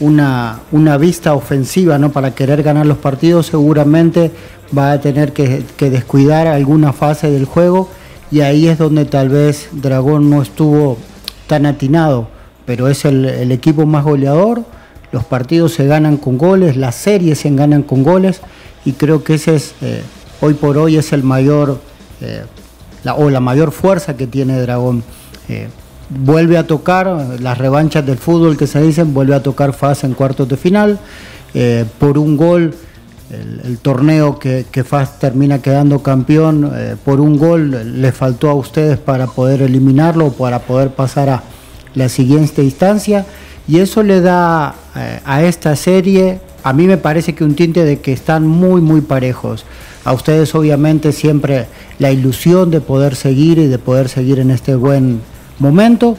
una, 0.00 0.60
una, 0.72 0.96
vista 0.96 1.34
ofensiva 1.34 1.98
¿no? 1.98 2.10
para 2.12 2.34
querer 2.34 2.62
ganar 2.62 2.86
los 2.86 2.98
partidos, 2.98 3.46
seguramente 3.46 4.30
va 4.76 4.92
a 4.92 5.00
tener 5.00 5.32
que, 5.32 5.64
descuidar 5.78 6.46
alguna 6.46 6.92
fase 6.92 7.30
del 7.30 7.44
juego 7.44 7.88
y 8.30 8.40
ahí 8.40 8.68
es 8.68 8.78
donde 8.78 9.04
tal 9.06 9.28
vez 9.28 9.68
Dragón 9.72 10.30
no 10.30 10.42
estuvo 10.42 10.98
tan 11.46 11.66
atinado 11.66 12.28
pero 12.68 12.88
es 12.88 13.06
el, 13.06 13.50
equipo 13.50 13.86
más 13.86 14.04
goleador, 14.04 14.62
los 15.10 15.24
partidos 15.24 15.72
se 15.72 15.86
ganan 15.86 16.18
con 16.18 16.36
goles, 16.36 16.76
las 16.76 16.96
series 16.96 17.38
se 17.38 17.50
ganan 17.50 17.82
con 17.82 18.02
goles 18.02 18.42
y 18.84 18.92
creo 18.92 19.24
que 19.24 19.34
ese 19.34 19.56
es, 19.56 19.74
eh, 19.80 20.02
hoy 20.42 20.52
por 20.52 20.76
hoy 20.76 20.98
es 20.98 21.14
el 21.14 21.22
mayor, 21.22 21.80
eh, 22.20 22.44
la, 23.04 23.14
o 23.14 23.30
la 23.30 23.40
mayor 23.40 23.72
fuerza 23.72 24.18
que 24.18 24.26
tiene 24.26 24.60
Dragón. 24.60 25.02
Eh, 25.48 25.68
vuelve 26.10 26.58
a 26.58 26.66
tocar 26.66 27.38
las 27.40 27.58
revanchas 27.58 28.04
del 28.04 28.18
fútbol 28.18 28.56
que 28.56 28.66
se 28.66 28.80
dicen, 28.80 29.14
vuelve 29.14 29.34
a 29.34 29.42
tocar 29.42 29.72
fase 29.72 30.06
en 30.06 30.14
cuartos 30.14 30.48
de 30.48 30.56
final, 30.56 30.98
por 31.98 32.18
un 32.18 32.36
gol. 32.36 32.74
El, 33.30 33.76
torneo 33.78 34.38
que, 34.38 34.64
que 34.70 34.84
FAS 34.84 35.18
termina 35.18 35.60
quedando 35.60 36.02
campeón 36.02 36.72
por 37.04 37.20
un 37.20 37.36
gol 37.36 38.00
le 38.00 38.10
faltó 38.10 38.48
a 38.48 38.54
ustedes 38.54 38.96
para 38.96 39.26
poder 39.26 39.60
eliminarlo, 39.60 40.32
para 40.32 40.60
poder 40.60 40.88
pasar 40.94 41.28
a, 41.28 41.42
la 41.94 42.08
siguiente 42.08 42.62
instancia 42.62 43.26
y 43.66 43.80
eso 43.80 44.02
le 44.02 44.20
da 44.20 44.74
eh, 44.96 45.20
a 45.24 45.42
esta 45.42 45.76
serie, 45.76 46.40
a 46.62 46.72
mí 46.72 46.86
me 46.86 46.96
parece 46.96 47.34
que 47.34 47.44
un 47.44 47.54
tinte 47.54 47.84
de 47.84 48.00
que 48.00 48.12
están 48.12 48.46
muy, 48.46 48.80
muy 48.80 49.02
parejos. 49.02 49.64
A 50.04 50.12
ustedes 50.14 50.54
obviamente 50.54 51.12
siempre 51.12 51.66
la 51.98 52.10
ilusión 52.10 52.70
de 52.70 52.80
poder 52.80 53.14
seguir 53.14 53.58
y 53.58 53.66
de 53.66 53.78
poder 53.78 54.08
seguir 54.08 54.38
en 54.38 54.50
este 54.50 54.74
buen 54.74 55.20
momento. 55.58 56.16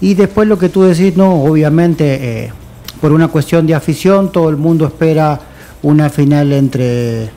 Y 0.00 0.14
después 0.14 0.48
lo 0.48 0.58
que 0.58 0.68
tú 0.68 0.82
decís, 0.82 1.16
no, 1.16 1.44
obviamente 1.44 2.44
eh, 2.44 2.52
por 3.00 3.12
una 3.12 3.28
cuestión 3.28 3.66
de 3.66 3.74
afición, 3.74 4.32
todo 4.32 4.48
el 4.48 4.56
mundo 4.56 4.86
espera 4.86 5.40
una 5.82 6.10
final 6.10 6.52
entre 6.52 7.24
eh, 7.24 7.28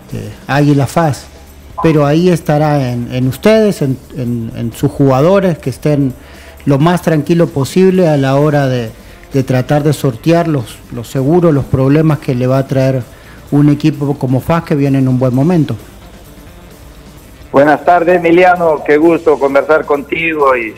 Águila 0.47 0.87
Faz, 0.87 1.27
pero 1.81 2.05
ahí 2.05 2.29
estará 2.29 2.91
en, 2.91 3.27
ustedes, 3.27 3.81
en 3.81 4.71
sus 4.75 4.91
jugadores 4.91 5.57
que 5.57 5.71
estén 5.71 6.13
lo 6.65 6.79
más 6.79 7.01
tranquilo 7.01 7.47
posible 7.47 8.07
a 8.07 8.17
la 8.17 8.35
hora 8.35 8.67
de, 8.67 8.91
tratar 9.45 9.83
de 9.83 9.93
sortear 9.93 10.47
los, 10.47 10.77
los 10.93 11.09
seguros, 11.09 11.53
los 11.53 11.65
problemas 11.65 12.19
que 12.19 12.33
le 12.33 12.47
va 12.47 12.57
a 12.57 12.67
traer 12.67 13.03
un 13.51 13.69
equipo 13.69 14.17
como 14.17 14.39
FAS 14.39 14.63
que 14.63 14.75
viene 14.75 14.99
en 14.99 15.07
un 15.07 15.19
buen 15.19 15.35
momento. 15.35 15.75
Buenas 17.51 17.83
tardes, 17.85 18.17
Emiliano. 18.17 18.81
Qué 18.85 18.97
gusto 18.97 19.37
conversar 19.37 19.85
contigo 19.85 20.55
y, 20.55 20.73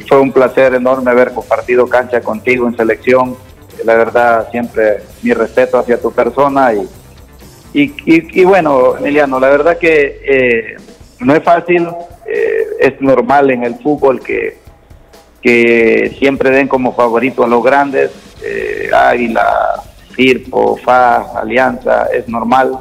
fue 0.00 0.20
un 0.20 0.32
placer 0.32 0.74
enorme 0.74 1.10
haber 1.10 1.32
compartido 1.32 1.88
cancha 1.88 2.20
contigo 2.20 2.66
en 2.68 2.76
selección. 2.76 3.36
La 3.84 3.94
verdad, 3.94 4.48
siempre 4.50 5.02
mi 5.22 5.32
respeto 5.32 5.78
hacia 5.78 6.00
tu 6.00 6.12
persona 6.12 6.72
y, 6.72 6.88
y, 7.74 8.44
bueno, 8.44 8.96
Emiliano, 8.96 9.40
la 9.40 9.48
verdad 9.48 9.78
que 9.78 10.20
eh, 10.24 10.76
no 11.20 11.34
es 11.34 11.42
fácil, 11.42 11.88
eh, 12.26 12.66
es 12.80 13.00
normal 13.00 13.50
en 13.50 13.64
el 13.64 13.74
fútbol 13.76 14.20
que 14.20 14.64
que 15.44 16.16
siempre 16.18 16.48
den 16.48 16.68
como 16.68 16.94
favorito 16.94 17.44
a 17.44 17.46
los 17.46 17.62
grandes, 17.62 18.10
eh, 18.42 18.88
Águila, 18.90 19.82
Firpo, 20.12 20.78
FA, 20.78 21.38
Alianza, 21.38 22.06
es 22.06 22.26
normal, 22.26 22.78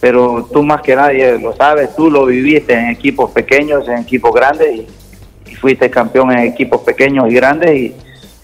pero 0.00 0.48
tú 0.50 0.62
más 0.62 0.80
que 0.80 0.96
nadie 0.96 1.38
lo 1.38 1.54
sabes, 1.54 1.94
tú 1.94 2.10
lo 2.10 2.24
viviste 2.24 2.72
en 2.72 2.88
equipos 2.88 3.30
pequeños, 3.32 3.86
en 3.88 3.98
equipos 3.98 4.32
grandes 4.32 4.74
y, 4.74 4.86
fuiste 5.62 5.88
campeón 5.88 6.32
en 6.32 6.40
equipos 6.40 6.80
pequeños 6.82 7.30
y 7.30 7.34
grandes 7.34 7.70
y, 7.70 7.94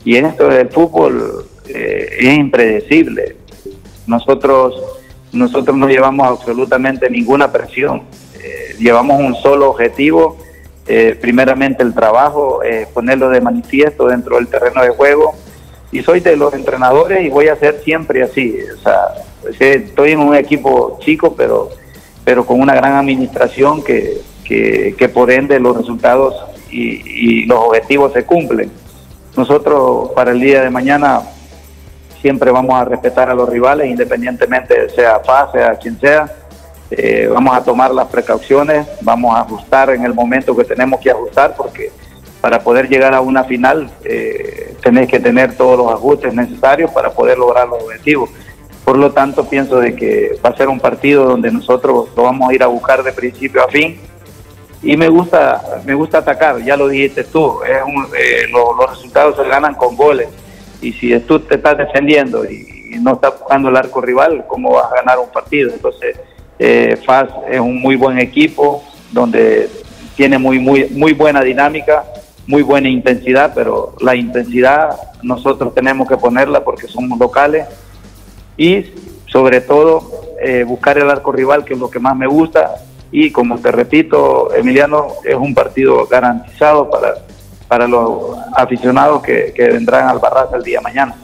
y 0.05 0.17
en 0.17 0.27
esto 0.27 0.49
del 0.49 0.69
fútbol 0.69 1.45
eh, 1.67 2.09
es 2.21 2.39
impredecible. 2.39 3.37
Nosotros, 4.07 4.81
nosotros 5.33 5.77
no 5.77 5.89
llevamos 5.89 6.27
absolutamente 6.27 7.11
ninguna 7.11 7.53
presión, 7.53 8.03
eh, 8.43 8.77
llevamos 8.79 9.21
un 9.21 9.35
solo 9.35 9.71
objetivo 9.71 10.39
eh, 10.87 11.19
primeramente 11.21 11.83
el 11.83 11.93
trabajo, 11.93 12.61
ponerlo 12.95 13.29
de 13.29 13.43
manifiesto 13.43 14.07
dentro 14.07 14.37
del 14.37 14.47
terreno 14.47 14.83
de 14.83 14.91
juego. 14.91 15.35
Y 15.91 16.03
soy 16.03 16.21
de 16.21 16.37
los 16.37 16.55
entrenadores 16.55 17.23
y 17.23 17.29
voy 17.29 17.49
a 17.49 17.57
ser 17.57 17.83
siempre 17.83 18.23
así. 18.23 18.57
O 18.79 18.83
sea, 18.83 19.09
estoy 19.59 20.13
en 20.13 20.21
un 20.21 20.35
equipo 20.35 20.99
chico, 21.03 21.35
pero, 21.35 21.71
pero 22.25 22.47
con 22.47 22.61
una 22.61 22.75
gran 22.75 22.95
administración 22.95 23.83
que, 23.83 24.23
que, 24.49 25.11
por 25.13 25.31
ende 25.31 25.61
los 25.61 25.77
resultados 25.77 26.35
y, 26.71 27.43
y, 27.43 27.47
los 27.47 27.59
objetivos 27.59 28.13
se 28.13 28.25
cumplen. 28.25 28.71
Nosotros 29.37 30.11
para 30.15 30.33
el 30.33 30.41
día 30.41 30.63
de 30.63 30.71
mañana 30.71 31.23
siempre 32.21 32.51
vamos 32.51 32.81
a 32.81 32.85
respetar 32.85 33.31
a 33.31 33.35
los 33.35 33.49
rivales, 33.49 33.89
independientemente 33.89 34.89
sea 34.91 35.21
FA, 35.21 35.51
sea 35.53 35.77
quien 35.77 35.99
sea 36.01 36.29
eh, 36.91 37.29
vamos 37.31 37.55
a 37.55 37.63
tomar 37.63 37.93
las 37.93 38.07
precauciones, 38.07 38.87
vamos 39.03 39.37
a 39.37 39.41
ajustar 39.41 39.91
en 39.91 40.05
el 40.05 40.15
momento 40.15 40.57
que 40.57 40.65
tenemos 40.65 41.01
que 41.01 41.11
ajustar, 41.11 41.55
porque 41.55 41.91
para 42.41 42.61
poder 42.61 42.89
llegar 42.89 43.15
a 43.15 43.21
una 43.21 43.45
final 43.45 43.91
eh, 44.05 44.75
tenéis 44.83 45.09
que 45.09 45.21
tener 45.21 45.55
todos 45.55 45.77
los 45.77 45.93
ajustes 45.93 46.33
necesarios 46.33 46.91
para 46.91 47.11
poder 47.11 47.37
lograr 47.37 47.69
los 47.69 47.83
objetivos. 47.83 48.31
Por 48.85 48.97
lo 48.97 49.13
tanto, 49.13 49.47
pienso 49.47 49.81
de 49.81 49.95
que 49.95 50.39
va 50.43 50.49
a 50.49 50.57
ser 50.57 50.69
un 50.69 50.81
partido 50.81 51.25
donde 51.25 51.51
nosotros 51.53 52.09
lo 52.17 52.23
vamos 52.23 52.49
a 52.49 52.55
ir 52.55 52.63
a 52.63 52.69
buscar 52.69 53.03
de 53.03 53.13
principio 53.13 53.63
a 53.63 53.69
fin. 53.69 54.01
Y 54.83 54.97
me 54.97 55.09
gusta, 55.09 55.83
me 55.85 55.95
gusta 55.95 56.19
atacar, 56.19 56.63
ya 56.63 56.77
lo 56.77 56.89
dijiste 56.89 57.25
tú, 57.25 57.63
es 57.65 57.79
eh, 58.17 58.47
los 58.51 58.91
resultados 58.91 59.37
se 59.37 59.49
ganan 59.49 59.75
con 59.75 59.97
goles. 59.97 60.29
Y 60.81 60.93
si 60.93 61.19
tú 61.21 61.41
te 61.41 61.57
estás 61.57 61.79
defendiendo 61.79 62.45
y, 62.45 62.79
y 62.93 62.99
no 62.99 63.15
estás 63.15 63.39
buscando 63.39 63.69
el 63.69 63.77
arco 63.77 64.01
rival, 64.01 64.45
¿cómo 64.47 64.73
vas 64.73 64.91
a 64.93 64.97
ganar 64.97 65.19
un 65.19 65.31
partido? 65.31 65.73
Entonces, 65.73 66.17
eh, 66.59 66.99
FAS 67.05 67.29
es 67.51 67.61
un 67.61 67.81
muy 67.81 67.97
buen 67.97 68.19
equipo 68.19 68.83
donde 69.13 69.71
tiene 70.17 70.39
muy, 70.39 70.59
muy, 70.59 70.89
muy 70.91 71.13
buena 71.13 71.43
dinámica, 71.43 72.05
muy 72.47 72.63
buena 72.63 72.89
intensidad, 72.89 73.53
pero 73.55 73.95
la 74.01 74.17
intensidad 74.17 74.97
nosotros 75.23 75.75
tenemos 75.75 76.09
que 76.09 76.17
ponerla 76.17 76.65
porque 76.65 76.89
somos 76.89 77.19
locales 77.19 77.67
y 78.57 78.87
sobre 79.27 79.61
todo 79.61 80.35
eh, 80.41 80.65
buscar 80.65 80.99
el 80.99 81.11
arco 81.11 81.31
rival, 81.31 81.65
que 81.65 81.75
es 81.75 81.79
lo 81.79 81.91
que 81.91 81.99
más 81.99 82.17
me 82.17 82.27
gusta. 82.27 82.75
Y 83.11 83.31
como 83.31 83.59
te 83.59 83.73
repito, 83.73 84.55
Emiliano, 84.55 85.09
es 85.25 85.35
un 85.35 85.55
partido 85.55 86.07
garantizado 86.07 86.91
para, 86.91 87.15
para 87.67 87.89
los 87.89 88.37
aficionados 88.55 89.23
que, 89.23 89.53
que 89.55 89.69
vendrán 89.69 90.09
al 90.09 90.19
Barraza 90.19 90.57
el 90.57 90.63
día 90.63 90.81
mañana. 90.81 91.15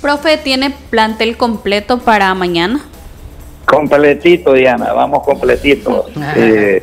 Profe, 0.00 0.38
¿tiene 0.38 0.70
plantel 0.90 1.36
completo 1.36 1.98
para 1.98 2.32
mañana? 2.34 2.84
Completito, 3.64 4.52
Diana, 4.52 4.92
vamos 4.92 5.22
completito. 5.24 6.06
Eh, 6.36 6.82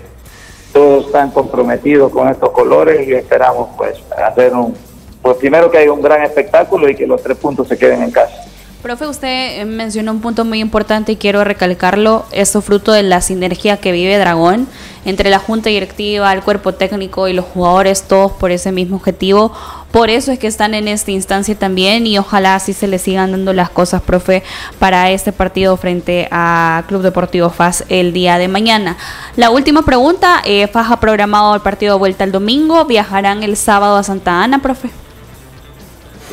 todos 0.74 1.06
están 1.06 1.32
comprometidos 1.32 2.12
con 2.12 2.28
estos 2.28 2.52
colores 2.52 3.08
y 3.08 3.14
esperamos 3.14 3.70
pues 3.78 3.98
hacer 4.18 4.54
un, 4.54 4.76
pues 5.22 5.38
primero 5.38 5.72
que 5.72 5.78
haya 5.78 5.92
un 5.94 6.02
gran 6.02 6.22
espectáculo 6.24 6.90
y 6.90 6.96
que 6.96 7.08
los 7.08 7.24
tres 7.24 7.38
puntos 7.38 7.70
se 7.70 7.78
queden 7.78 8.04
en 8.04 8.12
casa. 8.12 8.44
Profe, 8.86 9.08
usted 9.08 9.62
eh, 9.62 9.66
mencionó 9.66 10.12
un 10.12 10.22
punto 10.22 10.46
muy 10.46 10.60
importante 10.60 11.14
y 11.14 11.16
quiero 11.16 11.44
recalcarlo, 11.44 12.28
esto 12.32 12.62
fruto 12.62 12.92
de 12.92 13.02
la 13.02 13.20
sinergia 13.20 13.78
que 13.78 13.92
vive 13.92 14.16
Dragón 14.20 14.68
entre 15.06 15.32
la 15.32 15.40
junta 15.40 15.72
directiva, 15.72 16.32
el 16.32 16.44
cuerpo 16.44 16.76
técnico 16.76 17.28
y 17.28 17.34
los 17.34 17.46
jugadores, 17.46 18.04
todos 18.04 18.34
por 18.34 18.52
ese 18.52 18.72
mismo 18.72 18.98
objetivo. 18.98 19.52
Por 19.90 20.12
eso 20.12 20.32
es 20.32 20.38
que 20.38 20.46
están 20.46 20.76
en 20.76 20.88
esta 20.88 21.10
instancia 21.10 21.56
también 21.56 22.06
y 22.06 22.20
ojalá 22.20 22.54
así 22.54 22.74
se 22.74 22.86
les 22.86 23.02
sigan 23.02 23.32
dando 23.32 23.54
las 23.54 23.72
cosas, 23.72 24.04
profe, 24.04 24.44
para 24.78 25.10
este 25.10 25.32
partido 25.32 25.76
frente 25.78 26.28
a 26.30 26.84
Club 26.88 27.02
Deportivo 27.02 27.50
FAS 27.50 27.86
el 27.90 28.14
día 28.14 28.38
de 28.38 28.48
mañana. 28.50 28.98
La 29.36 29.50
última 29.50 29.82
pregunta, 29.82 30.44
eh, 30.46 30.68
FAS 30.68 30.92
ha 30.92 31.00
programado 31.00 31.56
el 31.56 31.62
partido 31.62 31.96
de 31.96 32.00
vuelta 32.00 32.24
el 32.24 32.32
domingo, 32.32 32.86
viajarán 32.86 33.42
el 33.42 33.58
sábado 33.58 33.96
a 33.98 34.04
Santa 34.04 34.44
Ana, 34.44 34.60
profe. 34.60 35.05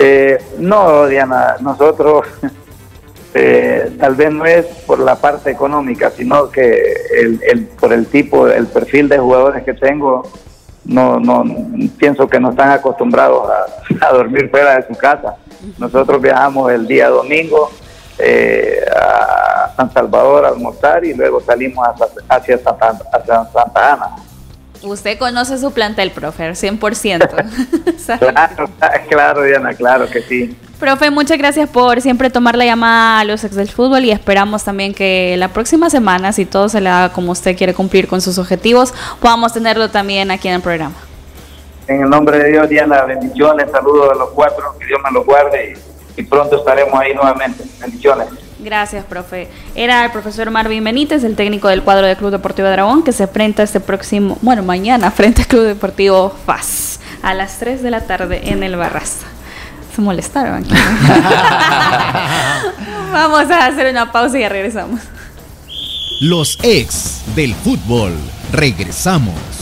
Eh, 0.04 0.36
no, 0.58 1.06
Diana, 1.06 1.58
nosotros 1.60 2.26
eh, 3.34 3.94
tal 4.00 4.16
vez 4.16 4.32
no 4.32 4.44
es 4.44 4.66
por 4.84 4.98
la 4.98 5.14
parte 5.14 5.52
económica, 5.52 6.10
sino 6.10 6.50
que 6.50 6.92
el, 7.14 7.66
por 7.78 7.92
el 7.92 8.06
tipo, 8.06 8.48
el 8.48 8.66
perfil 8.66 9.08
de 9.08 9.18
jugadores 9.18 9.62
que 9.62 9.74
tengo, 9.74 10.24
no, 10.86 11.20
no 11.20 11.44
pienso 11.98 12.26
que 12.26 12.40
no 12.40 12.50
están 12.50 12.70
acostumbrados 12.70 13.48
a, 14.00 14.12
dormir 14.12 14.50
fuera 14.50 14.74
de 14.74 14.88
su 14.88 14.98
casa. 14.98 15.36
Nosotros 15.78 16.20
viajamos 16.20 16.72
el 16.72 16.88
día 16.88 17.08
domingo 17.08 17.70
eh, 18.18 18.84
a 18.96 19.72
San 19.76 19.92
Salvador 19.92 20.46
a 20.46 20.48
almorzar 20.48 21.04
y 21.04 21.14
luego 21.14 21.40
salimos 21.40 21.86
hacia 22.28 22.58
Santa 22.58 23.92
Ana. 23.92 24.16
Usted 24.82 25.18
conoce 25.18 25.58
su 25.58 25.72
plantel, 25.72 26.10
profe, 26.10 26.50
100%. 26.50 28.18
claro, 28.18 28.70
claro, 29.08 29.42
Diana, 29.44 29.74
claro 29.74 30.08
que 30.10 30.22
sí. 30.22 30.56
Profe, 30.80 31.10
muchas 31.10 31.38
gracias 31.38 31.68
por 31.68 32.00
siempre 32.00 32.28
tomar 32.28 32.56
la 32.56 32.64
llamada 32.64 33.20
a 33.20 33.24
los 33.24 33.44
ex 33.44 33.54
del 33.54 33.68
fútbol 33.70 34.04
y 34.04 34.10
esperamos 34.10 34.64
también 34.64 34.92
que 34.92 35.36
la 35.38 35.48
próxima 35.48 35.88
semana, 35.90 36.32
si 36.32 36.44
todo 36.44 36.68
se 36.68 36.80
le 36.80 36.88
haga 36.88 37.12
como 37.12 37.30
usted 37.30 37.56
quiere 37.56 37.74
cumplir 37.74 38.08
con 38.08 38.20
sus 38.20 38.38
objetivos, 38.38 38.92
podamos 39.20 39.52
tenerlo 39.52 39.90
también 39.90 40.32
aquí 40.32 40.48
en 40.48 40.54
el 40.54 40.60
programa. 40.60 40.96
En 41.86 42.02
el 42.02 42.10
nombre 42.10 42.38
de 42.38 42.50
Dios, 42.50 42.68
Diana, 42.68 43.02
bendiciones, 43.04 43.70
saludos 43.70 44.10
a 44.10 44.14
los 44.16 44.30
cuatro, 44.30 44.76
que 44.80 44.86
Dios 44.86 45.00
me 45.04 45.12
los 45.12 45.24
guarde 45.24 45.78
y 46.16 46.22
pronto 46.24 46.56
estaremos 46.56 46.98
ahí 47.00 47.14
nuevamente. 47.14 47.62
Bendiciones. 47.80 48.26
Gracias, 48.62 49.04
profe. 49.04 49.48
Era 49.74 50.04
el 50.04 50.12
profesor 50.12 50.50
Marvin 50.50 50.84
Benítez, 50.84 51.24
el 51.24 51.34
técnico 51.34 51.68
del 51.68 51.82
cuadro 51.82 52.06
del 52.06 52.16
Club 52.16 52.30
Deportivo 52.30 52.68
Dragón, 52.68 53.02
que 53.02 53.12
se 53.12 53.24
enfrenta 53.24 53.62
este 53.64 53.80
próximo, 53.80 54.38
bueno, 54.40 54.62
mañana, 54.62 55.10
frente 55.10 55.42
al 55.42 55.48
Club 55.48 55.64
Deportivo 55.64 56.32
FAS, 56.46 57.00
a 57.22 57.34
las 57.34 57.58
3 57.58 57.82
de 57.82 57.90
la 57.90 58.02
tarde 58.02 58.40
en 58.44 58.62
el 58.62 58.76
Barraza. 58.76 59.26
Se 59.94 60.00
molestaron 60.00 60.62
aquí. 60.62 60.72
Vamos 63.12 63.50
a 63.50 63.66
hacer 63.66 63.90
una 63.90 64.10
pausa 64.12 64.38
y 64.38 64.42
ya 64.42 64.48
regresamos. 64.48 65.00
Los 66.20 66.58
ex 66.62 67.20
del 67.34 67.54
fútbol. 67.54 68.16
Regresamos. 68.52 69.61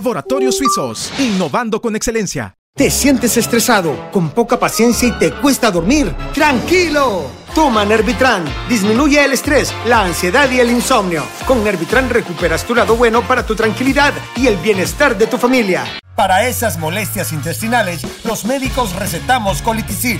Laboratorios 0.01 0.57
Suizos, 0.57 1.13
innovando 1.19 1.79
con 1.79 1.95
excelencia. 1.95 2.55
¿Te 2.75 2.89
sientes 2.89 3.37
estresado, 3.37 4.09
con 4.11 4.31
poca 4.31 4.59
paciencia 4.59 5.07
y 5.07 5.11
te 5.11 5.31
cuesta 5.31 5.69
dormir? 5.69 6.11
¡Tranquilo! 6.33 7.29
Toma 7.53 7.85
Nervitran. 7.85 8.43
Disminuye 8.67 9.23
el 9.23 9.33
estrés, 9.33 9.71
la 9.85 10.01
ansiedad 10.01 10.49
y 10.49 10.59
el 10.59 10.71
insomnio. 10.71 11.23
Con 11.45 11.63
Nervitran 11.63 12.09
recuperas 12.09 12.65
tu 12.65 12.73
lado 12.73 12.95
bueno 12.95 13.21
para 13.27 13.45
tu 13.45 13.55
tranquilidad 13.55 14.11
y 14.35 14.47
el 14.47 14.57
bienestar 14.57 15.15
de 15.15 15.27
tu 15.27 15.37
familia. 15.37 15.83
Para 16.15 16.47
esas 16.47 16.79
molestias 16.79 17.31
intestinales, 17.31 18.01
los 18.23 18.43
médicos 18.45 18.95
recetamos 18.95 19.61
Colitisil. 19.61 20.19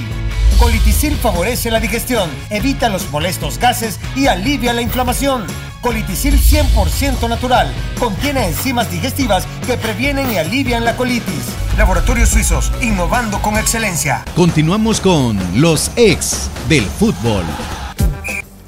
Colitisil 0.61 1.15
favorece 1.15 1.71
la 1.71 1.79
digestión, 1.79 2.29
evita 2.51 2.87
los 2.87 3.09
molestos 3.09 3.57
gases 3.57 3.99
y 4.15 4.27
alivia 4.27 4.73
la 4.73 4.83
inflamación. 4.83 5.47
Colitisil 5.81 6.39
100% 6.39 7.27
natural. 7.27 7.73
Contiene 7.97 8.45
enzimas 8.45 8.91
digestivas 8.91 9.47
que 9.65 9.75
previenen 9.77 10.31
y 10.31 10.37
alivian 10.37 10.85
la 10.85 10.95
colitis. 10.95 11.45
Laboratorios 11.79 12.29
Suizos, 12.29 12.71
innovando 12.79 13.41
con 13.41 13.57
excelencia. 13.57 14.23
Continuamos 14.35 15.01
con 15.01 15.39
los 15.59 15.89
ex 15.95 16.51
del 16.69 16.85
fútbol. 16.85 17.43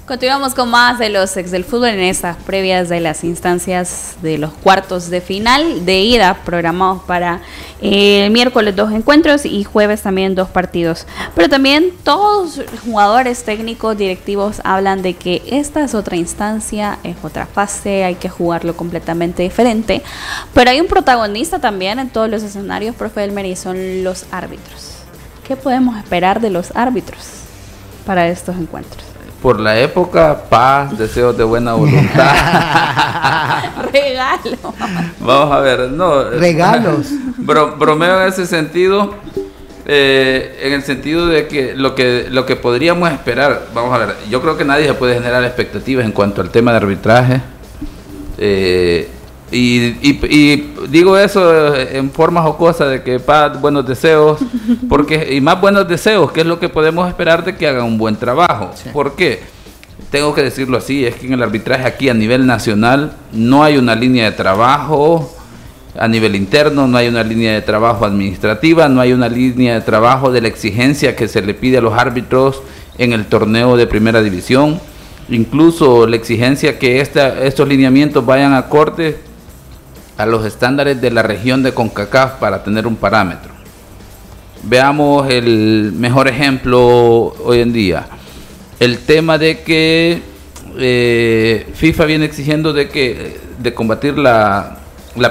Continuamos 0.06 0.54
con 0.54 0.70
más 0.70 0.99
de 0.99 1.08
los 1.08 1.38
ex 1.38 1.49
del 1.49 1.64
fútbol 1.64 1.88
en 1.88 2.01
estas 2.01 2.36
previas 2.36 2.89
de 2.89 2.99
las 2.99 3.24
instancias 3.24 4.18
de 4.22 4.38
los 4.38 4.51
cuartos 4.51 5.10
de 5.10 5.22
final 5.22 5.86
de 5.86 6.01
ida 6.01 6.41
programados 6.43 7.01
para 7.04 7.39
el 7.80 8.30
miércoles 8.30 8.76
dos 8.76 8.91
encuentros 8.91 9.45
y 9.45 9.64
jueves 9.64 10.01
también 10.01 10.36
dos 10.36 10.49
partidos. 10.49 11.08
Pero 11.36 11.47
también 11.47 11.91
todos 12.04 12.58
los 12.58 12.82
jugadores 12.82 13.45
técnicos 13.45 13.97
directivos 13.97 14.60
hablan 14.66 15.01
de 15.04 15.14
que 15.14 15.41
esta 15.45 15.82
es 15.86 15.95
otra 15.95 16.18
instancia, 16.18 16.99
es 17.06 17.16
otra 17.24 17.45
fase, 17.45 18.04
hay 18.04 18.16
que 18.16 18.28
jugarlo 18.28 18.76
completamente 18.76 19.41
diferente. 19.41 20.04
Pero 20.54 20.70
hay 20.70 20.82
un 20.82 20.88
protagonista 20.88 21.60
también 21.60 21.97
en 21.99 22.10
todos 22.10 22.30
los 22.30 22.43
escenarios, 22.43 22.93
profe 22.93 23.24
Elmer, 23.24 23.45
y 23.45 23.56
son 23.56 24.04
los 24.04 24.26
árbitros. 24.32 24.95
¿Qué 25.47 25.56
podemos 25.56 25.97
esperar 25.97 26.41
de 26.41 26.49
los 26.49 26.76
árbitros 26.76 27.24
para 28.06 28.28
estos 28.28 28.58
encuentros? 28.58 29.12
Por 29.43 29.59
la 29.59 29.77
época, 29.77 30.45
paz, 30.49 30.97
deseos 30.97 31.37
de 31.37 31.43
buena 31.43 31.73
voluntad. 31.73 32.33
Regalo. 33.91 34.73
Vamos 35.19 35.53
a 35.53 35.59
ver, 35.59 35.91
no. 35.91 36.29
Regalos. 36.29 37.07
bromeo 37.37 38.21
en 38.21 38.29
ese 38.29 38.45
sentido, 38.45 39.15
eh, 39.85 40.61
en 40.63 40.71
el 40.71 40.83
sentido 40.83 41.27
de 41.27 41.49
que 41.49 41.75
lo 41.75 41.93
que 41.93 42.27
lo 42.29 42.45
que 42.45 42.55
podríamos 42.55 43.11
esperar, 43.11 43.67
vamos 43.75 43.93
a 43.93 43.97
ver, 43.97 44.15
yo 44.29 44.41
creo 44.41 44.55
que 44.55 44.63
nadie 44.63 44.87
se 44.87 44.93
puede 44.93 45.15
generar 45.15 45.43
expectativas 45.43 46.05
en 46.05 46.13
cuanto 46.13 46.39
al 46.39 46.49
tema 46.49 46.71
de 46.71 46.77
arbitraje. 46.77 47.41
Eh, 48.37 49.09
y, 49.54 50.72
digo 50.89 51.18
eso 51.18 51.76
en 51.76 52.12
forma 52.12 52.41
jocosa 52.41 52.88
de 52.88 53.04
que 53.04 53.20
paz, 53.20 53.60
buenos 53.62 53.88
deseos, 53.88 54.39
porque 54.89 55.36
y 55.36 55.41
más 55.41 55.62
buenos 55.62 55.88
deseos, 55.88 56.32
que 56.32 56.41
es 56.41 56.47
lo 56.47 56.60
que 56.60 56.70
podemos 56.70 57.08
esperar 57.08 57.45
de 57.45 57.56
que 57.56 57.68
hagan 57.68 57.86
un 57.86 57.97
buen 57.97 58.16
trabajo. 58.16 58.72
¿Por 58.91 59.16
qué? 59.16 59.41
Tengo 60.10 60.34
que 60.34 60.43
decirlo 60.43 60.78
así, 60.78 61.06
es 61.06 61.16
que 61.16 61.28
en 61.28 61.34
el 61.34 61.43
arbitraje 61.43 61.86
aquí 61.86 62.10
a 62.10 62.14
nivel 62.14 62.45
nacional 62.45 63.14
no 63.32 63.64
hay 63.64 63.78
una 63.78 63.95
línea 63.95 64.26
de 64.26 64.32
trabajo 64.36 65.32
a 65.97 66.08
nivel 66.08 66.36
interno, 66.36 66.88
no 66.88 66.97
hay 66.97 67.08
una 67.08 67.24
línea 67.24 67.54
de 67.54 67.62
trabajo 67.62 68.06
administrativa, 68.06 68.89
no 68.89 69.01
hay 69.01 69.14
una 69.14 69.30
línea 69.30 69.76
de 69.76 69.82
trabajo 69.82 70.32
de 70.32 70.41
la 70.41 70.47
exigencia 70.47 71.16
que 71.16 71.28
se 71.28 71.41
le 71.41 71.54
pide 71.54 71.78
a 71.78 71.82
los 71.82 71.93
árbitros 71.93 72.62
en 72.97 73.14
el 73.14 73.26
torneo 73.26 73.78
de 73.78 73.86
primera 73.86 74.22
división, 74.22 74.80
incluso 75.30 76.08
la 76.08 76.16
exigencia 76.16 76.80
que 76.80 76.99
esta, 76.99 77.43
estos 77.43 77.68
lineamientos 77.68 78.26
vayan 78.26 78.54
a 78.54 78.68
corte 78.68 79.18
a 80.18 80.26
los 80.26 80.45
estándares 80.45 81.01
de 81.01 81.11
la 81.11 81.24
región 81.24 81.64
de 81.64 81.74
CONCACAF 81.74 82.34
para 82.34 82.64
tener 82.64 82.86
un 82.88 82.95
parámetro. 82.95 83.51
Veamos 84.64 85.30
el 85.30 85.91
mejor 85.93 86.28
ejemplo 86.28 87.34
hoy 87.43 87.59
en 87.59 87.74
día. 87.74 88.05
El 88.80 88.99
tema 88.99 89.38
de 89.38 89.61
que 89.61 90.22
eh, 90.78 91.68
FIFA 91.74 92.05
viene 92.05 92.26
exigiendo 92.26 92.74
de 92.74 92.89
que 92.89 93.38
de 93.59 93.74
combatir 93.74 94.18
la, 94.18 94.78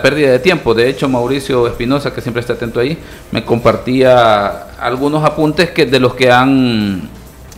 pérdida 0.02 0.30
de 0.30 0.38
tiempo. 0.38 0.74
De 0.74 0.88
hecho, 0.88 1.08
Mauricio 1.08 1.66
Espinosa, 1.66 2.12
que 2.12 2.20
siempre 2.20 2.40
está 2.40 2.54
atento 2.54 2.80
ahí, 2.80 2.98
me 3.30 3.44
compartía 3.44 4.66
algunos 4.80 5.24
apuntes 5.24 5.70
que 5.70 5.86
de 5.86 6.00
los 6.00 6.14
que 6.14 6.30
han 6.30 7.08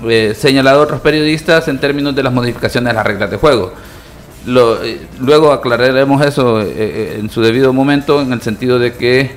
eh, 0.09 0.35
señalado 0.37 0.81
otros 0.81 1.01
periodistas 1.01 1.69
en 1.69 1.79
términos 1.79 2.15
de 2.15 2.23
las 2.23 2.33
modificaciones 2.33 2.93
de 2.93 2.95
las 2.95 3.07
reglas 3.07 3.31
de 3.31 3.37
juego. 3.37 3.73
Eh, 4.47 5.07
luego 5.21 5.53
aclararemos 5.53 6.25
eso 6.25 6.61
eh, 6.61 6.67
eh, 6.77 7.17
en 7.19 7.31
su 7.31 7.41
debido 7.41 7.73
momento, 7.73 8.21
en 8.21 8.33
el 8.33 8.43
sentido 8.43 8.79
de 8.79 8.93
que 8.93 9.31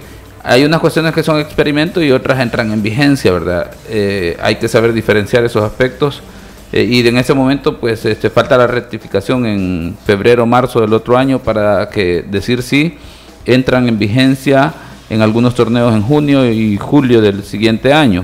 hay 0.44 0.66
unas 0.66 0.82
cuestiones 0.82 1.14
que 1.14 1.24
son 1.24 1.40
experimentos 1.40 2.04
y 2.04 2.12
otras 2.12 2.40
entran 2.40 2.72
en 2.72 2.82
vigencia, 2.82 3.32
¿verdad? 3.32 3.72
hay 4.42 4.56
que 4.56 4.68
saber 4.70 4.94
diferenciar 4.94 5.44
esos 5.44 5.64
aspectos. 5.64 6.22
y 6.72 7.06
en 7.06 7.18
ese 7.18 7.34
momento, 7.34 7.78
pues, 7.80 8.06
este, 8.06 8.30
falta 8.30 8.58
la 8.58 8.68
rectificación 8.68 9.46
en 9.46 9.98
febrero, 10.06 10.46
marzo 10.46 10.80
del 10.80 10.94
otro 10.94 11.18
año 11.18 11.40
para 11.40 11.90
que 11.90 12.24
decir 12.30 12.62
si 12.62 12.98
entran 13.46 13.90
en 13.90 13.98
vigencia 14.00 14.74
en 15.10 15.22
algunos 15.22 15.54
torneos 15.56 15.94
en 15.94 16.02
junio 16.02 16.50
y 16.50 16.78
julio 16.78 17.22
del 17.22 17.44
siguiente 17.44 17.92
año. 17.92 18.24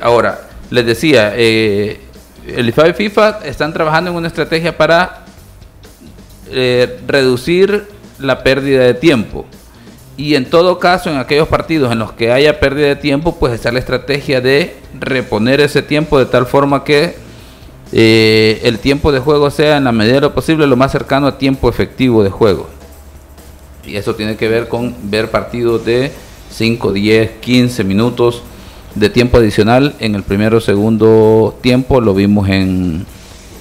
ahora, 0.00 0.48
les 0.70 0.86
decía, 0.86 1.34
el 1.34 2.68
IFA 2.68 2.88
y 2.88 2.92
FIFA 2.92 3.38
están 3.44 3.72
trabajando 3.72 4.10
en 4.10 4.16
una 4.16 4.28
estrategia 4.28 4.76
para 4.76 5.21
eh, 6.52 7.00
reducir 7.06 7.86
la 8.18 8.42
pérdida 8.42 8.84
de 8.84 8.94
tiempo. 8.94 9.46
Y 10.16 10.34
en 10.34 10.48
todo 10.48 10.78
caso, 10.78 11.10
en 11.10 11.16
aquellos 11.16 11.48
partidos 11.48 11.90
en 11.90 11.98
los 11.98 12.12
que 12.12 12.30
haya 12.30 12.60
pérdida 12.60 12.88
de 12.88 12.96
tiempo, 12.96 13.36
pues 13.38 13.54
está 13.54 13.72
la 13.72 13.78
estrategia 13.78 14.40
de 14.40 14.76
reponer 14.98 15.60
ese 15.60 15.82
tiempo 15.82 16.18
de 16.18 16.26
tal 16.26 16.46
forma 16.46 16.84
que 16.84 17.16
eh, 17.92 18.60
el 18.64 18.78
tiempo 18.78 19.10
de 19.12 19.20
juego 19.20 19.50
sea 19.50 19.78
en 19.78 19.84
la 19.84 19.92
medida 19.92 20.14
de 20.14 20.20
lo 20.20 20.34
posible 20.34 20.66
lo 20.66 20.76
más 20.76 20.92
cercano 20.92 21.26
a 21.26 21.38
tiempo 21.38 21.68
efectivo 21.68 22.22
de 22.22 22.30
juego. 22.30 22.68
Y 23.84 23.96
eso 23.96 24.14
tiene 24.14 24.36
que 24.36 24.48
ver 24.48 24.68
con 24.68 24.94
ver 25.04 25.30
partidos 25.30 25.84
de 25.84 26.12
5, 26.50 26.92
10, 26.92 27.30
15 27.40 27.84
minutos 27.84 28.42
de 28.94 29.08
tiempo 29.08 29.38
adicional 29.38 29.94
en 29.98 30.14
el 30.14 30.22
primero 30.22 30.58
o 30.58 30.60
segundo 30.60 31.58
tiempo. 31.62 32.00
Lo 32.00 32.14
vimos 32.14 32.48
en 32.48 33.06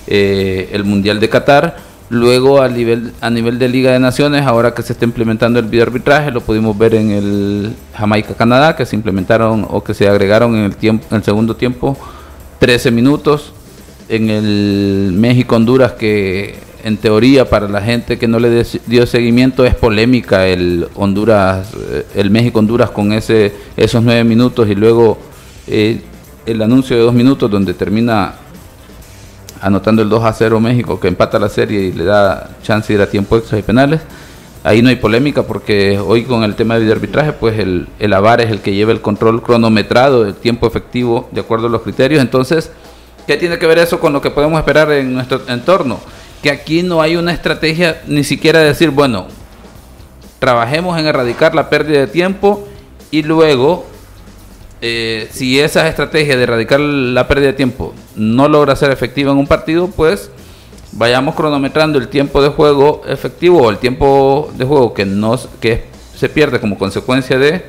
eh, 0.07 0.69
el 0.73 0.83
Mundial 0.83 1.19
de 1.19 1.29
Qatar 1.29 1.90
Luego 2.11 2.61
a 2.61 2.67
nivel, 2.67 3.13
a 3.21 3.29
nivel 3.29 3.57
de 3.57 3.69
Liga 3.69 3.93
de 3.93 3.99
Naciones, 3.99 4.45
ahora 4.45 4.73
que 4.73 4.81
se 4.81 4.91
está 4.91 5.05
implementando 5.05 5.59
el 5.59 5.67
videoarbitraje, 5.67 6.29
lo 6.29 6.41
pudimos 6.41 6.77
ver 6.77 6.95
en 6.95 7.09
el 7.09 7.73
Jamaica-Canadá, 7.95 8.75
que 8.75 8.85
se 8.85 8.97
implementaron 8.97 9.65
o 9.69 9.81
que 9.81 9.93
se 9.93 10.09
agregaron 10.09 10.57
en 10.57 10.65
el, 10.65 10.75
tiempo, 10.75 11.05
en 11.09 11.15
el 11.15 11.23
segundo 11.23 11.55
tiempo 11.55 11.97
13 12.59 12.91
minutos. 12.91 13.53
En 14.09 14.29
el 14.29 15.13
México-Honduras, 15.15 15.93
que 15.93 16.55
en 16.83 16.97
teoría 16.97 17.49
para 17.49 17.69
la 17.69 17.81
gente 17.81 18.19
que 18.19 18.27
no 18.27 18.39
le 18.39 18.65
dio 18.87 19.05
seguimiento 19.05 19.63
es 19.65 19.75
polémica 19.75 20.45
el 20.47 20.89
Honduras, 20.95 21.69
eh, 21.91 22.05
el 22.15 22.29
México-Honduras 22.29 22.89
con 22.89 23.13
ese, 23.13 23.53
esos 23.77 24.03
9 24.03 24.25
minutos 24.25 24.67
y 24.67 24.75
luego 24.75 25.17
eh, 25.65 26.01
el 26.45 26.61
anuncio 26.61 26.97
de 26.97 27.03
2 27.03 27.13
minutos 27.13 27.49
donde 27.49 27.73
termina 27.73 28.33
anotando 29.61 30.01
el 30.01 30.09
2 30.09 30.23
a 30.23 30.33
0 30.33 30.59
México, 30.59 30.99
que 30.99 31.07
empata 31.07 31.39
la 31.39 31.49
serie 31.49 31.81
y 31.81 31.91
le 31.93 32.03
da 32.03 32.49
chance 32.63 32.91
de 32.91 32.99
ir 32.99 33.01
a 33.01 33.09
tiempo 33.09 33.37
extra 33.37 33.59
y 33.59 33.61
penales. 33.61 34.01
Ahí 34.63 34.81
no 34.81 34.89
hay 34.89 34.95
polémica 34.95 35.43
porque 35.43 35.97
hoy 35.99 36.23
con 36.23 36.43
el 36.43 36.55
tema 36.55 36.77
de 36.77 36.91
arbitraje, 36.91 37.33
pues 37.33 37.57
el, 37.57 37.87
el 37.99 38.13
AVAR 38.13 38.41
es 38.41 38.51
el 38.51 38.59
que 38.59 38.73
lleva 38.73 38.91
el 38.91 39.01
control 39.01 39.41
cronometrado 39.41 40.23
del 40.23 40.35
tiempo 40.35 40.67
efectivo 40.67 41.29
de 41.31 41.41
acuerdo 41.41 41.67
a 41.67 41.69
los 41.69 41.81
criterios. 41.81 42.21
Entonces, 42.21 42.71
¿qué 43.25 43.37
tiene 43.37 43.57
que 43.57 43.65
ver 43.65 43.79
eso 43.79 43.99
con 43.99 44.13
lo 44.13 44.21
que 44.21 44.29
podemos 44.29 44.59
esperar 44.59 44.91
en 44.91 45.13
nuestro 45.13 45.41
entorno? 45.47 45.99
Que 46.43 46.51
aquí 46.51 46.83
no 46.83 47.01
hay 47.01 47.15
una 47.15 47.33
estrategia 47.33 48.01
ni 48.07 48.23
siquiera 48.23 48.59
de 48.59 48.65
decir, 48.65 48.91
bueno, 48.91 49.27
trabajemos 50.37 50.99
en 50.99 51.07
erradicar 51.07 51.55
la 51.55 51.69
pérdida 51.69 51.99
de 51.99 52.07
tiempo 52.07 52.67
y 53.09 53.23
luego 53.23 53.85
eh, 54.81 55.27
si 55.31 55.59
esa 55.59 55.87
estrategia 55.87 56.35
de 56.35 56.43
erradicar 56.43 56.79
la 56.79 57.27
pérdida 57.27 57.47
de 57.47 57.53
tiempo 57.53 57.93
no 58.15 58.47
logra 58.47 58.75
ser 58.75 58.91
efectiva 58.91 59.31
en 59.31 59.37
un 59.37 59.47
partido, 59.47 59.87
pues 59.87 60.29
vayamos 60.93 61.35
cronometrando 61.35 61.97
el 61.99 62.07
tiempo 62.09 62.41
de 62.41 62.49
juego 62.49 63.01
efectivo 63.07 63.63
o 63.63 63.69
el 63.69 63.77
tiempo 63.77 64.51
de 64.57 64.65
juego 64.65 64.93
que, 64.93 65.05
que 65.59 65.85
se 66.15 66.29
pierde 66.29 66.59
como 66.59 66.77
consecuencia 66.77 67.37
de 67.37 67.63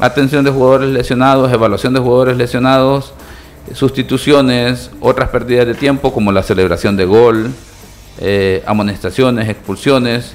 atención 0.00 0.44
de 0.44 0.50
jugadores 0.50 0.90
lesionados, 0.90 1.52
evaluación 1.52 1.94
de 1.94 2.00
jugadores 2.00 2.36
lesionados, 2.36 3.12
sustituciones, 3.72 4.90
otras 5.00 5.28
pérdidas 5.30 5.66
de 5.66 5.74
tiempo 5.74 6.12
como 6.12 6.32
la 6.32 6.42
celebración 6.42 6.96
de 6.96 7.04
gol, 7.04 7.50
eh, 8.18 8.62
amonestaciones, 8.66 9.48
expulsiones. 9.48 10.32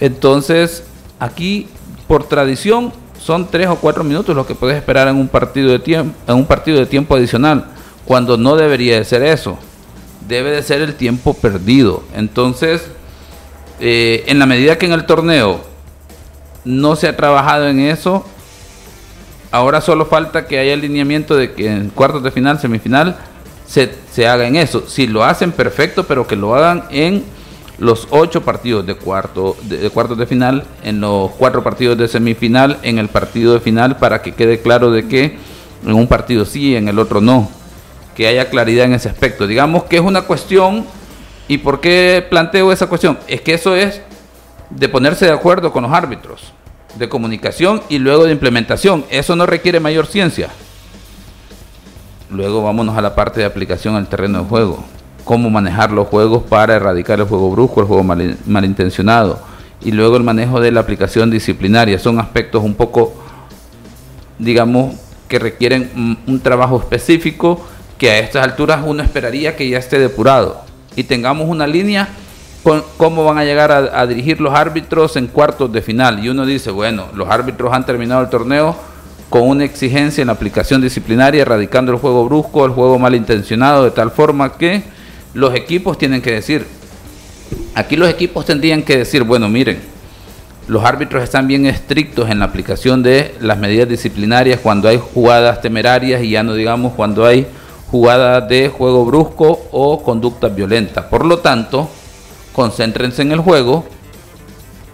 Entonces, 0.00 0.84
aquí 1.18 1.68
por 2.08 2.24
tradición 2.24 2.92
son 3.18 3.46
tres 3.48 3.68
o 3.68 3.76
cuatro 3.76 4.02
minutos 4.02 4.34
lo 4.34 4.46
que 4.46 4.54
puedes 4.54 4.76
esperar 4.76 5.08
en 5.08 5.16
un 5.16 5.28
partido 5.28 5.70
de 5.70 5.78
tiempo, 5.78 6.14
en 6.26 6.34
un 6.34 6.46
partido 6.46 6.78
de 6.78 6.86
tiempo 6.86 7.14
adicional, 7.14 7.66
cuando 8.04 8.36
no 8.36 8.56
debería 8.56 8.98
de 8.98 9.04
ser 9.04 9.22
eso. 9.22 9.58
Debe 10.28 10.50
de 10.50 10.62
ser 10.62 10.80
el 10.82 10.94
tiempo 10.94 11.34
perdido. 11.34 12.02
Entonces, 12.14 12.86
eh, 13.80 14.24
en 14.26 14.38
la 14.38 14.46
medida 14.46 14.78
que 14.78 14.86
en 14.86 14.92
el 14.92 15.06
torneo 15.06 15.60
no 16.64 16.96
se 16.96 17.08
ha 17.08 17.16
trabajado 17.16 17.68
en 17.68 17.80
eso, 17.80 18.24
ahora 19.50 19.80
solo 19.80 20.06
falta 20.06 20.46
que 20.46 20.58
haya 20.58 20.74
alineamiento 20.74 21.36
de 21.36 21.52
que 21.52 21.68
en 21.68 21.90
cuartos 21.90 22.22
de 22.22 22.30
final, 22.30 22.60
semifinal, 22.60 23.16
se, 23.66 23.92
se 24.12 24.26
haga 24.26 24.46
en 24.46 24.56
eso. 24.56 24.84
Si 24.86 25.06
lo 25.06 25.24
hacen 25.24 25.52
perfecto, 25.52 26.04
pero 26.04 26.26
que 26.26 26.36
lo 26.36 26.54
hagan 26.54 26.84
en 26.90 27.24
los 27.78 28.06
ocho 28.10 28.42
partidos 28.42 28.86
de, 28.86 28.94
cuarto, 28.94 29.56
de, 29.62 29.90
cuartos 29.90 30.16
de 30.16 30.26
final, 30.26 30.64
en 30.84 31.00
los 31.00 31.32
cuatro 31.32 31.64
partidos 31.64 31.98
de 31.98 32.06
semifinal, 32.06 32.78
en 32.82 32.98
el 32.98 33.08
partido 33.08 33.54
de 33.54 33.60
final, 33.60 33.96
para 33.96 34.22
que 34.22 34.32
quede 34.34 34.60
claro 34.60 34.90
de 34.90 35.08
que 35.08 35.36
en 35.84 35.92
un 35.92 36.06
partido 36.06 36.44
sí, 36.44 36.76
en 36.76 36.86
el 36.88 36.98
otro 36.98 37.20
no. 37.20 37.50
Que 38.14 38.26
haya 38.26 38.50
claridad 38.50 38.86
en 38.86 38.94
ese 38.94 39.08
aspecto. 39.08 39.46
Digamos 39.46 39.84
que 39.84 39.96
es 39.96 40.02
una 40.02 40.22
cuestión, 40.22 40.84
¿y 41.48 41.58
por 41.58 41.80
qué 41.80 42.26
planteo 42.28 42.72
esa 42.72 42.86
cuestión? 42.86 43.18
Es 43.26 43.40
que 43.40 43.54
eso 43.54 43.74
es 43.74 44.00
de 44.70 44.88
ponerse 44.88 45.26
de 45.26 45.32
acuerdo 45.32 45.72
con 45.72 45.82
los 45.82 45.92
árbitros, 45.92 46.52
de 46.96 47.08
comunicación 47.08 47.82
y 47.88 47.98
luego 47.98 48.24
de 48.24 48.32
implementación. 48.32 49.04
Eso 49.10 49.36
no 49.36 49.46
requiere 49.46 49.80
mayor 49.80 50.06
ciencia. 50.06 50.48
Luego 52.30 52.62
vámonos 52.62 52.96
a 52.96 53.02
la 53.02 53.14
parte 53.14 53.40
de 53.40 53.46
aplicación 53.46 53.96
al 53.96 54.08
terreno 54.08 54.38
de 54.40 54.44
juego 54.48 54.84
cómo 55.24 55.50
manejar 55.50 55.92
los 55.92 56.08
juegos 56.08 56.42
para 56.42 56.74
erradicar 56.74 57.20
el 57.20 57.26
juego 57.26 57.50
brusco, 57.50 57.80
el 57.80 57.86
juego 57.86 58.02
malintencionado 58.46 59.40
y 59.80 59.92
luego 59.92 60.16
el 60.16 60.22
manejo 60.22 60.60
de 60.60 60.72
la 60.72 60.80
aplicación 60.80 61.30
disciplinaria. 61.30 61.98
Son 61.98 62.18
aspectos 62.18 62.62
un 62.62 62.74
poco, 62.74 63.14
digamos, 64.38 64.96
que 65.28 65.38
requieren 65.38 66.18
un 66.26 66.40
trabajo 66.40 66.78
específico 66.78 67.64
que 68.02 68.10
a 68.10 68.18
estas 68.18 68.42
alturas 68.42 68.80
uno 68.84 69.00
esperaría 69.00 69.54
que 69.54 69.68
ya 69.68 69.78
esté 69.78 69.96
depurado 69.96 70.64
y 70.96 71.04
tengamos 71.04 71.48
una 71.48 71.68
línea 71.68 72.08
con 72.64 72.82
cómo 72.96 73.22
van 73.22 73.38
a 73.38 73.44
llegar 73.44 73.70
a, 73.70 74.00
a 74.00 74.08
dirigir 74.08 74.40
los 74.40 74.52
árbitros 74.52 75.14
en 75.14 75.28
cuartos 75.28 75.72
de 75.72 75.82
final. 75.82 76.18
Y 76.18 76.28
uno 76.28 76.44
dice, 76.44 76.72
bueno, 76.72 77.06
los 77.14 77.28
árbitros 77.28 77.72
han 77.72 77.86
terminado 77.86 78.22
el 78.22 78.28
torneo 78.28 78.76
con 79.30 79.42
una 79.42 79.62
exigencia 79.62 80.20
en 80.20 80.26
la 80.26 80.32
aplicación 80.32 80.80
disciplinaria, 80.80 81.42
erradicando 81.42 81.92
el 81.92 81.98
juego 81.98 82.24
brusco, 82.24 82.66
el 82.66 82.72
juego 82.72 82.98
malintencionado, 82.98 83.84
de 83.84 83.92
tal 83.92 84.10
forma 84.10 84.58
que 84.58 84.82
los 85.32 85.54
equipos 85.54 85.96
tienen 85.96 86.22
que 86.22 86.32
decir, 86.32 86.66
aquí 87.76 87.94
los 87.94 88.08
equipos 88.08 88.44
tendrían 88.44 88.82
que 88.82 88.96
decir, 88.96 89.22
bueno, 89.22 89.48
miren, 89.48 89.78
los 90.66 90.84
árbitros 90.84 91.22
están 91.22 91.46
bien 91.46 91.66
estrictos 91.66 92.28
en 92.30 92.40
la 92.40 92.46
aplicación 92.46 93.04
de 93.04 93.36
las 93.40 93.58
medidas 93.58 93.88
disciplinarias 93.88 94.58
cuando 94.60 94.88
hay 94.88 94.98
jugadas 94.98 95.60
temerarias 95.60 96.20
y 96.24 96.30
ya 96.30 96.42
no 96.42 96.54
digamos 96.54 96.94
cuando 96.94 97.24
hay 97.24 97.46
jugadas 97.92 98.48
de 98.48 98.70
juego 98.70 99.04
brusco 99.04 99.66
o 99.70 100.02
conducta 100.02 100.48
violenta. 100.48 101.10
Por 101.10 101.26
lo 101.26 101.40
tanto, 101.40 101.90
concéntrense 102.54 103.20
en 103.20 103.32
el 103.32 103.40
juego, 103.40 103.84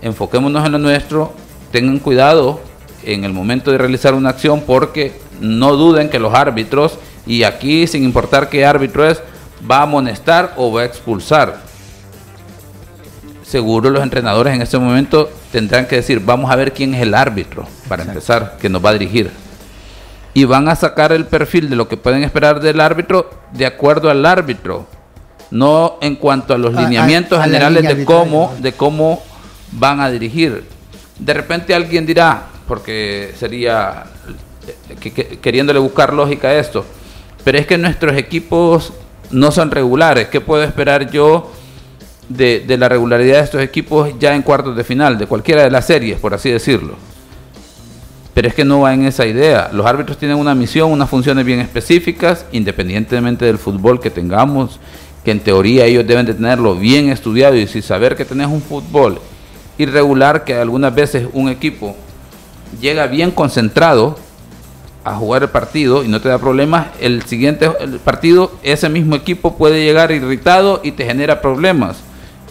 enfoquémonos 0.03 0.67
en 0.67 0.73
lo 0.73 0.79
nuestro, 0.79 1.33
tengan 1.71 2.01
cuidado 2.01 2.61
en 3.05 3.23
el 3.23 3.33
momento 3.33 3.71
de 3.71 3.79
realizar 3.79 4.15
una 4.15 4.31
acción 4.31 4.63
porque 4.67 5.21
no 5.41 5.77
duden 5.77 6.11
que 6.11 6.19
los 6.19 6.35
árbitros, 6.35 6.99
y 7.25 7.45
aquí 7.45 7.87
sin 7.87 8.03
importar 8.03 8.49
qué 8.49 8.67
árbitro 8.67 9.09
es, 9.09 9.23
va 9.71 9.79
a 9.79 9.83
amonestar 9.83 10.55
o 10.57 10.73
va 10.73 10.81
a 10.81 10.85
expulsar. 10.85 11.63
Seguro 13.45 13.91
los 13.91 14.03
entrenadores 14.03 14.55
en 14.55 14.63
este 14.63 14.77
momento 14.77 15.31
tendrán 15.53 15.87
que 15.87 15.97
decir, 15.97 16.19
vamos 16.19 16.51
a 16.51 16.57
ver 16.57 16.73
quién 16.73 16.95
es 16.95 17.03
el 17.03 17.15
árbitro, 17.15 17.65
para 17.89 18.03
empezar, 18.03 18.57
que 18.61 18.69
nos 18.69 18.85
va 18.85 18.91
a 18.91 18.95
dirigir. 18.95 19.31
Y 20.35 20.45
van 20.45 20.69
a 20.69 20.77
sacar 20.77 21.13
el 21.13 21.27
perfil 21.27 21.71
de 21.71 21.77
lo 21.77 21.89
que 21.89 21.97
pueden 21.97 22.23
esperar 22.23 22.61
del 22.61 22.81
árbitro 22.81 23.31
de 23.53 23.67
acuerdo 23.67 24.11
al 24.11 24.25
árbitro, 24.25 24.87
no 25.51 25.99
en 26.01 26.17
cuanto 26.17 26.55
a 26.55 26.59
los 26.59 26.75
lineamientos 26.75 27.43
generales 27.43 27.83
de 27.83 28.05
cómo, 28.05 28.55
de 28.59 28.73
cómo 28.73 29.23
van 29.73 30.01
a 30.01 30.11
dirigir. 30.11 30.65
De 31.19 31.35
repente 31.35 31.75
alguien 31.75 32.07
dirá, 32.07 32.45
porque 32.67 33.33
sería 33.39 34.05
eh, 34.89 35.39
queriéndole 35.41 35.79
buscar 35.79 36.13
lógica 36.13 36.49
a 36.49 36.55
esto, 36.55 36.85
pero 37.45 37.59
es 37.59 37.67
que 37.67 37.79
nuestros 37.79 38.17
equipos 38.17 38.93
no 39.31 39.51
son 39.51 39.71
regulares. 39.71 40.29
¿Qué 40.29 40.41
puedo 40.41 40.63
esperar 40.63 41.11
yo 41.11 41.51
de, 42.29 42.65
la 42.79 42.89
regularidad 42.89 43.39
de 43.39 43.45
estos 43.45 43.63
equipos 43.63 44.11
ya 44.19 44.35
en 44.35 44.43
cuartos 44.43 44.77
de 44.77 44.85
final, 44.85 45.19
de 45.19 45.27
cualquiera 45.27 45.63
de 45.63 45.71
las 45.71 45.87
series, 45.87 46.19
por 46.19 46.35
así 46.35 46.51
decirlo? 46.51 46.97
Pero 48.39 48.47
es 48.47 48.55
que 48.55 48.65
no 48.65 48.83
va 48.83 48.95
en 48.95 49.05
esa 49.05 49.27
idea. 49.27 49.69
Los 49.73 49.85
árbitros 49.85 50.17
tienen 50.17 50.37
una 50.37 50.55
misión, 50.55 50.93
unas 50.93 51.11
funciones 51.11 51.45
bien 51.45 51.59
específicas, 51.59 52.47
independientemente 52.53 53.45
del 53.45 53.59
fútbol 53.59 53.99
que 53.99 54.11
tengamos, 54.11 54.79
que 55.25 55.33
en 55.33 55.41
teoría 55.41 55.87
ellos 55.87 56.07
deben 56.07 56.25
de 56.25 56.35
tenerlo 56.35 56.77
bien 56.77 57.09
estudiado 57.09 57.57
y 57.57 57.67
si 57.67 57.83
saber 57.83 58.15
que 58.15 58.25
tenés 58.25 58.47
un 58.47 58.63
fútbol 58.63 59.19
irregular, 59.77 60.45
que 60.45 60.55
algunas 60.55 60.95
veces 60.95 61.27
un 61.33 61.49
equipo 61.49 61.97
llega 62.81 63.09
bien 63.09 63.33
concentrado, 63.33 64.17
a 65.03 65.17
jugar 65.17 65.43
el 65.43 65.49
partido 65.49 66.05
y 66.05 66.09
no 66.09 66.21
te 66.21 66.29
da 66.29 66.39
problemas, 66.39 66.87
el 67.01 67.25
siguiente 67.25 67.69
partido 68.05 68.53
ese 68.63 68.89
mismo 68.89 69.17
equipo 69.17 69.57
puede 69.57 69.85
llegar 69.85 70.13
irritado 70.13 70.81
y 70.85 70.93
te 70.93 71.05
genera 71.05 71.41
problemas. 71.41 71.97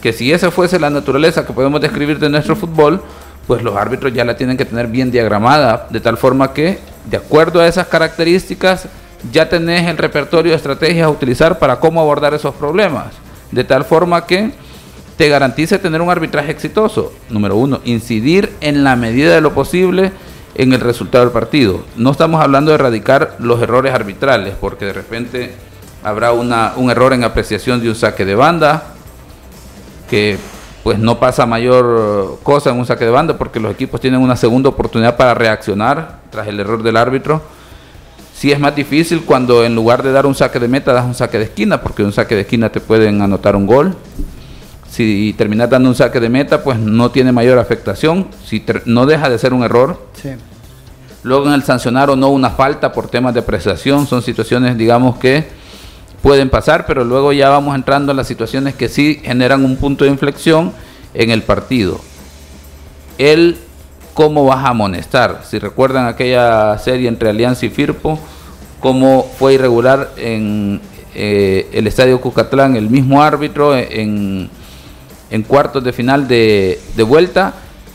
Que 0.01 0.11
si 0.11 0.33
esa 0.33 0.51
fuese 0.51 0.81
la 0.81 0.89
naturaleza 0.89 1.45
que 1.45 1.53
podemos 1.53 1.79
describir 1.79 2.19
de 2.19 2.29
nuestro 2.29 2.57
fútbol, 2.57 3.01
pues 3.47 3.63
los 3.63 3.77
árbitros 3.77 4.13
ya 4.13 4.25
la 4.25 4.35
tienen 4.35 4.57
que 4.57 4.65
tener 4.65 4.87
bien 4.87 5.09
diagramada, 5.09 5.87
de 5.89 6.01
tal 6.01 6.17
forma 6.17 6.53
que, 6.53 6.79
de 7.05 7.17
acuerdo 7.17 7.61
a 7.61 7.67
esas 7.67 7.87
características, 7.87 8.87
ya 9.31 9.47
tenés 9.49 9.87
el 9.87 9.97
repertorio 9.97 10.51
de 10.51 10.57
estrategias 10.57 11.05
a 11.05 11.09
utilizar 11.09 11.57
para 11.57 11.79
cómo 11.79 12.01
abordar 12.01 12.33
esos 12.33 12.53
problemas. 12.55 13.07
De 13.51 13.63
tal 13.63 13.85
forma 13.85 14.25
que 14.25 14.51
te 15.15 15.29
garantice 15.29 15.79
tener 15.79 16.01
un 16.01 16.09
arbitraje 16.09 16.51
exitoso. 16.51 17.13
Número 17.29 17.55
uno, 17.55 17.79
incidir 17.85 18.53
en 18.61 18.83
la 18.83 18.95
medida 18.95 19.33
de 19.33 19.41
lo 19.41 19.53
posible 19.53 20.11
en 20.53 20.73
el 20.73 20.81
resultado 20.81 21.23
del 21.23 21.33
partido. 21.33 21.85
No 21.95 22.11
estamos 22.11 22.41
hablando 22.41 22.71
de 22.71 22.75
erradicar 22.75 23.35
los 23.39 23.61
errores 23.61 23.93
arbitrales, 23.93 24.55
porque 24.59 24.85
de 24.85 24.93
repente 24.93 25.55
habrá 26.03 26.33
un 26.33 26.91
error 26.91 27.13
en 27.13 27.23
apreciación 27.23 27.81
de 27.81 27.89
un 27.89 27.95
saque 27.95 28.25
de 28.25 28.35
banda, 28.35 28.83
que 30.09 30.37
pues 30.87 30.99
no 30.99 31.19
pasa 31.19 31.45
mayor 31.45 32.39
cosa 32.43 32.69
en 32.69 32.79
un 32.79 32.85
saque 32.85 33.03
de 33.03 33.11
banda, 33.11 33.37
porque 33.37 33.59
los 33.59 33.73
equipos 33.73 33.99
tienen 33.99 34.21
una 34.21 34.37
segunda 34.37 34.69
oportunidad 34.69 35.17
para 35.17 35.33
reaccionar 35.33 36.19
tras 36.29 36.47
el 36.47 36.61
error 36.61 36.81
del 36.81 36.95
árbitro. 36.95 37.41
Sí 38.33 38.53
es 38.53 38.59
más 38.61 38.73
difícil 38.73 39.23
cuando 39.25 39.65
en 39.65 39.75
lugar 39.75 40.01
de 40.01 40.13
dar 40.13 40.25
un 40.25 40.33
saque 40.33 40.59
de 40.59 40.69
meta 40.69 40.93
das 40.93 41.03
un 41.03 41.13
saque 41.13 41.39
de 41.39 41.43
esquina, 41.43 41.81
porque 41.81 42.03
un 42.03 42.13
saque 42.13 42.35
de 42.35 42.41
esquina 42.43 42.69
te 42.69 42.79
pueden 42.79 43.21
anotar 43.21 43.57
un 43.57 43.67
gol. 43.67 43.97
Si 44.89 45.35
terminas 45.37 45.69
dando 45.69 45.89
un 45.89 45.95
saque 45.95 46.21
de 46.21 46.29
meta, 46.29 46.63
pues 46.63 46.79
no 46.79 47.11
tiene 47.11 47.33
mayor 47.33 47.59
afectación, 47.59 48.29
si 48.45 48.63
no 48.85 49.05
deja 49.05 49.29
de 49.29 49.37
ser 49.39 49.53
un 49.53 49.63
error. 49.63 49.99
Luego 51.21 51.47
en 51.47 51.53
el 51.53 51.63
sancionar 51.63 52.09
o 52.11 52.15
no 52.15 52.29
una 52.29 52.51
falta 52.51 52.93
por 52.93 53.09
temas 53.09 53.33
de 53.33 53.41
apreciación, 53.41 54.07
son 54.07 54.21
situaciones, 54.21 54.77
digamos, 54.77 55.17
que 55.17 55.49
pueden 56.27 56.49
pasar, 56.49 56.85
pero 56.85 57.05
luego 57.05 57.31
ya 57.31 57.47
vamos 57.47 57.73
entrando 57.73 58.11
en 58.11 58.17
las 58.17 58.27
situaciones 58.27 58.75
que 58.75 58.89
sí 58.89 59.21
generan 59.23 59.63
un 59.63 59.77
punto 59.77 60.03
de 60.03 60.11
inflexión 60.11 60.73
en 61.13 61.31
el 61.31 61.41
partido. 61.41 62.01
El 63.17 63.55
cómo 64.13 64.43
vas 64.43 64.65
a 64.65 64.71
amonestar. 64.71 65.43
Si 65.49 65.57
recuerdan 65.57 66.05
aquella 66.05 66.77
serie 66.79 67.07
entre 67.07 67.29
Alianza 67.29 67.65
y 67.65 67.69
Firpo, 67.69 68.19
cómo 68.81 69.25
fue 69.39 69.53
irregular 69.53 70.09
en 70.17 70.81
eh, 71.15 71.69
el 71.71 71.87
Estadio 71.87 72.19
Cucatlán, 72.19 72.75
el 72.75 72.89
mismo 72.89 73.23
árbitro 73.23 73.73
en, 73.77 74.49
cuartos 75.47 75.81
de 75.81 75.93
final 75.93 76.27
de, 76.27 76.77
vuelta 77.07 77.53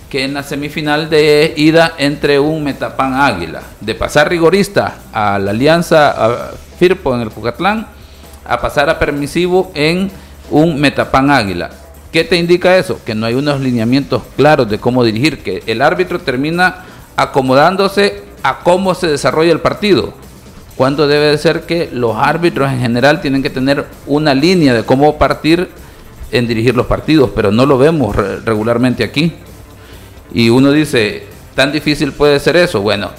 que 0.08 0.24
en 0.24 0.32
la 0.32 0.42
semifinal 0.42 1.10
de 1.10 1.52
ida 1.58 1.92
entre 1.98 2.40
un 2.40 2.64
Metapan 2.64 3.12
Águila. 3.12 3.60
De 3.82 3.94
pasar 3.94 4.30
rigorista 4.30 5.00
a 5.12 5.38
la 5.38 5.50
Alianza 5.50 6.52
Firpo 6.78 7.14
en 7.14 7.20
el 7.20 7.28
Cucatlán 7.28 8.00
a 8.44 8.60
pasar 8.60 8.90
a 8.90 8.98
permisivo 8.98 9.70
en 9.74 10.10
un 10.50 10.80
Metapan 10.80 11.30
Águila. 11.30 11.70
¿Qué 12.10 12.24
te 12.24 12.36
indica 12.36 12.76
eso? 12.76 13.00
Que 13.04 13.14
no 13.14 13.26
hay 13.26 13.34
unos 13.34 13.60
lineamientos 13.60 14.22
claros 14.36 14.68
de 14.68 14.78
cómo 14.78 15.04
dirigir, 15.04 15.42
que 15.42 15.62
el 15.66 15.80
árbitro 15.80 16.18
termina 16.18 16.84
acomodándose 17.16 18.24
a 18.42 18.58
cómo 18.60 18.94
se 18.94 19.06
desarrolla 19.06 19.52
el 19.52 19.60
partido 19.60 20.14
cuando 20.76 21.06
debe 21.06 21.26
de 21.26 21.38
ser 21.38 21.62
que 21.62 21.90
los 21.92 22.16
árbitros 22.16 22.70
en 22.70 22.80
general 22.80 23.20
tienen 23.20 23.42
que 23.42 23.50
tener 23.50 23.86
una 24.06 24.34
línea 24.34 24.74
de 24.74 24.84
cómo 24.84 25.18
partir 25.18 25.68
en 26.30 26.46
dirigir 26.46 26.74
los 26.74 26.86
partidos, 26.86 27.30
pero 27.34 27.52
no 27.52 27.66
lo 27.66 27.78
vemos 27.78 28.16
regularmente 28.16 29.04
aquí. 29.04 29.34
Y 30.32 30.48
uno 30.48 30.72
dice, 30.72 31.26
¿tan 31.54 31.72
difícil 31.72 32.12
puede 32.12 32.40
ser 32.40 32.56
eso? 32.56 32.80
Bueno, 32.80 33.10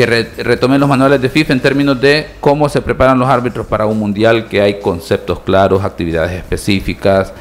que 0.00 0.42
retomen 0.42 0.80
los 0.80 0.88
manuales 0.88 1.20
de 1.20 1.28
FIFA 1.28 1.52
en 1.52 1.60
términos 1.60 2.00
de 2.00 2.28
cómo 2.40 2.70
se 2.70 2.80
preparan 2.80 3.18
los 3.18 3.28
árbitros 3.28 3.66
para 3.66 3.84
un 3.84 3.98
mundial, 3.98 4.48
que 4.48 4.62
hay 4.62 4.80
conceptos 4.80 5.40
claros, 5.40 5.84
actividades 5.84 6.32
específicas, 6.32 7.34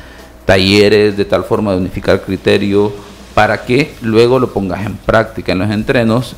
talleres 0.44 1.16
de 1.16 1.24
tal 1.24 1.46
forma 1.46 1.72
de 1.72 1.78
unificar 1.78 2.20
criterios, 2.22 2.92
para 3.34 3.64
que 3.64 3.94
luego 4.02 4.40
lo 4.40 4.52
pongas 4.52 4.86
en 4.86 4.98
práctica 4.98 5.54
en 5.54 5.60
los 5.60 5.72
entrenos 5.72 6.36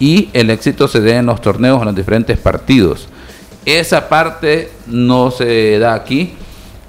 y 0.00 0.28
el 0.32 0.50
éxito 0.50 0.88
se 0.88 1.00
dé 1.00 1.18
en 1.18 1.26
los 1.26 1.40
torneos, 1.40 1.78
en 1.78 1.86
los 1.86 1.94
diferentes 1.94 2.36
partidos. 2.36 3.06
Esa 3.64 4.08
parte 4.08 4.72
no 4.88 5.30
se 5.30 5.78
da 5.78 5.94
aquí 5.94 6.34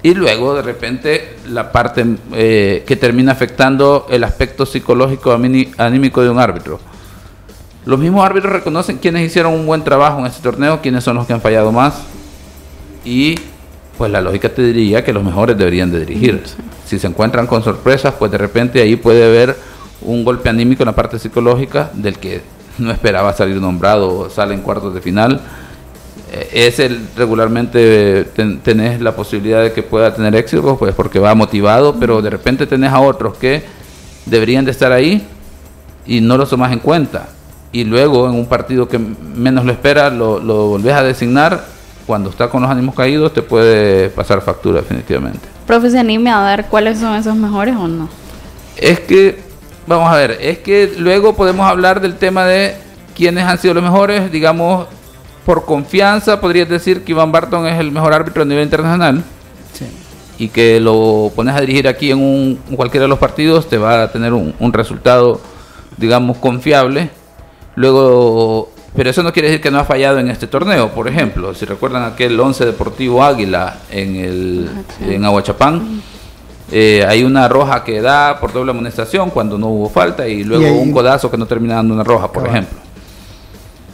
y 0.02 0.12
luego 0.12 0.56
de 0.56 0.62
repente 0.62 1.36
la 1.48 1.70
parte 1.70 2.04
eh, 2.32 2.82
que 2.84 2.96
termina 2.96 3.30
afectando 3.30 4.08
el 4.10 4.24
aspecto 4.24 4.66
psicológico 4.66 5.32
anímico 5.32 6.20
de 6.20 6.30
un 6.30 6.40
árbitro. 6.40 6.80
Los 7.86 7.98
mismos 7.98 8.26
árbitros 8.26 8.52
reconocen 8.52 8.98
quienes 8.98 9.26
hicieron 9.26 9.54
un 9.54 9.64
buen 9.64 9.82
trabajo 9.82 10.18
en 10.20 10.26
este 10.26 10.42
torneo, 10.42 10.80
quiénes 10.82 11.04
son 11.04 11.16
los 11.16 11.26
que 11.26 11.32
han 11.32 11.40
fallado 11.40 11.72
más 11.72 11.94
y 13.06 13.36
pues 13.96 14.10
la 14.10 14.20
lógica 14.20 14.48
te 14.50 14.60
diría 14.60 15.04
que 15.04 15.12
los 15.12 15.24
mejores 15.24 15.56
deberían 15.56 15.90
de 15.90 16.00
dirigir. 16.00 16.42
Si 16.84 16.98
se 16.98 17.06
encuentran 17.06 17.46
con 17.46 17.62
sorpresas, 17.62 18.14
pues 18.18 18.30
de 18.30 18.38
repente 18.38 18.82
ahí 18.82 18.96
puede 18.96 19.24
haber 19.24 19.56
un 20.02 20.24
golpe 20.24 20.48
anímico 20.48 20.82
en 20.82 20.88
la 20.88 20.94
parte 20.94 21.18
psicológica 21.18 21.90
del 21.94 22.18
que 22.18 22.42
no 22.78 22.90
esperaba 22.90 23.32
salir 23.32 23.56
nombrado, 23.56 24.28
sale 24.28 24.54
en 24.54 24.60
cuartos 24.60 24.92
de 24.92 25.00
final. 25.00 25.40
Eh, 26.32 26.66
es 26.66 26.80
el 26.80 27.08
regularmente 27.16 28.24
tenés 28.64 29.00
la 29.00 29.14
posibilidad 29.14 29.62
de 29.62 29.72
que 29.72 29.82
pueda 29.82 30.12
tener 30.12 30.34
éxito, 30.34 30.76
pues 30.76 30.94
porque 30.94 31.20
va 31.20 31.34
motivado, 31.34 31.94
pero 31.98 32.20
de 32.20 32.30
repente 32.30 32.66
tenés 32.66 32.92
a 32.92 33.00
otros 33.00 33.36
que 33.36 33.62
deberían 34.26 34.64
de 34.64 34.72
estar 34.72 34.92
ahí 34.92 35.26
y 36.04 36.20
no 36.20 36.36
los 36.36 36.50
tomas 36.50 36.72
en 36.72 36.80
cuenta. 36.80 37.28
Y 37.72 37.84
luego 37.84 38.28
en 38.28 38.34
un 38.34 38.46
partido 38.46 38.88
que 38.88 38.98
menos 38.98 39.64
lo 39.64 39.72
espera, 39.72 40.10
lo, 40.10 40.38
lo 40.38 40.68
volvés 40.68 40.94
a 40.94 41.02
designar, 41.02 41.64
cuando 42.06 42.30
está 42.30 42.48
con 42.48 42.62
los 42.62 42.70
ánimos 42.70 42.94
caídos, 42.94 43.34
te 43.34 43.42
puede 43.42 44.08
pasar 44.10 44.40
factura 44.40 44.80
definitivamente. 44.80 45.40
Profe, 45.66 45.90
se 45.90 45.98
anime 45.98 46.30
a 46.30 46.42
ver 46.44 46.66
cuáles 46.66 46.98
son 47.00 47.16
esos 47.16 47.34
mejores 47.34 47.74
o 47.76 47.88
no. 47.88 48.08
Es 48.76 49.00
que 49.00 49.46
Vamos 49.86 50.10
a 50.10 50.16
ver, 50.16 50.38
es 50.40 50.58
que 50.58 50.94
luego 50.98 51.36
podemos 51.36 51.64
hablar 51.64 52.00
del 52.00 52.16
tema 52.16 52.44
de 52.44 52.74
quiénes 53.14 53.44
han 53.44 53.56
sido 53.58 53.74
los 53.74 53.84
mejores, 53.84 54.32
digamos, 54.32 54.88
por 55.44 55.64
confianza 55.64 56.40
podrías 56.40 56.68
decir 56.68 57.04
que 57.04 57.12
Iván 57.12 57.30
Barton 57.30 57.68
es 57.68 57.78
el 57.78 57.92
mejor 57.92 58.12
árbitro 58.12 58.42
a 58.42 58.44
nivel 58.44 58.64
internacional. 58.64 59.22
Y 60.38 60.48
que 60.48 60.80
lo 60.80 61.32
pones 61.34 61.54
a 61.54 61.60
dirigir 61.60 61.88
aquí 61.88 62.10
en, 62.10 62.18
un, 62.18 62.58
cualquiera 62.74 63.04
de 63.04 63.08
los 63.08 63.18
partidos, 63.18 63.68
te 63.68 63.78
va 63.78 64.02
a 64.02 64.12
tener 64.12 64.32
un, 64.34 64.72
resultado, 64.72 65.40
digamos, 65.96 66.36
confiable. 66.38 67.10
Luego, 67.76 68.70
pero 68.94 69.10
eso 69.10 69.22
no 69.22 69.32
quiere 69.32 69.48
decir 69.48 69.62
que 69.62 69.70
no 69.70 69.78
ha 69.78 69.84
fallado 69.84 70.18
en 70.18 70.28
este 70.28 70.46
torneo. 70.46 70.90
Por 70.90 71.08
ejemplo, 71.08 71.54
si 71.54 71.64
recuerdan 71.64 72.02
aquel 72.02 72.38
11 72.38 72.66
Deportivo 72.66 73.22
Águila 73.22 73.78
en, 73.90 74.16
el, 74.16 74.70
en 75.00 75.24
Aguachapán 75.24 76.02
eh, 76.72 77.04
hay 77.06 77.22
una 77.22 77.48
roja 77.48 77.84
que 77.84 78.00
da 78.00 78.40
por 78.40 78.52
doble 78.52 78.72
amonestación 78.72 79.30
cuando 79.30 79.56
no 79.56 79.68
hubo 79.68 79.88
falta 79.88 80.26
y 80.26 80.42
luego 80.42 80.80
un 80.80 80.90
codazo 80.92 81.30
que 81.30 81.36
no 81.36 81.46
termina 81.46 81.76
dando 81.76 81.94
una 81.94 82.02
roja, 82.02 82.32
por 82.32 82.48
ejemplo. 82.48 82.78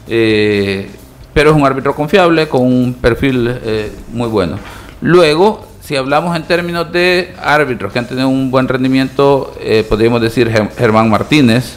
Eh, 0.08 0.88
pero 1.34 1.50
es 1.50 1.56
un 1.56 1.64
árbitro 1.64 1.94
confiable 1.94 2.48
con 2.48 2.62
un 2.62 2.94
perfil 2.94 3.60
eh, 3.62 3.92
muy 4.12 4.28
bueno. 4.28 4.58
Luego, 5.02 5.66
si 5.82 5.96
hablamos 5.96 6.34
en 6.34 6.44
términos 6.44 6.90
de 6.92 7.34
árbitros 7.42 7.92
que 7.92 7.98
han 7.98 8.06
tenido 8.06 8.28
un 8.28 8.50
buen 8.50 8.68
rendimiento, 8.68 9.54
podríamos 9.88 10.20
decir 10.20 10.50
Germán 10.76 11.10
Martínez. 11.10 11.76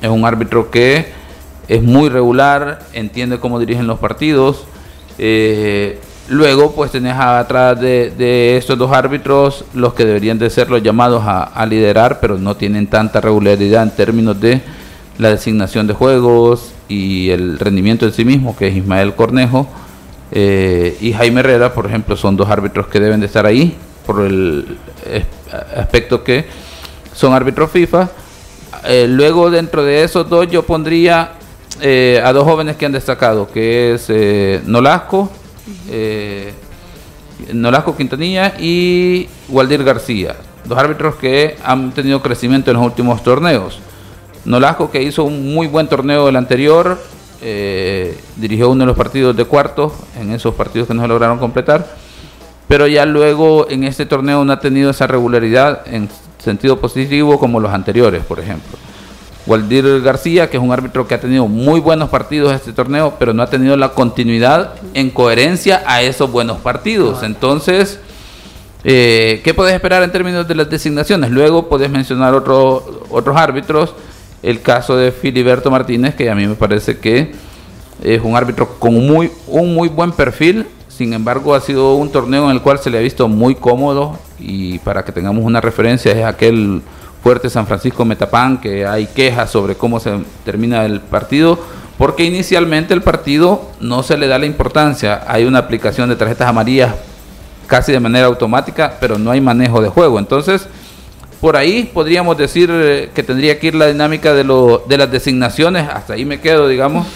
Es 0.00 0.08
un 0.08 0.24
árbitro 0.24 0.70
que 0.70 1.12
es 1.74 1.82
muy 1.82 2.08
regular, 2.08 2.80
entiende 2.92 3.38
cómo 3.38 3.58
dirigen 3.58 3.86
los 3.86 3.98
partidos. 3.98 4.64
Luego, 6.28 6.72
pues 6.72 6.92
tenés 6.92 7.14
atrás 7.14 7.80
de, 7.80 8.56
estos 8.56 8.78
dos 8.78 8.92
árbitros 8.92 9.64
los 9.74 9.92
que 9.92 10.04
deberían 10.04 10.38
de 10.38 10.48
ser 10.50 10.70
los 10.70 10.82
llamados 10.82 11.22
a, 11.26 11.66
liderar, 11.66 12.20
pero 12.20 12.38
no 12.38 12.56
tienen 12.56 12.86
tanta 12.86 13.20
regularidad 13.20 13.82
en 13.82 13.90
términos 13.90 14.40
de 14.40 14.60
la 15.18 15.30
designación 15.30 15.86
de 15.86 15.94
juegos 15.94 16.72
y 16.88 17.30
el 17.30 17.58
rendimiento 17.58 18.06
en 18.06 18.12
sí 18.12 18.24
mismo, 18.24 18.56
que 18.56 18.68
es 18.68 18.76
Ismael 18.76 19.14
Cornejo 19.14 19.68
eh, 20.30 20.96
y 21.00 21.12
Jaime 21.12 21.40
Herrera, 21.40 21.74
por 21.74 21.86
ejemplo, 21.86 22.16
son 22.16 22.36
dos 22.36 22.48
árbitros 22.48 22.86
que 22.86 23.00
deben 23.00 23.20
de 23.20 23.26
estar 23.26 23.44
ahí 23.44 23.76
por 24.06 24.22
el 24.22 24.78
aspecto 25.76 26.24
que 26.24 26.46
son 27.12 27.34
árbitros 27.34 27.70
FIFA. 27.70 28.08
Eh, 28.84 29.06
luego, 29.08 29.50
dentro 29.50 29.84
de 29.84 30.02
esos 30.02 30.28
dos, 30.30 30.48
yo 30.48 30.62
pondría 30.62 31.32
eh, 31.82 32.22
a 32.24 32.32
dos 32.32 32.44
jóvenes 32.44 32.76
que 32.76 32.86
han 32.86 32.92
destacado, 32.92 33.50
que 33.50 33.94
es 33.94 34.66
Nolasco 34.66 35.30
eh, 35.90 36.52
Nolasco 37.52 37.96
Quintanilla 37.96 38.54
y 38.58 39.28
Waldir 39.48 39.82
García, 39.84 40.36
dos 40.64 40.78
árbitros 40.78 41.16
que 41.16 41.56
han 41.64 41.92
tenido 41.92 42.22
crecimiento 42.22 42.70
en 42.70 42.76
los 42.76 42.86
últimos 42.86 43.22
torneos. 43.22 43.80
Nolasco 44.44 44.90
que 44.90 45.02
hizo 45.02 45.24
un 45.24 45.54
muy 45.54 45.66
buen 45.66 45.88
torneo 45.88 46.28
el 46.28 46.36
anterior, 46.36 47.00
eh, 47.40 48.18
dirigió 48.36 48.70
uno 48.70 48.80
de 48.80 48.86
los 48.86 48.96
partidos 48.96 49.36
de 49.36 49.44
cuartos, 49.44 49.92
en 50.18 50.32
esos 50.32 50.54
partidos 50.54 50.88
que 50.88 50.94
no 50.94 51.02
se 51.02 51.08
lograron 51.08 51.38
completar, 51.38 51.96
pero 52.68 52.86
ya 52.86 53.04
luego 53.06 53.68
en 53.68 53.84
este 53.84 54.06
torneo 54.06 54.44
no 54.44 54.52
ha 54.52 54.60
tenido 54.60 54.90
esa 54.90 55.06
regularidad 55.06 55.82
en 55.86 56.08
sentido 56.38 56.80
positivo 56.80 57.38
como 57.38 57.60
los 57.60 57.72
anteriores, 57.72 58.24
por 58.24 58.40
ejemplo. 58.40 58.78
Waldir 59.46 60.00
García, 60.02 60.48
que 60.48 60.56
es 60.56 60.62
un 60.62 60.72
árbitro 60.72 61.06
que 61.06 61.14
ha 61.14 61.20
tenido 61.20 61.48
muy 61.48 61.80
buenos 61.80 62.08
partidos 62.08 62.52
este 62.52 62.72
torneo, 62.72 63.14
pero 63.18 63.32
no 63.32 63.42
ha 63.42 63.50
tenido 63.50 63.76
la 63.76 63.90
continuidad 63.90 64.74
en 64.94 65.10
coherencia 65.10 65.82
a 65.86 66.02
esos 66.02 66.30
buenos 66.30 66.58
partidos. 66.58 67.22
Entonces, 67.22 67.98
eh, 68.84 69.40
¿qué 69.42 69.54
puedes 69.54 69.74
esperar 69.74 70.02
en 70.02 70.12
términos 70.12 70.46
de 70.46 70.54
las 70.54 70.70
designaciones? 70.70 71.30
Luego 71.30 71.68
puedes 71.68 71.90
mencionar 71.90 72.34
otro, 72.34 73.04
otros 73.10 73.36
árbitros, 73.36 73.94
el 74.42 74.60
caso 74.60 74.96
de 74.96 75.10
Filiberto 75.10 75.70
Martínez, 75.70 76.14
que 76.14 76.30
a 76.30 76.34
mí 76.34 76.46
me 76.46 76.54
parece 76.54 76.98
que 76.98 77.32
es 78.02 78.20
un 78.22 78.36
árbitro 78.36 78.78
con 78.78 78.94
muy, 78.94 79.30
un 79.46 79.74
muy 79.74 79.88
buen 79.88 80.12
perfil, 80.12 80.66
sin 80.88 81.12
embargo 81.12 81.54
ha 81.54 81.60
sido 81.60 81.94
un 81.94 82.10
torneo 82.10 82.44
en 82.46 82.50
el 82.50 82.62
cual 82.62 82.78
se 82.78 82.90
le 82.90 82.98
ha 82.98 83.00
visto 83.00 83.28
muy 83.28 83.54
cómodo 83.54 84.18
y 84.38 84.78
para 84.80 85.04
que 85.04 85.12
tengamos 85.12 85.44
una 85.44 85.60
referencia 85.60 86.12
es 86.12 86.24
aquel 86.24 86.82
fuerte 87.22 87.48
San 87.48 87.66
Francisco 87.66 88.04
Metapán, 88.04 88.60
que 88.60 88.84
hay 88.84 89.06
quejas 89.06 89.50
sobre 89.50 89.76
cómo 89.76 90.00
se 90.00 90.12
termina 90.44 90.84
el 90.84 91.00
partido, 91.00 91.58
porque 91.96 92.24
inicialmente 92.24 92.94
el 92.94 93.02
partido 93.02 93.70
no 93.80 94.02
se 94.02 94.16
le 94.16 94.26
da 94.26 94.38
la 94.38 94.46
importancia, 94.46 95.22
hay 95.28 95.44
una 95.44 95.60
aplicación 95.60 96.08
de 96.08 96.16
tarjetas 96.16 96.48
amarillas 96.48 96.94
casi 97.68 97.92
de 97.92 98.00
manera 98.00 98.26
automática, 98.26 98.96
pero 99.00 99.18
no 99.18 99.30
hay 99.30 99.40
manejo 99.40 99.80
de 99.80 99.88
juego. 99.88 100.18
Entonces, 100.18 100.66
por 101.40 101.56
ahí 101.56 101.90
podríamos 101.92 102.36
decir 102.36 102.70
eh, 102.72 103.10
que 103.14 103.22
tendría 103.22 103.58
que 103.58 103.68
ir 103.68 103.74
la 103.74 103.86
dinámica 103.86 104.34
de, 104.34 104.44
lo, 104.44 104.84
de 104.86 104.98
las 104.98 105.10
designaciones, 105.10 105.88
hasta 105.88 106.14
ahí 106.14 106.24
me 106.24 106.40
quedo, 106.40 106.68
digamos. 106.68 107.06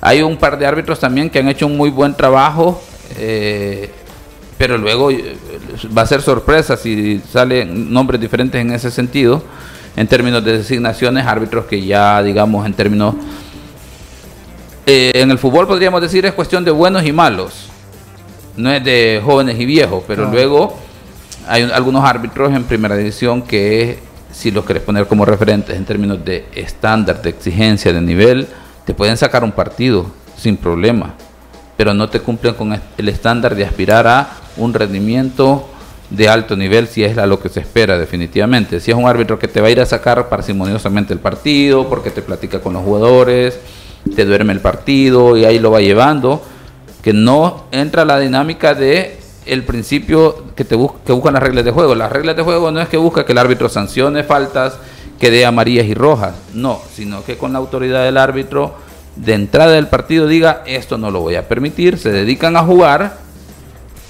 Hay 0.00 0.22
un 0.22 0.36
par 0.36 0.58
de 0.58 0.66
árbitros 0.66 0.98
también 0.98 1.28
que 1.28 1.38
han 1.38 1.48
hecho 1.48 1.66
un 1.66 1.76
muy 1.76 1.90
buen 1.90 2.14
trabajo. 2.14 2.82
Eh, 3.16 3.92
pero 4.58 4.76
luego 4.76 5.10
eh, 5.10 5.36
va 5.96 6.02
a 6.02 6.06
ser 6.06 6.20
sorpresa 6.20 6.76
si 6.76 7.22
salen 7.30 7.92
nombres 7.92 8.20
diferentes 8.20 8.60
en 8.60 8.72
ese 8.72 8.90
sentido, 8.90 9.42
en 9.96 10.06
términos 10.08 10.44
de 10.44 10.58
designaciones, 10.58 11.24
árbitros 11.24 11.66
que 11.66 11.84
ya, 11.84 12.22
digamos, 12.22 12.66
en 12.66 12.74
términos... 12.74 13.14
Eh, 14.84 15.12
en 15.14 15.30
el 15.30 15.38
fútbol 15.38 15.66
podríamos 15.66 16.00
decir 16.00 16.24
es 16.26 16.32
cuestión 16.32 16.64
de 16.64 16.70
buenos 16.70 17.04
y 17.04 17.12
malos, 17.12 17.68
no 18.56 18.72
es 18.72 18.82
de 18.82 19.20
jóvenes 19.24 19.60
y 19.60 19.66
viejos, 19.66 20.02
pero 20.08 20.30
luego 20.30 20.76
hay 21.46 21.62
algunos 21.62 22.04
árbitros 22.04 22.52
en 22.54 22.64
primera 22.64 22.96
división 22.96 23.42
que 23.42 23.98
si 24.32 24.50
los 24.50 24.64
querés 24.64 24.82
poner 24.82 25.06
como 25.06 25.24
referentes 25.24 25.76
en 25.76 25.84
términos 25.84 26.24
de 26.24 26.46
estándar, 26.54 27.20
de 27.20 27.30
exigencia, 27.30 27.92
de 27.92 28.00
nivel, 28.00 28.48
te 28.86 28.94
pueden 28.94 29.16
sacar 29.16 29.44
un 29.44 29.52
partido 29.52 30.06
sin 30.36 30.56
problema, 30.56 31.14
pero 31.76 31.92
no 31.92 32.08
te 32.08 32.20
cumplen 32.20 32.54
con 32.54 32.80
el 32.96 33.08
estándar 33.08 33.54
de 33.54 33.64
aspirar 33.66 34.06
a 34.06 34.37
un 34.58 34.74
rendimiento 34.74 35.68
de 36.10 36.28
alto 36.28 36.56
nivel 36.56 36.88
si 36.88 37.04
es 37.04 37.16
lo 37.16 37.40
que 37.40 37.48
se 37.48 37.60
espera 37.60 37.98
definitivamente. 37.98 38.80
Si 38.80 38.90
es 38.90 38.96
un 38.96 39.06
árbitro 39.06 39.38
que 39.38 39.48
te 39.48 39.60
va 39.60 39.68
a 39.68 39.70
ir 39.70 39.80
a 39.80 39.86
sacar 39.86 40.28
parsimoniosamente 40.28 41.12
el 41.12 41.20
partido, 41.20 41.88
porque 41.88 42.10
te 42.10 42.22
platica 42.22 42.60
con 42.60 42.72
los 42.72 42.82
jugadores, 42.82 43.58
te 44.14 44.24
duerme 44.24 44.52
el 44.52 44.60
partido 44.60 45.36
y 45.36 45.44
ahí 45.44 45.58
lo 45.58 45.70
va 45.70 45.80
llevando, 45.80 46.42
que 47.02 47.12
no 47.12 47.64
entra 47.72 48.04
la 48.04 48.18
dinámica 48.18 48.74
de 48.74 49.18
el 49.46 49.64
principio 49.64 50.44
que 50.54 50.64
te 50.64 50.76
que 51.06 51.12
buscan 51.12 51.34
las 51.34 51.42
reglas 51.42 51.64
de 51.64 51.70
juego. 51.70 51.94
Las 51.94 52.12
reglas 52.12 52.36
de 52.36 52.42
juego 52.42 52.70
no 52.70 52.80
es 52.80 52.88
que 52.88 52.96
busca 52.96 53.24
que 53.24 53.32
el 53.32 53.38
árbitro 53.38 53.68
sancione 53.68 54.24
faltas, 54.24 54.78
que 55.18 55.30
dé 55.30 55.44
amarillas 55.44 55.86
y 55.86 55.94
rojas, 55.94 56.34
no, 56.54 56.80
sino 56.94 57.24
que 57.24 57.36
con 57.36 57.52
la 57.52 57.58
autoridad 57.58 58.04
del 58.04 58.16
árbitro 58.16 58.74
de 59.16 59.34
entrada 59.34 59.72
del 59.72 59.88
partido 59.88 60.28
diga 60.28 60.62
esto 60.64 60.96
no 60.96 61.10
lo 61.10 61.20
voy 61.20 61.34
a 61.34 61.48
permitir, 61.48 61.98
se 61.98 62.12
dedican 62.12 62.56
a 62.56 62.62
jugar 62.62 63.18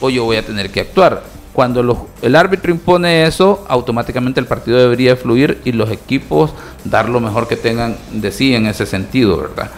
o 0.01 0.11
yo 0.11 0.25
voy 0.25 0.37
a 0.37 0.47
tener 0.47 0.71
que 0.71 0.81
actuar. 0.81 1.23
Cuando 1.53 2.07
el 2.23 2.37
árbitro 2.37 2.71
impone 2.71 3.27
eso, 3.27 3.65
automáticamente 3.69 4.39
el 4.39 4.47
partido 4.47 4.79
debería 4.79 5.17
fluir 5.17 5.61
y 5.65 5.73
los 5.73 5.91
equipos 5.91 6.53
dar 6.85 7.09
lo 7.09 7.19
mejor 7.19 7.49
que 7.49 7.57
tengan 7.57 7.97
de 8.13 8.31
sí 8.31 8.55
en 8.55 8.67
ese 8.67 8.87
sentido, 8.87 9.37
¿verdad? 9.39 9.71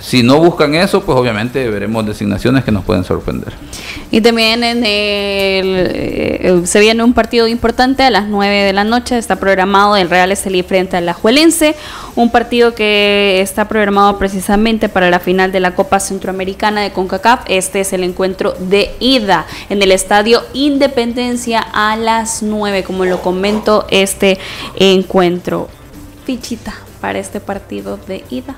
Si 0.00 0.22
no 0.22 0.38
buscan 0.38 0.74
eso, 0.74 1.02
pues 1.02 1.18
obviamente 1.18 1.68
veremos 1.68 2.06
designaciones 2.06 2.64
que 2.64 2.72
nos 2.72 2.84
pueden 2.84 3.04
sorprender. 3.04 3.52
Y 4.10 4.20
también 4.20 4.64
en 4.64 4.78
el, 4.78 4.84
eh, 4.86 6.62
se 6.64 6.80
viene 6.80 7.02
un 7.02 7.12
partido 7.12 7.46
importante 7.46 8.02
a 8.02 8.10
las 8.10 8.28
9 8.28 8.54
de 8.64 8.72
la 8.72 8.84
noche, 8.84 9.18
está 9.18 9.36
programado 9.36 9.96
el 9.96 10.08
Real 10.08 10.32
Estelí 10.32 10.62
frente 10.62 10.96
a 10.96 11.00
la 11.00 11.14
Juelense, 11.14 11.74
un 12.16 12.30
partido 12.30 12.74
que 12.74 13.40
está 13.40 13.68
programado 13.68 14.18
precisamente 14.18 14.88
para 14.88 15.10
la 15.10 15.20
final 15.20 15.52
de 15.52 15.60
la 15.60 15.74
Copa 15.74 16.00
Centroamericana 16.00 16.80
de 16.80 16.92
CONCACAF. 16.92 17.40
Este 17.48 17.80
es 17.80 17.92
el 17.92 18.04
encuentro 18.04 18.54
de 18.58 18.90
ida 19.00 19.46
en 19.68 19.82
el 19.82 19.92
Estadio 19.92 20.42
Independencia 20.54 21.60
a 21.60 21.96
las 21.96 22.42
9, 22.42 22.84
como 22.84 23.04
lo 23.04 23.20
comento 23.20 23.86
este 23.90 24.38
encuentro. 24.76 25.68
Fichita 26.24 26.74
para 27.00 27.18
este 27.18 27.40
partido 27.40 27.98
de 28.06 28.24
ida. 28.30 28.54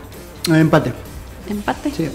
Empate 0.49 1.10
empate. 1.51 1.91
Sí. 1.91 2.09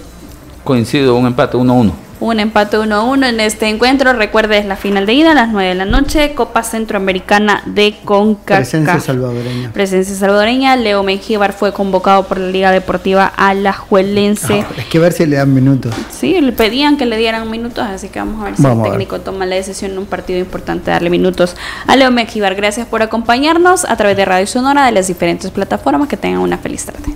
Coincido, 0.63 1.15
un 1.15 1.27
empate 1.27 1.57
1-1 1.57 1.91
un 2.19 2.39
empate 2.39 2.77
1-1 2.77 3.27
en 3.27 3.39
este 3.39 3.67
encuentro. 3.67 4.13
Recuerde, 4.13 4.57
es 4.57 4.65
la 4.65 4.75
final 4.75 5.05
de 5.05 5.13
ida 5.13 5.31
a 5.31 5.35
las 5.35 5.49
9 5.49 5.69
de 5.69 5.75
la 5.75 5.85
noche, 5.85 6.33
Copa 6.33 6.63
Centroamericana 6.63 7.61
de 7.65 7.95
CONCACAF. 8.05 8.57
Presencia 8.57 8.99
salvadoreña. 8.99 9.71
Presencia 9.71 10.15
salvadoreña. 10.15 10.75
Leo 10.75 11.03
Mengíbar 11.03 11.53
fue 11.53 11.73
convocado 11.73 12.23
por 12.27 12.39
la 12.39 12.47
Liga 12.47 12.71
Deportiva 12.71 13.25
Alajuelense. 13.35 14.61
Ah, 14.61 14.73
es 14.77 14.85
que 14.85 14.99
ver 14.99 15.13
si 15.13 15.25
le 15.25 15.35
dan 15.35 15.53
minutos. 15.53 15.93
Sí, 16.09 16.39
le 16.39 16.51
pedían 16.51 16.97
que 16.97 17.05
le 17.05 17.17
dieran 17.17 17.49
minutos, 17.49 17.83
así 17.85 18.09
que 18.09 18.19
vamos 18.19 18.41
a 18.41 18.45
ver 18.45 18.55
si 18.55 18.65
el 18.65 18.83
técnico 18.83 19.19
toma 19.19 19.45
la 19.45 19.55
decisión 19.55 19.91
en 19.91 19.97
un 19.99 20.05
partido 20.05 20.39
importante 20.39 20.91
darle 20.91 21.09
minutos 21.09 21.55
a 21.87 21.95
Leo 21.95 22.11
Mengíbar. 22.11 22.55
Gracias 22.55 22.87
por 22.87 23.01
acompañarnos 23.01 23.85
a 23.85 23.95
través 23.97 24.15
de 24.17 24.25
Radio 24.25 24.47
Sonora 24.47 24.85
de 24.85 24.91
las 24.91 25.07
diferentes 25.07 25.51
plataformas. 25.51 26.07
Que 26.07 26.17
tengan 26.17 26.41
una 26.41 26.57
feliz 26.57 26.85
tarde. 26.85 27.15